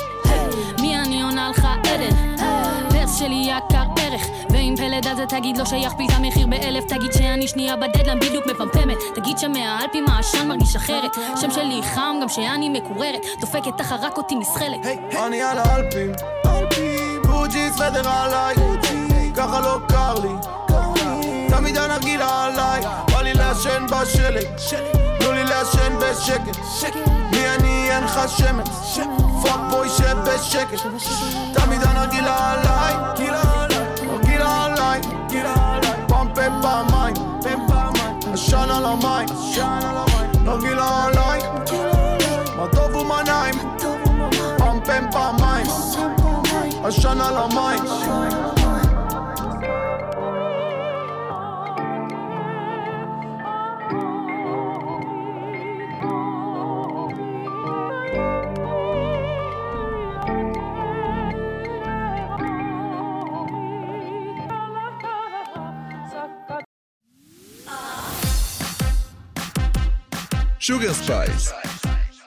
מי 0.80 0.98
אני 0.98 1.22
עונה 1.22 1.50
לך 1.50 1.66
עדן 1.84 2.83
שלי 3.14 3.44
יקר 3.44 3.82
ערך 4.00 4.26
ואם 4.50 4.74
פלד 4.76 5.16
זה 5.16 5.26
תגיד 5.26 5.56
לא 5.56 5.64
שייך 5.64 5.92
פיתה 5.92 6.18
מחיר 6.20 6.46
באלף. 6.46 6.84
תגיד 6.84 7.12
שאני 7.12 7.48
שנייה 7.48 7.76
בדדלן 7.76 8.18
בדיוק 8.18 8.46
מפמפמת. 8.46 8.96
תגיד 9.14 9.38
שמהאלפים 9.38 10.04
העשן 10.08 10.48
מרגיש 10.48 10.76
אחרת. 10.76 11.14
שם 11.40 11.50
שלי 11.50 11.80
חם 11.82 12.16
גם 12.22 12.28
שאני 12.28 12.68
מקוררת. 12.68 13.20
דופקת 13.40 13.78
תחת 13.78 14.00
רק 14.02 14.16
אותי 14.16 14.34
נסחלת 14.34 14.86
אני 15.26 15.42
על 15.42 15.58
האלפים. 15.58 16.12
גוג'י 17.26 17.70
סוודר 17.72 18.08
עליי. 18.08 18.54
ככה 19.36 19.60
לא 19.60 19.78
קר 19.88 20.14
לי. 20.14 20.34
תמיד 21.48 21.76
הנרגילה 21.76 22.44
עליי. 22.44 22.82
בא 23.12 23.22
לי 23.22 23.34
לעשן 23.34 23.86
בשלג 23.86 24.46
תנו 25.18 25.32
לי 25.32 25.44
לעשן 25.44 25.98
בשקט 25.98 26.58
אין 27.94 28.04
לך 28.04 28.20
שמץ. 28.26 28.98
fuckboy 29.42 29.88
שב 29.88 30.16
בשקט 30.18 30.80
תמיד 31.52 31.82
הנרגילה 31.82 32.52
עליי 32.52 32.94
נרגילה 34.02 34.64
עליי 34.64 35.00
פמפם 36.08 36.52
פעמיים 36.62 37.14
עשן 38.32 38.70
על 38.70 38.86
המים 38.86 39.28
נרגילה 40.44 41.04
עליי. 41.04 41.40
מה 42.56 42.66
טוב 42.72 42.94
ומה 42.94 43.22
נעים. 43.22 43.54
פמפם 44.58 45.04
פעמיים. 45.12 45.66
עשן 46.84 47.20
על 47.20 47.36
המים 47.36 47.84
Sugar 70.66 70.92
Spice, 70.94 71.52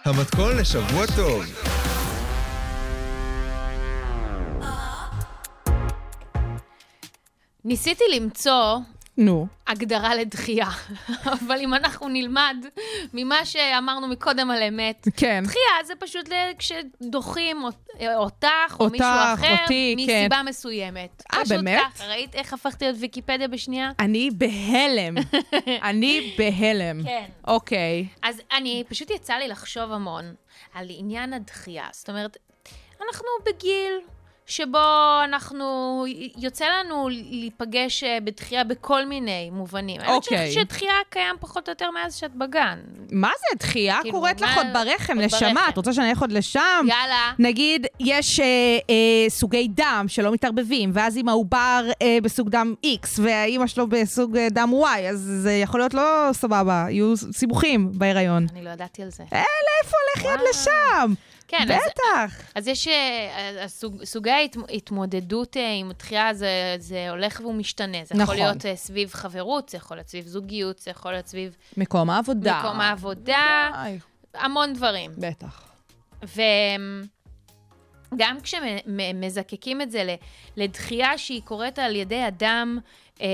המתכון 0.05 0.57
לשבוע 0.57 1.05
טוב. 1.15 1.45
ניסיתי 7.65 8.03
למצוא 8.15 8.77
נו. 9.17 9.47
הגדרה 9.67 10.15
לדחייה, 10.15 10.67
אבל 11.33 11.59
אם 11.59 11.73
אנחנו 11.73 12.07
נלמד 12.09 12.55
ממה 13.13 13.45
שאמרנו 13.45 14.07
מקודם 14.07 14.51
על 14.51 14.63
אמת, 14.63 15.07
כן. 15.17 15.43
דחייה 15.45 15.65
זה 15.85 15.93
פשוט 15.99 16.29
כשדוחים 16.57 17.63
אות- 17.63 17.87
אותך 18.15 18.47
או 18.79 18.83
אותך, 18.85 18.91
מישהו 18.91 19.07
אחר 19.33 19.55
אותי, 19.63 19.95
כן. 20.07 20.19
מסיבה 20.19 20.41
מסוימת. 20.45 21.23
אה, 21.33 21.39
פשוט 21.45 21.57
באמת? 21.57 21.81
ככה, 21.93 22.05
ראית 22.07 22.35
איך 22.35 22.53
הפכתי 22.53 22.85
להיות 22.85 22.97
ויקיפדיה 22.99 23.47
בשנייה? 23.47 23.91
אני 23.99 24.29
בהלם. 24.37 25.15
אני 25.89 26.35
בהלם. 26.37 27.03
כן. 27.03 27.25
אוקיי. 27.47 28.07
אז 28.23 28.41
אני, 28.57 28.83
פשוט 28.89 29.09
יצא 29.09 29.33
לי 29.33 29.47
לחשוב 29.47 29.91
המון 29.91 30.33
על 30.73 30.85
עניין 30.89 31.33
הדחייה. 31.33 31.87
זאת 31.91 32.09
אומרת, 32.09 32.37
אנחנו 33.07 33.25
בגיל 33.45 33.91
שבו 34.47 34.77
אנחנו, 35.23 36.05
יוצא 36.37 36.65
לנו 36.65 37.09
להיפגש 37.09 38.03
אה, 38.03 38.17
בדחייה 38.23 38.63
בכל 38.63 39.05
מיני 39.05 39.49
מובנים. 39.51 40.01
אוקיי. 40.07 40.51
ש- 40.51 40.55
שדחייה 40.55 40.93
קיים 41.09 41.35
פחות 41.39 41.67
או 41.67 41.71
יותר 41.71 41.91
מאז 41.91 42.15
שאת 42.15 42.35
בגן. 42.35 42.79
מה 43.11 43.29
זה, 43.39 43.57
דחייה 43.59 43.99
כאילו, 44.01 44.15
קורית 44.17 44.41
לך 44.41 44.57
עוד 44.57 44.67
ברחם, 44.73 45.19
נשמה? 45.19 45.69
את 45.69 45.77
רוצה 45.77 45.93
שאני 45.93 46.09
אלך 46.09 46.21
עוד 46.21 46.31
לשם? 46.31 46.85
יאללה. 46.87 47.31
נגיד, 47.39 47.87
יש 47.99 48.39
אה, 48.39 48.45
אה, 48.89 49.29
סוגי 49.29 49.67
דם 49.67 50.05
שלא 50.07 50.31
מתערבבים, 50.31 50.91
ואז 50.93 51.17
אם 51.17 51.29
העובר 51.29 51.85
אה, 52.01 52.17
בסוג 52.23 52.49
דם 52.49 52.73
X 52.85 53.07
והאימא 53.21 53.67
שלו 53.67 53.87
בסוג 53.87 54.37
אה, 54.37 54.47
דם 54.51 54.71
Y, 54.83 54.99
אז 55.09 55.19
זה 55.43 55.51
יכול 55.53 55.79
להיות 55.79 55.93
לא 55.93 56.29
סבבה, 56.33 56.85
יהיו 56.89 57.13
סיבוכים 57.17 57.91
בהיריון. 57.93 58.45
אני 58.53 58.63
לא 58.63 58.69
ידעתי 58.69 59.03
על 59.03 59.09
זה. 59.09 59.23
אה, 59.33 59.43
לאיפה 59.83 59.97
הולך 60.15 60.33
יד 60.33 60.47
לשם? 60.49 61.13
כן, 61.47 61.57
אז- 61.71 61.81
בטח. 61.91 62.41
אז 62.55 62.67
יש 62.67 62.87
אה, 62.87 63.63
הסוג- 63.63 64.03
סוגי 64.03 64.31
ההתמודדות 64.69 65.57
אה, 65.57 65.73
עם 65.73 65.91
דחייה, 65.99 66.33
זה, 66.33 66.75
זה 66.79 67.09
הולך 67.09 67.41
ומשתנה. 67.45 67.97
זה 68.03 68.15
יכול 68.15 68.23
נכון. 68.23 68.35
להיות 68.35 68.65
אה, 68.65 68.75
סביב 68.75 69.13
חברות, 69.13 69.69
זה 69.69 69.77
יכול 69.77 69.97
להיות 69.97 70.07
סביב 70.07 70.25
זוגיות, 70.25 70.79
זה 70.79 70.91
יכול 70.91 71.11
להיות 71.11 71.27
סביב 71.27 71.55
מקום 71.77 72.09
העבודה. 72.09 72.59
מקום 72.59 72.79
העבודה, 72.81 73.69
איי, 73.73 73.99
המון 74.33 74.73
דברים. 74.73 75.11
בטח. 75.17 75.63
וגם 78.13 78.37
כשמזקקים 78.43 79.81
את 79.81 79.91
זה 79.91 80.15
לדחייה 80.57 81.17
שהיא 81.17 81.41
קורית 81.41 81.79
על 81.79 81.95
ידי 81.95 82.27
אדם 82.27 82.79
אה, 83.21 83.27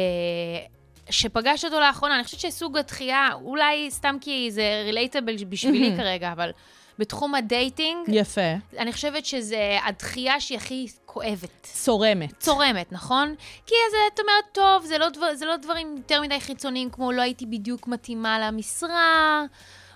שפגש 1.09 1.65
אותו 1.65 1.79
לאחרונה, 1.79 2.15
אני 2.15 2.23
חושבת 2.23 2.39
שסוג 2.39 2.77
הדחייה, 2.77 3.27
אולי 3.33 3.91
סתם 3.91 4.15
כי 4.21 4.51
זה 4.51 4.81
רילייטבל 4.85 5.35
בשבילי. 5.49 5.93
כרגע, 5.97 6.31
אבל 6.31 6.51
בתחום 6.99 7.35
הדייטינג, 7.35 8.07
יפה. 8.07 8.53
אני 8.77 8.93
חושבת 8.93 9.25
שזה 9.25 9.77
הדחייה 9.85 10.39
שהיא 10.39 10.57
הכי 10.57 10.87
כואבת. 11.05 11.49
צורמת. 11.63 12.39
צורמת, 12.39 12.91
נכון? 12.91 13.35
כי 13.65 13.75
אז 13.87 14.13
את 14.13 14.19
אומרת, 14.19 14.43
טוב, 14.51 14.85
זה 14.85 14.97
לא, 14.97 15.09
דבר, 15.09 15.35
זה 15.35 15.45
לא 15.45 15.55
דברים 15.55 15.95
יותר 15.97 16.21
מדי 16.21 16.39
חיצוניים, 16.39 16.89
כמו 16.89 17.11
לא 17.11 17.21
הייתי 17.21 17.45
בדיוק 17.45 17.87
מתאימה 17.87 18.39
למשרה, 18.39 19.43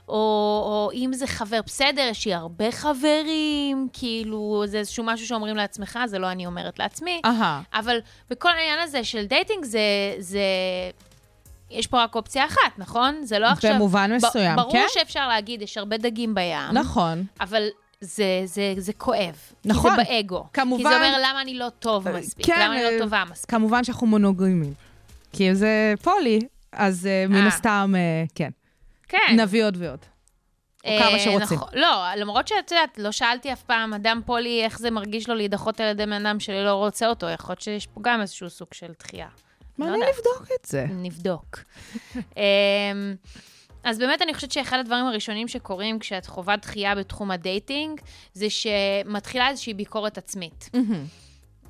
או, 0.10 0.14
או 0.66 0.90
אם 0.94 1.12
זה 1.14 1.28
חבר, 1.28 1.60
בסדר, 1.66 2.08
יש 2.12 2.26
לי 2.26 2.34
הרבה 2.34 2.72
חברים, 2.72 3.88
כאילו, 3.94 4.64
זה 4.66 4.78
איזשהו 4.78 5.04
משהו 5.04 5.28
שאומרים 5.28 5.56
לעצמך, 5.56 6.00
זה 6.06 6.20
לא 6.20 6.32
אני 6.32 6.46
אומרת 6.46 6.80
לעצמי. 6.80 7.22
אהה. 7.26 7.62
אבל 7.74 7.98
בכל 8.30 8.50
העניין 8.50 8.80
הזה 8.80 9.04
של 9.04 9.26
דייטינג, 9.26 9.64
זה... 9.66 9.80
זה... 10.20 10.40
יש 11.72 11.88
פה 11.88 12.04
רק 12.04 12.16
אופציה 12.16 12.46
אחת, 12.46 12.72
נכון? 12.78 13.16
זה 13.24 13.40
לא 13.40 13.48
עכשיו... 13.48 13.74
במובן 13.76 14.12
מסוים, 14.16 14.56
ברור 14.56 14.72
כן. 14.72 14.86
שאפשר 14.90 15.28
להגיד, 15.28 15.62
יש 15.62 15.78
הרבה 15.78 15.98
דגים 15.98 16.36
בים. 16.36 16.72
נכון. 16.74 17.24
אבל 17.42 17.64
זה, 18.02 18.42
זה, 18.46 18.74
זה 18.78 18.94
כואב. 18.94 19.36
נכון. 19.66 19.92
כי 19.92 19.98
זה 19.98 20.04
באגו. 20.04 20.46
כמובן- 20.54 20.84
כי 20.84 20.90
זה 20.90 20.96
אומר, 20.96 21.18
למה 21.24 21.42
אני 21.42 21.54
לא 21.54 21.70
טוב 21.80 22.12
מספיק? 22.12 22.46
כן, 22.46 22.62
למה 22.66 22.74
אני 22.76 22.86
אה, 22.86 22.92
לא 22.92 23.04
טובה 23.04 23.24
מספיק? 23.32 23.50
כמובן 23.52 23.84
שאנחנו 23.84 24.08
מונוגמים. 24.08 24.74
כי 25.34 25.50
אם 25.50 25.54
זה 25.54 25.94
פולי, 26.02 26.40
אז 26.72 27.08
אה, 27.08 27.26
מן 27.30 27.36
אה. 27.42 27.48
הסתם, 27.48 27.94
אה, 27.98 28.24
כן. 28.36 28.50
כן. 29.08 29.18
נביא 29.40 29.66
עוד 29.66 29.78
ועוד. 29.80 30.00
או 30.86 30.90
אה, 30.90 31.00
כמה 31.00 31.20
שרוצים. 31.20 31.58
נכון. 31.58 31.70
לא, 31.74 32.16
למרות 32.16 32.48
שאת 32.48 32.72
יודעת, 32.72 32.98
לא 32.98 33.12
שאלתי 33.12 33.54
אף 33.54 33.64
פעם 33.64 33.94
אדם 33.94 34.22
פולי 34.26 34.64
איך 34.64 34.80
זה 34.80 34.92
מרגיש 34.92 35.30
לו 35.30 35.36
להידחות 35.36 35.80
על 35.80 35.88
ידי 35.88 36.06
בן 36.06 36.26
אדם 36.26 36.40
שלא 36.40 36.74
רוצה 36.74 37.08
אותו. 37.08 37.30
יכול 37.30 37.52
להיות 37.54 37.62
שיש 37.62 37.88
פה 37.88 38.02
גם 38.04 38.22
איזשהו 38.22 38.50
סוג 38.50 38.68
של 38.74 38.88
דחייה. 39.00 39.28
מעניין 39.78 40.00
לא. 40.00 40.06
לבדוק 40.08 40.48
את 40.62 40.66
זה. 40.66 40.86
נבדוק. 40.90 41.58
אמ, 42.16 43.16
אז 43.84 43.98
באמת 43.98 44.22
אני 44.22 44.34
חושבת 44.34 44.52
שאחד 44.52 44.80
הדברים 44.80 45.06
הראשונים 45.06 45.48
שקורים 45.48 46.00
כשאת 46.00 46.26
חווה 46.26 46.56
דחייה 46.56 46.96
בתחום 46.96 47.32
הדייטינג, 47.32 48.02
זה 48.34 48.48
שמתחילה 48.50 49.50
איזושהי 49.50 49.74
ביקורת 49.74 50.18
עצמית. 50.18 50.70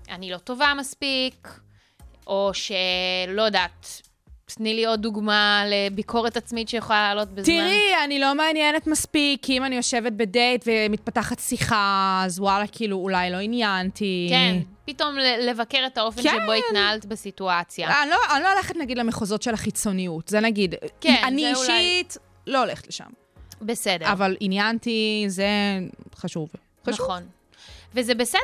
אני 0.10 0.32
לא 0.32 0.38
טובה 0.38 0.74
מספיק, 0.78 1.47
או 2.28 2.51
שלא 2.53 3.41
יודעת, 3.41 4.01
תני 4.45 4.74
לי 4.74 4.86
עוד 4.86 5.01
דוגמה 5.01 5.64
לביקורת 5.68 6.38
עצמית 6.38 6.70
שיכולה 6.70 7.08
לעלות 7.08 7.30
בזמן. 7.30 7.43
תראי, 7.43 8.03
אני 8.05 8.20
לא 8.20 8.36
מעניינת 8.36 8.88
מספיק, 8.88 9.43
כי 9.43 9.58
אם 9.58 9.64
אני 9.64 9.76
יושבת 9.76 10.14
בדייט 10.14 10.66
ומתפתחת 10.68 11.39
שיחה, 11.39 12.22
אז 12.26 12.39
וואלה, 12.39 12.68
כאילו, 12.68 12.97
אולי 12.97 13.30
לא 13.32 13.38
עניינתי. 13.38 14.28
כן, 14.30 14.58
פתאום 14.88 15.15
לבקר 15.39 15.83
את 15.88 15.97
האופן 15.97 16.21
כן. 16.23 16.38
שבו 16.43 16.51
התנהלת 16.53 17.05
בסיטואציה. 17.05 18.01
אני 18.03 18.09
לא, 18.09 18.17
אני 18.35 18.43
לא 18.43 18.53
הולכת, 18.53 18.75
נגיד, 18.75 18.97
למחוזות 18.97 19.41
של 19.41 19.53
החיצוניות. 19.53 20.27
זה 20.27 20.39
נגיד, 20.39 20.75
כן, 21.01 21.15
אני 21.23 21.41
זה 21.55 21.59
אולי- 21.61 21.77
אישית 21.79 22.17
לא 22.47 22.59
הולכת 22.59 22.88
לשם. 22.88 23.05
בסדר. 23.61 24.11
אבל 24.11 24.38
עניינתי, 24.39 25.25
זה 25.27 25.47
חשוב. 26.15 26.49
חשוב. 26.85 27.05
נכון. 27.05 27.23
וזה 27.93 28.15
בסדר. 28.15 28.39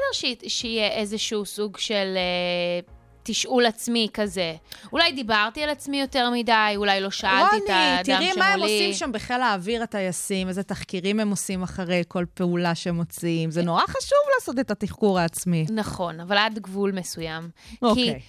שיהיה 0.48 0.88
איזשהו 0.88 1.46
סוג 1.46 1.78
של 1.78 2.14
אה, 2.18 2.80
תשאול 3.24 3.66
עצמי 3.66 4.08
כזה. 4.14 4.56
אולי 4.92 5.12
דיברתי 5.12 5.64
על 5.64 5.70
עצמי 5.70 6.02
יותר 6.02 6.30
מדי, 6.30 6.74
אולי 6.76 7.02
לא 7.02 7.12
שאלתי 7.12 7.58
את 7.66 7.70
האדם 7.70 8.16
רוני, 8.16 8.26
שמולי. 8.26 8.32
תראי 8.32 8.38
מה 8.38 8.48
הם 8.48 8.62
עושים 8.62 8.94
שם 8.94 9.12
בחיל 9.12 9.42
האוויר, 9.42 9.84
הטייסים, 9.84 10.48
איזה 10.48 10.64
תחקירים 10.64 11.20
הם 11.20 11.30
עושים 11.30 11.64
אחרי 11.64 12.04
כל 12.08 12.26
פעולה 12.34 12.76
שהם 12.76 12.96
מוציאים. 12.96 13.52
זה 13.52 13.62
נורא 13.62 13.82
חשוב 13.88 14.20
לעשות 14.36 14.60
את 14.60 14.72
התחקור 14.72 15.20
העצמי. 15.20 15.66
נכון, 15.70 16.20
אבל 16.20 16.38
עד 16.38 16.60
גבול 16.60 16.92
מסוים. 16.92 17.50
אוקיי. 17.82 18.14
כי, 18.14 18.20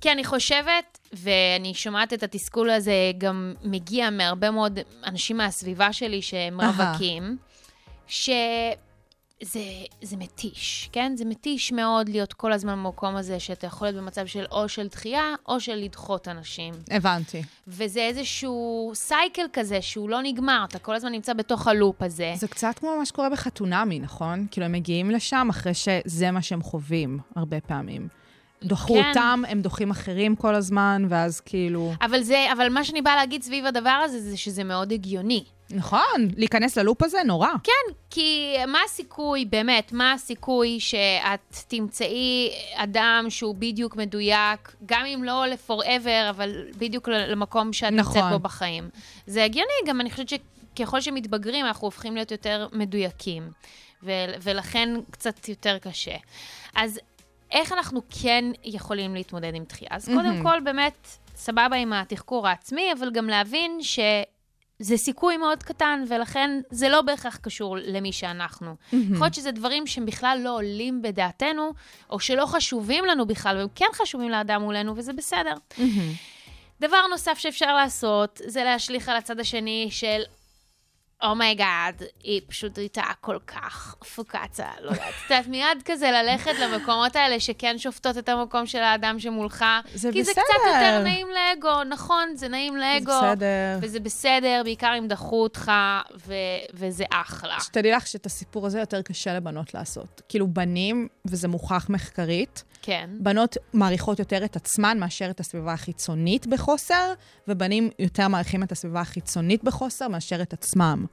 כי 0.00 0.12
אני 0.12 0.24
חושבת, 0.24 0.98
ואני 1.12 1.74
שומעת 1.74 2.12
את 2.12 2.22
התסכול 2.22 2.70
הזה 2.70 2.92
גם 3.18 3.54
מגיע 3.64 4.10
מהרבה 4.10 4.50
מאוד 4.50 4.78
אנשים 5.04 5.36
מהסביבה 5.36 5.92
שלי 5.92 6.22
שהם. 6.22 6.60
רווקים, 6.60 7.36
שזה 8.06 8.32
זה 9.42 10.16
מתיש, 10.16 10.88
כן? 10.92 11.12
זה 11.16 11.24
מתיש 11.24 11.72
מאוד 11.72 12.08
להיות 12.08 12.32
כל 12.32 12.52
הזמן 12.52 12.72
במקום 12.72 13.16
הזה, 13.16 13.40
שאתה 13.40 13.66
יכול 13.66 13.88
להיות 13.88 13.96
במצב 13.96 14.26
של 14.26 14.44
או 14.50 14.68
של 14.68 14.86
דחייה, 14.86 15.34
או 15.48 15.60
של 15.60 15.74
לדחות 15.74 16.28
אנשים. 16.28 16.74
הבנתי. 16.90 17.42
וזה 17.68 18.00
איזשהו 18.00 18.92
סייקל 18.94 19.46
כזה 19.52 19.82
שהוא 19.82 20.10
לא 20.10 20.22
נגמר, 20.22 20.64
אתה 20.68 20.78
כל 20.78 20.94
הזמן 20.94 21.12
נמצא 21.12 21.32
בתוך 21.32 21.66
הלופ 21.66 22.02
הזה. 22.02 22.32
זה 22.36 22.48
קצת 22.48 22.78
כמו 22.78 22.96
מה 22.98 23.06
שקורה 23.06 23.30
בחתונמי, 23.30 23.98
נכון? 23.98 24.46
כאילו, 24.50 24.66
הם 24.66 24.72
מגיעים 24.72 25.10
לשם 25.10 25.46
אחרי 25.50 25.74
שזה 25.74 26.30
מה 26.30 26.42
שהם 26.42 26.62
חווים 26.62 27.18
הרבה 27.36 27.60
פעמים. 27.60 28.08
דחו 28.62 28.94
כן. 28.94 29.08
אותם, 29.08 29.42
הם 29.48 29.60
דוחים 29.60 29.90
אחרים 29.90 30.36
כל 30.36 30.54
הזמן, 30.54 31.06
ואז 31.08 31.40
כאילו... 31.40 31.92
אבל 32.00 32.22
זה, 32.22 32.46
אבל 32.52 32.68
מה 32.68 32.84
שאני 32.84 33.02
באה 33.02 33.16
להגיד 33.16 33.42
סביב 33.42 33.66
הדבר 33.66 34.00
הזה, 34.04 34.20
זה 34.20 34.36
שזה 34.36 34.64
מאוד 34.64 34.92
הגיוני. 34.92 35.44
נכון, 35.70 36.28
להיכנס 36.36 36.78
ללופ 36.78 37.02
הזה 37.02 37.18
נורא. 37.24 37.48
כן, 37.62 37.94
כי 38.10 38.56
מה 38.68 38.78
הסיכוי, 38.84 39.44
באמת, 39.44 39.92
מה 39.92 40.12
הסיכוי 40.12 40.80
שאת 40.80 41.56
תמצאי 41.68 42.50
אדם 42.74 43.26
שהוא 43.28 43.54
בדיוק 43.54 43.96
מדויק, 43.96 44.74
גם 44.86 45.04
אם 45.06 45.24
לא 45.24 45.46
ל-forever, 45.46 46.30
אבל 46.30 46.64
בדיוק 46.78 47.08
למקום 47.08 47.72
שאת 47.72 47.92
נכון. 47.92 48.16
נמצאת 48.16 48.32
בו 48.32 48.38
בחיים. 48.38 48.88
זה 49.26 49.44
הגיוני, 49.44 49.72
גם 49.86 50.00
אני 50.00 50.10
חושבת 50.10 50.28
שככל 50.28 51.00
שמתבגרים, 51.00 51.66
אנחנו 51.66 51.86
הופכים 51.86 52.14
להיות 52.14 52.30
יותר 52.30 52.68
מדויקים, 52.72 53.50
ו- 54.02 54.34
ולכן 54.42 54.88
קצת 55.10 55.48
יותר 55.48 55.78
קשה. 55.78 56.16
אז 56.74 57.00
איך 57.50 57.72
אנחנו 57.72 58.00
כן 58.22 58.44
יכולים 58.64 59.14
להתמודד 59.14 59.54
עם 59.54 59.64
דחייה? 59.64 59.90
אז 59.90 60.04
קודם 60.04 60.24
מהמם. 60.24 60.42
כל, 60.42 60.60
באמת, 60.60 61.08
סבבה 61.36 61.76
עם 61.76 61.92
התחקור 61.92 62.48
העצמי, 62.48 62.92
אבל 62.98 63.10
גם 63.10 63.28
להבין 63.28 63.78
ש... 63.82 63.98
זה 64.78 64.96
סיכוי 64.96 65.36
מאוד 65.36 65.62
קטן, 65.62 66.04
ולכן 66.08 66.60
זה 66.70 66.88
לא 66.88 67.02
בהכרח 67.02 67.36
קשור 67.36 67.76
למי 67.76 68.12
שאנחנו. 68.12 68.74
יכול 68.92 69.24
להיות 69.26 69.34
שזה 69.34 69.50
דברים 69.50 69.86
שהם 69.86 70.06
בכלל 70.06 70.40
לא 70.44 70.54
עולים 70.54 71.02
בדעתנו, 71.02 71.72
או 72.10 72.20
שלא 72.20 72.46
חשובים 72.46 73.04
לנו 73.04 73.26
בכלל, 73.26 73.56
והם 73.56 73.68
כן 73.74 73.86
חשובים 73.92 74.30
לאדם 74.30 74.62
מולנו, 74.62 74.96
וזה 74.96 75.12
בסדר. 75.12 75.54
דבר 76.80 77.06
נוסף 77.10 77.38
שאפשר 77.38 77.74
לעשות, 77.74 78.40
זה 78.46 78.64
להשליך 78.64 79.08
על 79.08 79.16
הצד 79.16 79.40
השני 79.40 79.88
של, 79.90 80.22
oh 81.22 81.42
my 81.42 81.62
god, 81.62 82.02
היא 82.24 82.40
פשוט 82.46 82.78
הייתה 82.78 83.02
כל 83.20 83.38
כך 83.46 83.94
פוקצה, 84.14 84.66
לא 84.80 84.90
יודעת. 84.90 85.00
את 85.26 85.30
יודעת, 85.30 85.46
מיד 85.46 85.82
כזה 85.84 86.10
ללכת 86.10 86.52
למקומות 86.62 87.16
האלה 87.16 87.40
שכן 87.40 87.78
שופטות 87.78 88.18
את 88.18 88.28
המקום 88.28 88.66
של 88.66 88.78
האדם 88.78 89.18
שמולך. 89.18 89.64
זה 89.94 90.08
כי 90.12 90.24
זה 90.24 90.30
בסדר. 90.30 90.44
קצת 90.44 90.54
יותר 90.66 91.02
נעים 91.02 91.26
לאגו, 91.28 91.84
נכון, 91.84 92.36
זה 92.36 92.48
נעים 92.48 92.76
לאגו. 92.76 93.12
בסדר. 93.12 93.78
וזה 93.80 94.00
בסדר, 94.00 94.60
בעיקר 94.64 94.94
אם 94.98 95.08
דחו 95.08 95.42
אותך, 95.42 95.72
ו- 96.26 96.34
וזה 96.74 97.04
אחלה. 97.10 97.60
שתדעי 97.60 97.92
לך 97.92 98.06
שאת 98.06 98.26
הסיפור 98.26 98.66
הזה 98.66 98.80
יותר 98.80 99.02
קשה 99.02 99.34
לבנות 99.34 99.74
לעשות. 99.74 100.22
כאילו, 100.28 100.46
בנים, 100.46 101.08
וזה 101.26 101.48
מוכח 101.48 101.86
מחקרית, 101.88 102.64
כן. 102.82 103.10
בנות 103.20 103.56
מעריכות 103.72 104.18
יותר 104.18 104.44
את 104.44 104.56
עצמן 104.56 104.98
מאשר 105.00 105.30
את 105.30 105.40
הסביבה 105.40 105.72
החיצונית 105.72 106.46
בחוסר, 106.46 107.12
ובנים 107.48 107.90
יותר 107.98 108.28
מעריכים 108.28 108.62
את 108.62 108.72
הסביבה 108.72 109.00
החיצונית 109.00 109.64
בחוסר 109.64 110.08
מאשר 110.08 110.42
את 110.42 110.52
עצמם. 110.52 111.05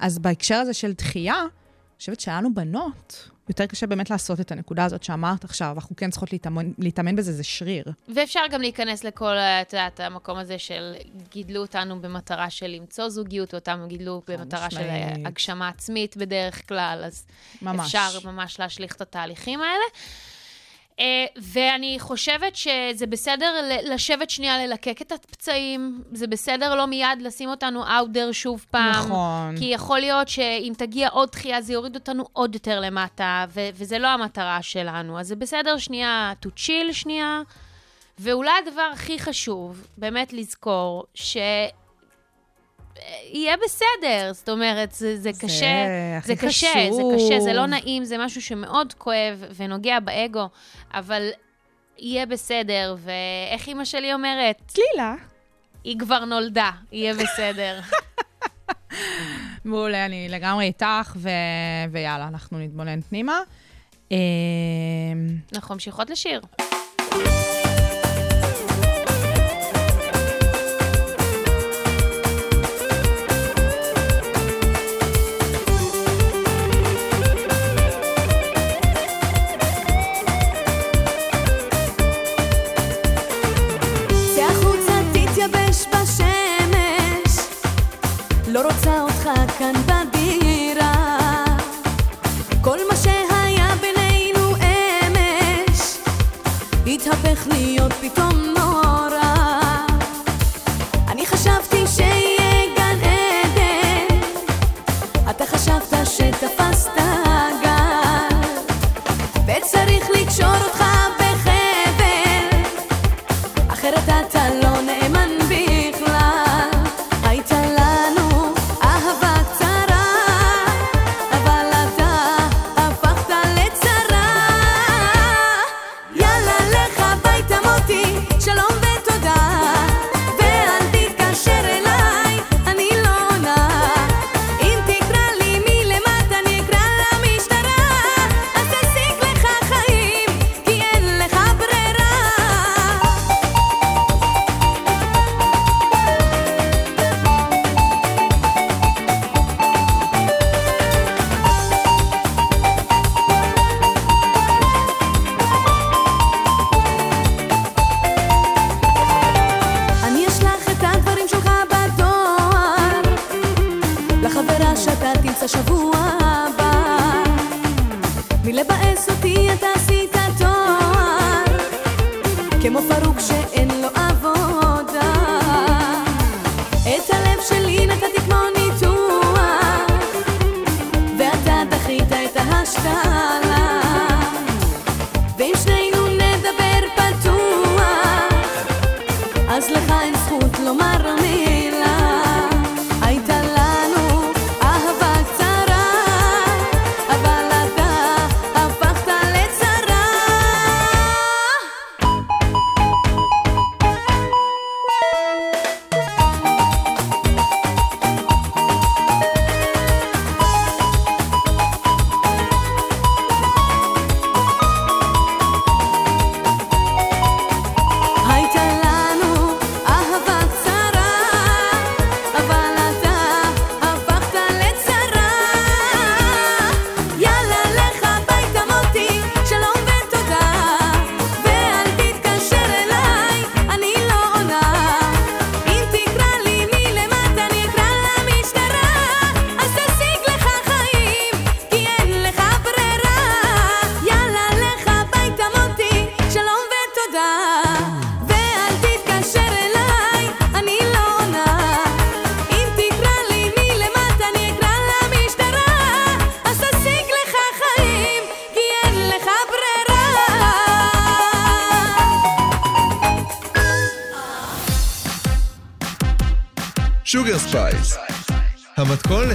אז 0.00 0.18
בהקשר 0.18 0.54
הזה 0.54 0.74
של 0.74 0.92
דחייה, 0.92 1.40
אני 1.40 1.98
חושבת 1.98 2.20
שלנו 2.20 2.54
בנות, 2.54 3.28
יותר 3.48 3.66
קשה 3.66 3.86
באמת 3.86 4.10
לעשות 4.10 4.40
את 4.40 4.52
הנקודה 4.52 4.84
הזאת 4.84 5.02
שאמרת 5.02 5.44
עכשיו, 5.44 5.72
אנחנו 5.74 5.96
כן 5.96 6.10
צריכות 6.10 6.32
להתאמן, 6.32 6.72
להתאמן 6.78 7.16
בזה, 7.16 7.32
זה 7.32 7.44
שריר. 7.44 7.84
ואפשר 8.14 8.40
גם 8.50 8.60
להיכנס 8.60 9.04
לכל, 9.04 9.36
את 9.36 9.72
יודעת, 9.72 10.00
המקום 10.00 10.38
הזה 10.38 10.58
של 10.58 10.94
גידלו 11.30 11.60
אותנו 11.60 12.00
במטרה 12.00 12.50
של 12.50 12.66
למצוא 12.66 13.08
זוגיות, 13.08 13.54
ואותנו 13.54 13.88
גידלו 13.88 14.22
במטרה 14.28 14.70
של. 14.70 14.88
הגשמה 15.24 15.68
עצמית 15.68 16.16
בדרך 16.16 16.68
כלל, 16.68 17.02
אז 17.06 17.26
ממש. 17.62 17.94
אפשר 17.94 18.18
ממש 18.30 18.60
להשליך 18.60 18.96
את 18.96 19.00
התהליכים 19.00 19.60
האלה. 19.60 19.84
אה, 21.02 21.26
ואני 21.36 21.96
חושבת 22.00 22.56
שזה 22.56 23.06
בסדר 23.06 23.54
לשבת 23.84 24.30
שנייה 24.30 24.66
ללקק 24.66 25.02
את 25.02 25.12
הפצעים, 25.12 26.02
זה 26.12 26.26
בסדר 26.26 26.74
לא 26.74 26.86
מיד 26.86 27.22
לשים 27.22 27.48
אותנו 27.48 27.84
there 27.84 28.32
שוב 28.32 28.66
פעם. 28.70 28.90
נכון. 28.90 29.54
כי 29.58 29.64
יכול 29.64 29.98
להיות 30.00 30.28
שאם 30.28 30.72
תגיע 30.78 31.08
עוד 31.08 31.28
דחייה, 31.32 31.62
זה 31.62 31.72
יוריד 31.72 31.94
אותנו 31.94 32.24
עוד 32.32 32.54
יותר 32.54 32.80
למטה, 32.80 33.44
ו- 33.48 33.68
וזה 33.74 33.98
לא 33.98 34.08
המטרה 34.08 34.62
שלנו. 34.62 35.20
אז 35.20 35.28
זה 35.28 35.36
בסדר 35.36 35.78
שנייה 35.78 36.32
to 36.46 36.48
chill 36.48 36.92
שנייה. 36.92 37.42
ואולי 38.18 38.50
הדבר 38.66 38.90
הכי 38.92 39.18
חשוב, 39.18 39.86
באמת 39.98 40.32
לזכור, 40.32 41.04
ש... 41.14 41.36
יהיה 43.32 43.56
בסדר, 43.64 44.32
זאת 44.32 44.48
אומרת, 44.48 44.92
זה, 44.92 45.16
זה 45.16 45.32
זה 45.32 45.46
קשה, 45.46 45.86
זה 46.24 46.36
קשה, 46.36 46.66
חשוב. 46.86 46.96
זה 46.96 47.02
קשה, 47.16 47.40
זה 47.40 47.52
לא 47.52 47.66
נעים, 47.66 48.04
זה 48.04 48.18
משהו 48.18 48.42
שמאוד 48.42 48.92
כואב 48.92 49.44
ונוגע 49.56 50.00
באגו, 50.00 50.48
אבל 50.94 51.30
יהיה 51.98 52.26
בסדר, 52.26 52.96
ואיך 52.98 53.68
אימא 53.68 53.84
שלי 53.84 54.14
אומרת? 54.14 54.62
צלילה. 54.66 55.14
היא 55.84 55.98
כבר 55.98 56.24
נולדה, 56.24 56.70
יהיה 56.92 57.14
בסדר. 57.14 57.80
מעולה, 59.64 60.06
אני 60.06 60.28
לגמרי 60.28 60.64
איתך, 60.64 61.16
ו... 61.16 61.28
ויאללה, 61.90 62.28
אנחנו 62.28 62.58
נתבונן 62.58 63.00
פנימה. 63.00 63.40
אה, 64.12 64.16
אנחנו 65.54 65.74
ממשיכות 65.74 66.10
לשיר. 66.10 66.40
רוצה 88.64 89.02
אותך 89.02 89.28
כאן 89.58 89.72
בדירה. 89.86 91.44
כל 92.60 92.78
מה 92.88 92.96
שהיה 92.96 93.74
בינינו 93.80 94.54
אמש, 94.56 95.96
התהפך 96.86 97.46
להיות 97.46 97.92
פתאום 97.92 98.54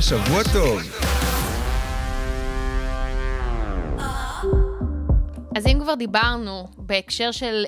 לשבוע 0.07 0.43
טוב. 0.53 0.81
אז 5.55 5.67
אם 5.67 5.79
כבר 5.81 5.95
דיברנו 5.95 6.67
בהקשר 6.77 7.31
של 7.31 7.65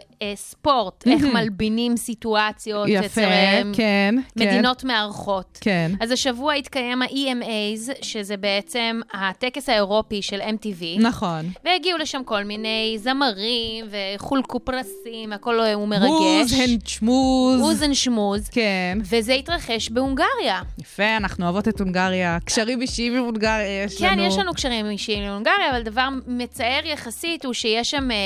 ספורט, 0.69 1.07
איך 1.07 1.21
מהמם. 1.21 1.33
מלבינים 1.33 1.97
סיטואציות 1.97 2.87
יפה, 2.89 3.05
אצל 3.05 3.21
אה, 3.21 3.61
כן, 3.73 4.15
כן. 4.37 4.45
מדינות 4.47 4.83
מארחות. 4.83 5.57
כן. 5.61 5.91
אז 5.99 6.11
השבוע 6.11 6.53
התקיים 6.53 7.01
ה-EMAs, 7.01 7.93
שזה 8.01 8.37
בעצם 8.37 9.01
הטקס 9.13 9.69
האירופי 9.69 10.21
של 10.21 10.41
MTV. 10.41 10.83
נכון. 10.99 11.45
והגיעו 11.65 11.97
לשם 11.97 12.21
כל 12.25 12.43
מיני 12.43 12.97
זמרים, 12.99 13.85
וחולקו 13.89 14.59
פרסים, 14.59 15.33
הכל 15.33 15.59
הוא 15.73 15.87
מרגש. 15.87 16.09
אוזן 16.09 16.75
שמוז. 16.85 17.61
אוזן 17.61 17.93
שמוז. 17.93 18.49
כן. 18.49 18.97
וזה 19.01 19.33
התרחש 19.33 19.89
בהונגריה. 19.89 20.61
יפה, 20.79 21.17
אנחנו 21.17 21.45
אוהבות 21.45 21.67
את 21.67 21.79
הונגריה. 21.79 22.37
קשרים 22.45 22.81
אישיים 22.81 23.15
עם 23.15 23.23
הונגריה 23.23 23.83
יש 23.85 24.01
לנו. 24.01 24.11
כן, 24.11 24.19
יש 24.19 24.37
לנו 24.37 24.53
קשרים 24.53 24.89
אישיים 24.89 25.23
עם 25.23 25.33
הונגריה, 25.33 25.71
אבל 25.71 25.81
דבר 25.81 26.09
מצער 26.27 26.85
יחסית 26.85 27.45
הוא 27.45 27.53
שיש 27.53 27.91
שם... 27.91 28.11
אה, 28.11 28.17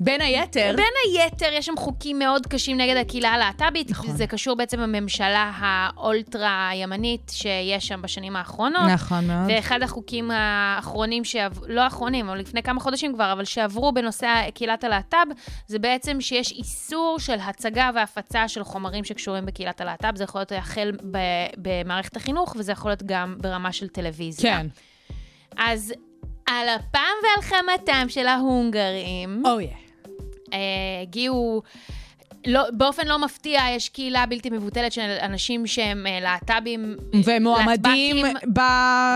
בין 0.00 0.20
היתר. 0.20 0.74
בין 0.76 0.84
היתר, 1.04 1.48
יש 1.52 1.66
שם 1.66 1.74
חוקים 1.76 2.18
מאוד 2.18 2.46
קשים 2.46 2.76
נגד 2.76 2.96
הקהילה 2.96 3.28
הלהט"בית. 3.28 3.90
נכון. 3.90 4.16
זה 4.16 4.26
קשור 4.26 4.56
בעצם 4.56 4.76
בממשלה 4.76 5.52
האולטרה 5.56 6.70
ימנית 6.74 7.32
שיש 7.34 7.88
שם 7.88 8.02
בשנים 8.02 8.36
האחרונות. 8.36 8.90
נכון 8.90 9.26
מאוד. 9.26 9.50
ואחד 9.50 9.82
החוקים 9.82 10.30
האחרונים, 10.30 11.24
שעב... 11.24 11.58
לא 11.66 11.80
האחרונים, 11.80 12.28
אבל 12.28 12.38
לפני 12.38 12.62
כמה 12.62 12.80
חודשים 12.80 13.14
כבר, 13.14 13.32
אבל 13.32 13.44
שעברו 13.44 13.92
בנושא 13.92 14.50
קהילת 14.54 14.84
הלהט"ב, 14.84 15.26
זה 15.66 15.78
בעצם 15.78 16.20
שיש 16.20 16.52
איסור 16.52 17.18
של 17.18 17.36
הצגה 17.40 17.90
והפצה 17.94 18.48
של 18.48 18.64
חומרים 18.64 19.04
שקשורים 19.04 19.46
בקהילת 19.46 19.80
הלהט"ב. 19.80 20.16
זה 20.16 20.24
יכול 20.24 20.40
להיות 20.40 20.52
החל 20.52 20.92
ב... 21.10 21.18
במערכת 21.56 22.16
החינוך, 22.16 22.56
וזה 22.58 22.72
יכול 22.72 22.90
להיות 22.90 23.02
גם 23.02 23.36
ברמה 23.40 23.72
של 23.72 23.88
טלוויזיה. 23.88 24.56
כן. 24.58 24.66
אז 25.56 25.92
על 26.46 26.68
אפם 26.68 26.98
ועל 27.22 27.42
חמתם 27.42 28.06
של 28.08 28.26
ההונגרים, 28.26 29.42
Oh 29.44 29.60
yeah. 29.62 29.83
אה, 30.54 31.02
הגיעו... 31.02 31.62
לא, 32.46 32.62
באופן 32.72 33.06
לא 33.06 33.18
מפתיע, 33.18 33.62
יש 33.76 33.88
קהילה 33.88 34.26
בלתי 34.26 34.50
מבוטלת 34.50 34.92
של 34.92 35.16
אנשים 35.20 35.66
שהם 35.66 36.06
אה, 36.06 36.20
להט"בים. 36.20 36.96
ומועמדים 37.24 38.16
להטב"קים. 38.16 38.52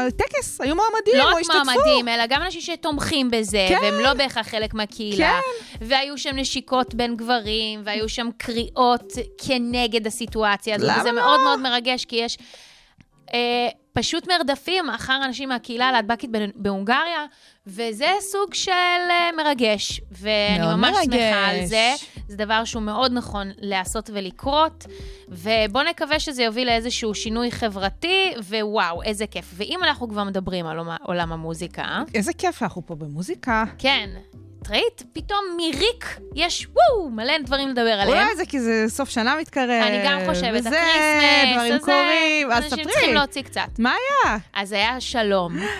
בטקס, 0.06 0.60
היו 0.60 0.74
מועמדים 0.74 1.14
לא 1.16 1.22
או 1.22 1.28
רק 1.28 1.40
השתתפו. 1.40 1.58
מועמדים, 1.64 2.08
אלא 2.08 2.26
גם 2.26 2.42
אנשים 2.42 2.60
שתומכים 2.60 3.30
בזה, 3.30 3.66
כן. 3.68 3.78
והם 3.82 3.94
לא 4.02 4.14
בהכרח 4.14 4.48
חלק 4.48 4.74
מהקהילה. 4.74 5.40
והיו 5.80 6.18
שם 6.18 6.36
נשיקות 6.36 6.94
בין 6.94 7.16
גברים, 7.16 7.80
והיו 7.84 8.08
שם 8.08 8.28
קריאות 8.36 9.12
כנגד 9.46 10.06
הסיטואציה 10.06 10.76
הזאת. 10.76 10.88
למה 10.88 11.00
וזה 11.00 11.12
לא? 11.12 11.22
מאוד 11.22 11.40
מאוד 11.40 11.60
מרגש, 11.60 12.04
כי 12.04 12.16
יש 12.16 12.38
אה, 13.34 13.68
פשוט 13.98 14.28
מרדפים 14.28 14.90
אחר 14.90 15.20
אנשים 15.24 15.48
מהקהילה 15.48 15.88
הלהטב"קית 15.88 16.30
בהונגריה, 16.56 17.26
וזה 17.66 18.06
סוג 18.20 18.54
של 18.54 18.70
אה, 19.10 19.30
מרגש. 19.36 20.00
ואני 20.10 20.58
מאוד 20.58 20.76
ממש 20.76 20.96
שמחה 21.04 21.16
על 21.16 21.56
מרגש. 21.56 21.68
זה. 21.68 21.92
זה 22.28 22.36
דבר 22.36 22.64
שהוא 22.64 22.82
מאוד 22.82 23.12
נכון 23.12 23.50
להיעשות 23.58 24.10
ולקרות, 24.12 24.86
ובואו 25.28 25.84
נקווה 25.84 26.20
שזה 26.20 26.42
יוביל 26.42 26.68
לאיזשהו 26.68 27.14
שינוי 27.14 27.50
חברתי, 27.50 28.32
ווואו, 28.38 29.02
איזה 29.02 29.26
כיף. 29.26 29.50
ואם 29.56 29.80
אנחנו 29.84 30.08
כבר 30.08 30.24
מדברים 30.24 30.66
על 30.66 30.78
עולם 31.02 31.32
המוזיקה, 31.32 32.02
איזה 32.14 32.32
כיף, 32.32 32.62
אנחנו 32.62 32.86
פה 32.86 32.94
במוזיקה. 32.94 33.64
כן, 33.78 34.10
את 34.62 34.70
ראית? 34.70 35.02
פתאום 35.12 35.38
מרייק 35.56 36.04
יש 36.34 36.66
וואו, 36.66 37.10
מלא 37.10 37.38
דברים 37.44 37.68
לדבר 37.68 37.80
עליהם. 37.90 38.08
אולי 38.08 38.36
זה 38.36 38.46
כי 38.46 38.60
זה 38.60 38.84
סוף 38.88 39.08
שנה 39.10 39.36
מתקרב. 39.40 39.70
אני 39.70 40.00
גם 40.04 40.20
חושבת, 40.26 40.58
וזה, 40.60 40.68
ה 40.68 40.76
Christmas, 40.76 41.52
דברים 41.54 41.78
קורים. 41.78 42.50
אז 42.52 42.64
אנשים 42.64 42.78
ספרי. 42.78 42.92
צריכים 42.92 43.14
להוציא 43.14 43.42
קצת. 43.42 43.78
מה 43.78 43.90
היה? 44.24 44.36
אז 44.54 44.72
היה 44.72 45.00
שלום. 45.00 45.58
איך 45.58 45.70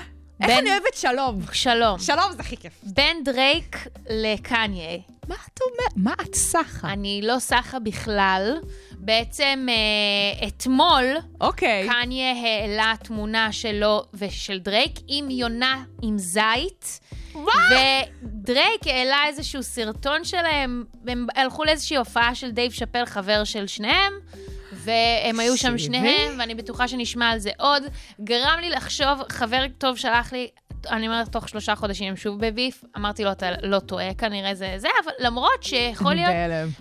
בין- 0.51 0.59
אני 0.59 0.71
אוהבת 0.71 0.95
שלום. 0.95 1.41
שלום. 1.53 1.99
שלום 1.99 2.33
זה 2.33 2.41
הכי 2.41 2.57
כיף. 2.57 2.73
בין 2.83 3.25
דרייק 3.25 3.77
לקניה. 4.11 4.99
מה 5.29 5.35
את 5.55 5.61
אומרת? 5.63 5.93
מה 5.97 6.15
את 6.23 6.35
סחה? 6.35 6.89
אני 6.93 7.21
לא 7.25 7.39
סחה 7.39 7.79
בכלל. 7.79 8.59
בעצם 8.93 9.67
אה, 9.69 10.47
אתמול, 10.49 11.05
אוקיי. 11.41 11.89
קניה 11.89 12.33
העלה 12.33 12.95
תמונה 13.05 13.53
שלו 13.53 14.03
ושל 14.15 14.59
דרייק 14.59 14.93
עם 15.09 15.31
יונה 15.31 15.83
עם 16.03 16.19
זית. 16.19 17.01
ודרייק 17.35 18.87
העלה 18.87 19.17
איזשהו 19.27 19.63
סרטון 19.63 20.25
שלהם, 20.25 20.85
הם 21.09 21.27
הלכו 21.37 21.65
לאיזושהי 21.65 21.97
הופעה 21.97 22.35
של 22.35 22.51
דייב 22.51 22.73
שאפל, 22.73 23.05
חבר 23.05 23.45
של 23.45 23.67
שניהם, 23.67 24.13
והם 24.73 25.41
היו 25.41 25.57
שם. 25.57 25.79
שניהם, 25.79 26.39
ואני 26.39 26.55
בטוחה 26.55 26.89
שנשמע 26.89 27.31
על 27.31 27.39
זה 27.39 27.51
עוד. 27.59 27.83
גרם 28.21 28.59
לי 28.61 28.71
לחשוב, 28.71 29.23
חבר 29.29 29.65
טוב 29.79 29.97
שלח 29.97 30.33
לי, 30.33 30.49
אני 30.91 31.07
אומרת, 31.07 31.29
תוך 31.29 31.49
שלושה 31.49 31.75
חודשים 31.75 32.09
הם 32.09 32.17
שוב 32.17 32.47
בביף. 32.47 32.85
אמרתי 32.97 33.25
לו, 33.25 33.33
אתה 33.33 33.47
לא 33.63 33.79
טועה, 33.79 34.15
כנראה 34.15 34.55
זה 34.55 34.75
זה, 34.77 34.89
אבל 35.05 35.13
למרות 35.19 35.63
שיכול 35.63 36.15
להיות. 36.15 36.31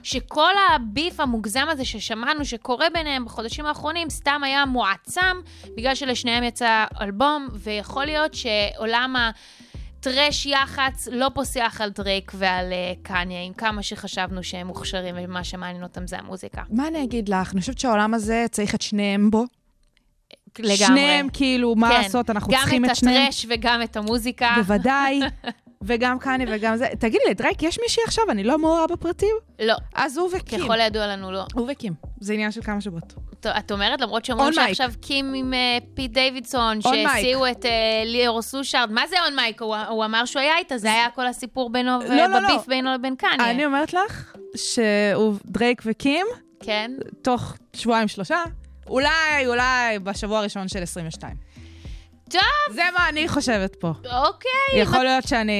שכל 0.03 0.51
הביף 0.75 1.19
המוגזם 1.19 1.65
הזה 1.69 1.85
ששמענו 1.85 2.45
שקורה 2.45 2.87
ביניהם 2.93 3.25
בחודשים 3.25 3.65
האחרונים, 3.65 4.09
סתם 4.09 4.41
היה 4.43 4.65
מועצם, 4.65 5.37
בגלל 5.77 5.95
שלשניהם 5.95 6.43
יצא 6.43 6.85
אלבום, 7.01 7.47
ויכול 7.53 8.05
להיות 8.05 8.33
שעולם 8.33 9.15
הטרש 9.99 10.45
יח"צ 10.45 11.07
לא 11.11 11.31
פוסח 11.33 11.77
על 11.83 11.89
דרייק 11.89 12.31
ועל 12.35 12.71
uh, 12.71 13.03
קניה, 13.03 13.43
עם 13.43 13.53
כמה 13.53 13.83
שחשבנו 13.83 14.43
שהם 14.43 14.67
מוכשרים 14.67 15.15
ומה 15.17 15.43
שמעניין 15.43 15.83
אותם 15.83 16.07
זה 16.07 16.19
המוזיקה. 16.19 16.63
מה 16.69 16.87
אני 16.87 17.03
אגיד 17.03 17.29
לך? 17.29 17.53
אני 17.53 17.61
חושבת 17.61 17.79
שהעולם 17.79 18.13
הזה 18.13 18.45
צריך 18.51 18.75
את 18.75 18.81
שניהם 18.81 19.31
בו. 19.31 19.45
לגמרי. 20.59 20.77
שניהם, 20.77 21.27
כאילו, 21.33 21.75
מה 21.75 21.89
כן, 21.89 22.01
לעשות, 22.01 22.29
אנחנו 22.29 22.53
צריכים 22.53 22.85
את 22.85 22.89
גם 22.89 22.95
שניהם. 22.95 23.23
את 23.23 23.27
הטרש 23.27 23.45
וגם 23.49 23.81
את 23.83 23.97
המוזיקה. 23.97 24.55
בוודאי. 24.57 25.19
וגם 25.81 26.19
קניה 26.19 26.47
וגם 26.51 26.77
זה. 26.77 26.87
תגידי, 26.99 27.23
לדרייק 27.29 27.63
יש 27.63 27.79
מישהי 27.81 28.03
עכשיו? 28.05 28.23
אני 28.29 28.43
לא 28.43 28.57
מעורה 28.57 28.87
בפרטים? 28.87 29.35
לא. 29.59 29.75
אז 29.95 30.17
הוא 30.17 30.29
וקים. 30.33 30.59
ככל 30.59 30.81
הידוע 30.81 31.07
לנו, 31.07 31.31
לא. 31.31 31.45
הוא 31.53 31.67
וקים. 31.71 31.93
זה 32.19 32.33
עניין 32.33 32.51
של 32.51 32.61
כמה 32.61 32.81
שבועות. 32.81 33.13
את 33.45 33.71
אומרת, 33.71 34.01
למרות 34.01 34.25
שאומרים. 34.25 34.53
שעכשיו 34.53 34.91
קים 35.01 35.33
עם 35.33 35.53
אה, 35.53 35.77
פיט 35.93 36.11
דיווידסון, 36.11 36.81
שהסיעו 36.81 37.47
את 37.51 37.65
אה, 37.65 37.71
ליאור 38.05 38.41
סושארד, 38.41 38.91
מה 38.91 39.07
זה 39.07 39.15
און 39.25 39.35
מייק? 39.35 39.61
הוא 39.61 40.05
אמר 40.05 40.25
שהוא 40.25 40.41
היה 40.41 40.57
איתה, 40.57 40.77
זה 40.77 40.93
היה 40.93 41.09
כל 41.15 41.27
הסיפור 41.27 41.69
בינו, 41.69 41.99
לא, 41.99 42.15
לא, 42.15 42.27
לא. 42.27 42.39
בביף 42.39 42.67
בינו 42.67 42.93
לבין 42.93 43.15
קניה. 43.15 43.51
אני 43.51 43.65
אומרת 43.65 43.93
לך 43.93 44.35
שדרייק 44.55 45.81
וקים, 45.85 46.25
כן? 46.63 46.91
תוך 47.21 47.57
שבועיים 47.73 48.07
שלושה, 48.07 48.43
אולי, 48.87 49.47
אולי 49.47 49.99
בשבוע 49.99 50.39
הראשון 50.39 50.67
של 50.67 50.83
22. 50.83 51.46
טוב. 52.29 52.75
זה 52.75 52.81
מה 52.97 53.09
אני 53.09 53.27
חושבת 53.27 53.75
פה. 53.75 53.87
אוקיי. 53.97 54.81
יכול 54.81 55.03
להיות 55.03 55.27
שאני... 55.27 55.53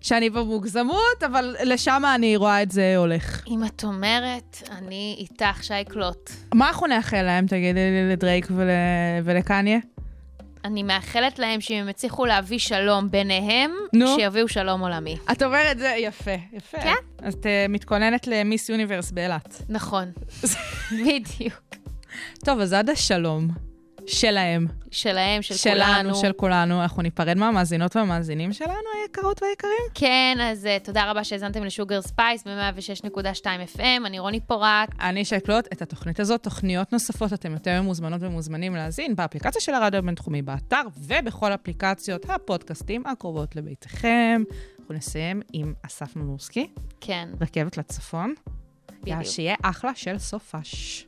שאני 0.00 0.30
במוגזמות, 0.30 1.22
אבל 1.26 1.56
לשם 1.64 2.02
אני 2.14 2.36
רואה 2.36 2.62
את 2.62 2.70
זה 2.70 2.96
הולך. 2.96 3.42
אם 3.48 3.64
את 3.64 3.84
אומרת, 3.84 4.62
אני 4.78 5.16
איתך, 5.18 5.64
שייקלוט. 5.64 6.30
מה 6.54 6.68
אנחנו 6.68 6.86
נאחל 6.86 7.22
להם, 7.22 7.46
תגידי 7.46 7.90
לי, 7.90 8.12
לדרייק 8.12 8.46
ול... 8.50 8.68
ולקניה? 9.24 9.78
אני 10.64 10.82
מאחלת 10.82 11.38
להם 11.38 11.60
שאם 11.60 11.76
הם 11.76 11.88
יצליחו 11.88 12.26
להביא 12.26 12.58
שלום 12.58 13.10
ביניהם, 13.10 13.70
נו. 13.92 14.16
שיביאו 14.16 14.48
שלום 14.48 14.80
עולמי. 14.80 15.16
את 15.32 15.42
אומרת 15.42 15.78
זה 15.78 15.94
יפה, 15.98 16.30
יפה. 16.52 16.78
כן. 16.80 16.94
אז 17.22 17.34
את 17.34 17.46
אה, 17.46 17.66
מתכוננת 17.68 18.26
למיס 18.26 18.68
יוניברס 18.68 19.10
באילת. 19.10 19.62
נכון. 19.68 20.12
בדיוק. 21.06 21.60
טוב, 22.44 22.60
אז 22.60 22.72
עד 22.72 22.90
השלום 22.90 23.48
שלהם. 24.08 24.66
שלהם, 24.90 25.42
של 25.42 25.54
שלנו, 25.54 26.02
כולנו. 26.02 26.14
של 26.14 26.32
כולנו. 26.32 26.82
אנחנו 26.82 27.02
ניפרד 27.02 27.38
מהמאזינות 27.38 27.96
והמאזינים 27.96 28.52
שלנו, 28.52 28.74
היקרות 29.02 29.42
והיקרים. 29.42 29.72
כן, 29.94 30.38
אז 30.40 30.64
אה, 30.64 30.84
תודה 30.84 31.10
רבה 31.10 31.24
שהאזנתם 31.24 31.64
לשוגר 31.64 32.02
ספייס 32.02 32.44
ב-106.2 32.46 33.44
FM, 33.76 34.06
אני 34.06 34.18
רוני 34.18 34.40
פורק. 34.40 34.88
אני 35.00 35.24
שקד. 35.24 35.68
את 35.72 35.82
התוכנית 35.82 36.20
הזאת, 36.20 36.42
תוכניות 36.42 36.92
נוספות, 36.92 37.32
אתם 37.32 37.52
יותר 37.52 37.82
מוזמנות 37.82 38.22
ומוזמנים 38.22 38.74
להאזין 38.74 39.16
באפליקציה 39.16 39.60
של 39.60 39.74
הרדיו 39.74 39.98
הבינתחומי, 39.98 40.42
באתר 40.42 40.82
ובכל 40.96 41.54
אפליקציות 41.54 42.30
הפודקאסטים 42.30 43.06
הקרובות 43.06 43.56
לביתכם. 43.56 44.42
אנחנו 44.78 44.94
נסיים 44.94 45.42
עם 45.52 45.74
אסף 45.86 46.16
נונוסקי, 46.16 46.70
כן, 47.00 47.28
רכבת 47.40 47.76
לצפון. 47.76 48.34
בדיוק. 49.02 49.22
שיהיה 49.22 49.54
אחלה 49.62 49.94
של 49.94 50.18
סופש. 50.18 51.06